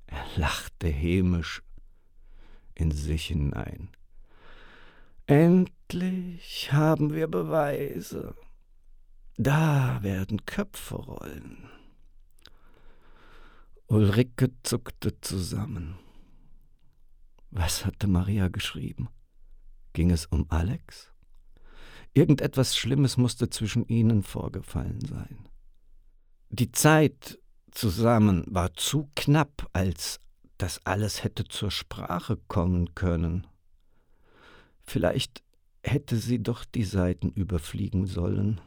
Er 0.06 0.24
lachte 0.36 0.88
hämisch 0.88 1.62
in 2.74 2.90
sich 2.90 3.26
hinein. 3.26 3.90
Endlich 5.26 6.72
haben 6.72 7.12
wir 7.12 7.28
Beweise. 7.28 8.34
Da 9.36 10.02
werden 10.02 10.46
Köpfe 10.46 10.96
rollen. 10.96 11.68
Ulrike 13.86 14.50
zuckte 14.64 15.20
zusammen. 15.20 15.98
Was 17.50 17.84
hatte 17.84 18.06
Maria 18.06 18.48
geschrieben? 18.48 19.08
Ging 19.92 20.10
es 20.10 20.26
um 20.26 20.46
Alex? 20.50 21.12
Irgendetwas 22.12 22.76
Schlimmes 22.76 23.16
musste 23.16 23.48
zwischen 23.48 23.86
ihnen 23.86 24.22
vorgefallen 24.22 25.00
sein. 25.00 25.48
Die 26.50 26.72
Zeit 26.72 27.38
zusammen 27.70 28.44
war 28.46 28.74
zu 28.74 29.10
knapp, 29.14 29.68
als 29.72 30.20
dass 30.56 30.84
alles 30.84 31.22
hätte 31.22 31.44
zur 31.44 31.70
Sprache 31.70 32.36
kommen 32.48 32.94
können. 32.94 33.46
Vielleicht 34.82 35.42
hätte 35.82 36.16
sie 36.16 36.42
doch 36.42 36.64
die 36.64 36.84
Seiten 36.84 37.30
überfliegen 37.30 38.06
sollen. 38.06 38.60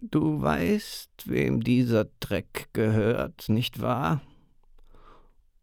Du 0.00 0.40
weißt, 0.40 1.10
wem 1.26 1.64
dieser 1.64 2.04
Dreck 2.20 2.68
gehört, 2.72 3.48
nicht 3.48 3.80
wahr? 3.80 4.22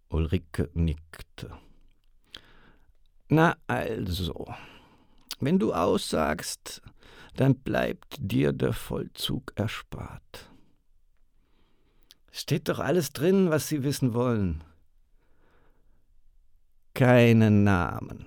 Ulrike 0.09 0.69
nickte. 0.73 1.51
Na 3.27 3.55
also, 3.67 4.45
wenn 5.39 5.59
du 5.59 5.73
aussagst, 5.73 6.81
dann 7.35 7.55
bleibt 7.55 8.15
dir 8.19 8.53
der 8.53 8.73
Vollzug 8.73 9.51
erspart. 9.55 10.51
Steht 12.31 12.69
doch 12.69 12.79
alles 12.79 13.11
drin, 13.11 13.49
was 13.49 13.67
sie 13.67 13.83
wissen 13.83 14.13
wollen. 14.13 14.63
Keinen 16.93 17.63
Namen. 17.63 18.25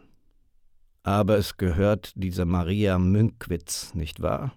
Aber 1.02 1.38
es 1.38 1.56
gehört 1.56 2.12
dieser 2.16 2.44
Maria 2.44 2.98
Münkwitz, 2.98 3.94
nicht 3.94 4.20
wahr? 4.20 4.52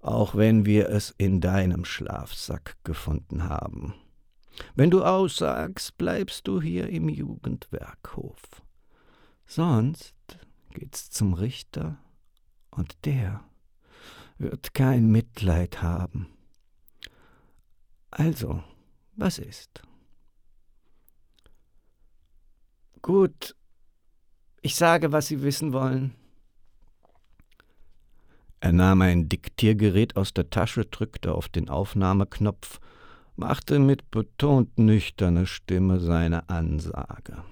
Auch 0.00 0.34
wenn 0.34 0.66
wir 0.66 0.88
es 0.88 1.14
in 1.16 1.40
deinem 1.40 1.84
Schlafsack 1.84 2.76
gefunden 2.84 3.48
haben. 3.48 3.94
Wenn 4.74 4.90
du 4.90 5.04
aussagst, 5.04 5.96
bleibst 5.98 6.46
du 6.48 6.60
hier 6.60 6.88
im 6.88 7.08
Jugendwerkhof. 7.08 8.62
Sonst 9.46 10.14
geht's 10.74 11.10
zum 11.10 11.34
Richter 11.34 11.98
und 12.70 13.04
der 13.04 13.44
wird 14.38 14.74
kein 14.74 15.10
Mitleid 15.10 15.82
haben. 15.82 16.28
Also, 18.10 18.62
was 19.16 19.38
ist? 19.38 19.82
Gut, 23.02 23.56
ich 24.62 24.76
sage, 24.76 25.12
was 25.12 25.28
Sie 25.28 25.42
wissen 25.42 25.72
wollen. 25.72 26.14
Er 28.60 28.72
nahm 28.72 29.00
ein 29.00 29.28
Diktiergerät 29.28 30.16
aus 30.16 30.34
der 30.34 30.50
Tasche, 30.50 30.84
drückte 30.84 31.34
auf 31.34 31.48
den 31.48 31.70
Aufnahmeknopf 31.70 32.78
machte 33.40 33.78
mit 33.78 34.10
betont 34.10 34.78
nüchterner 34.78 35.46
Stimme 35.46 35.98
seine 35.98 36.50
Ansage. 36.50 37.42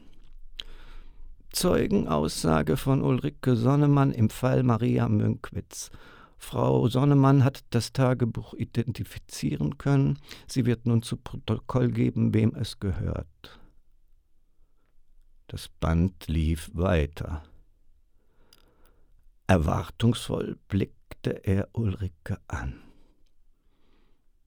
Zeugenaussage 1.51 2.76
von 2.76 3.01
Ulrike 3.03 3.57
Sonnemann 3.57 4.12
im 4.12 4.28
Fall 4.28 4.62
Maria 4.62 5.09
Münkwitz. 5.09 5.91
Frau 6.36 6.89
Sonnemann 6.89 7.43
hat 7.43 7.64
das 7.70 7.95
Tagebuch 7.95 8.53
identifizieren 8.53 9.78
können. 9.78 10.18
Sie 10.47 10.66
wird 10.66 10.84
nun 10.84 11.03
zu 11.03 11.16
Protokoll 11.16 11.91
geben, 11.91 12.34
wem 12.34 12.55
es 12.55 12.78
gehört. 12.78 13.59
Das 15.47 15.68
Band 15.68 16.28
lief 16.28 16.70
weiter. 16.74 17.43
Erwartungsvoll 19.47 20.59
blickte 20.68 21.30
er 21.45 21.68
Ulrike 21.72 22.39
an. 22.47 22.82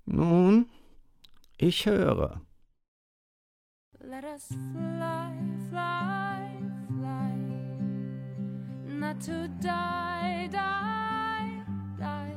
Nun, 0.05 0.69
ich 1.63 1.85
höre. 1.85 2.41
Let 3.99 4.23
us 4.23 4.47
fly, 4.47 5.31
fly, 5.69 6.57
fly. 6.87 7.35
Not 8.87 9.21
to 9.21 9.47
die, 9.61 10.49
die, 10.51 11.63
die. 11.99 12.35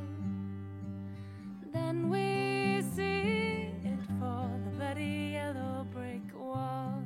Then 1.73 2.11
we 2.11 2.83
see 2.95 3.73
it 3.83 3.99
for 4.19 4.47
the 4.63 4.69
bloody 4.77 5.31
yellow 5.33 5.87
brick 5.91 6.31
wall. 6.35 7.01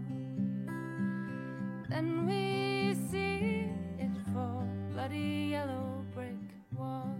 Then 1.87 2.27
we 2.27 2.95
see 3.09 3.71
it 3.97 4.11
for 4.33 4.67
bloody 4.91 5.51
yellow 5.51 6.03
brick 6.13 6.35
wall. 6.75 7.18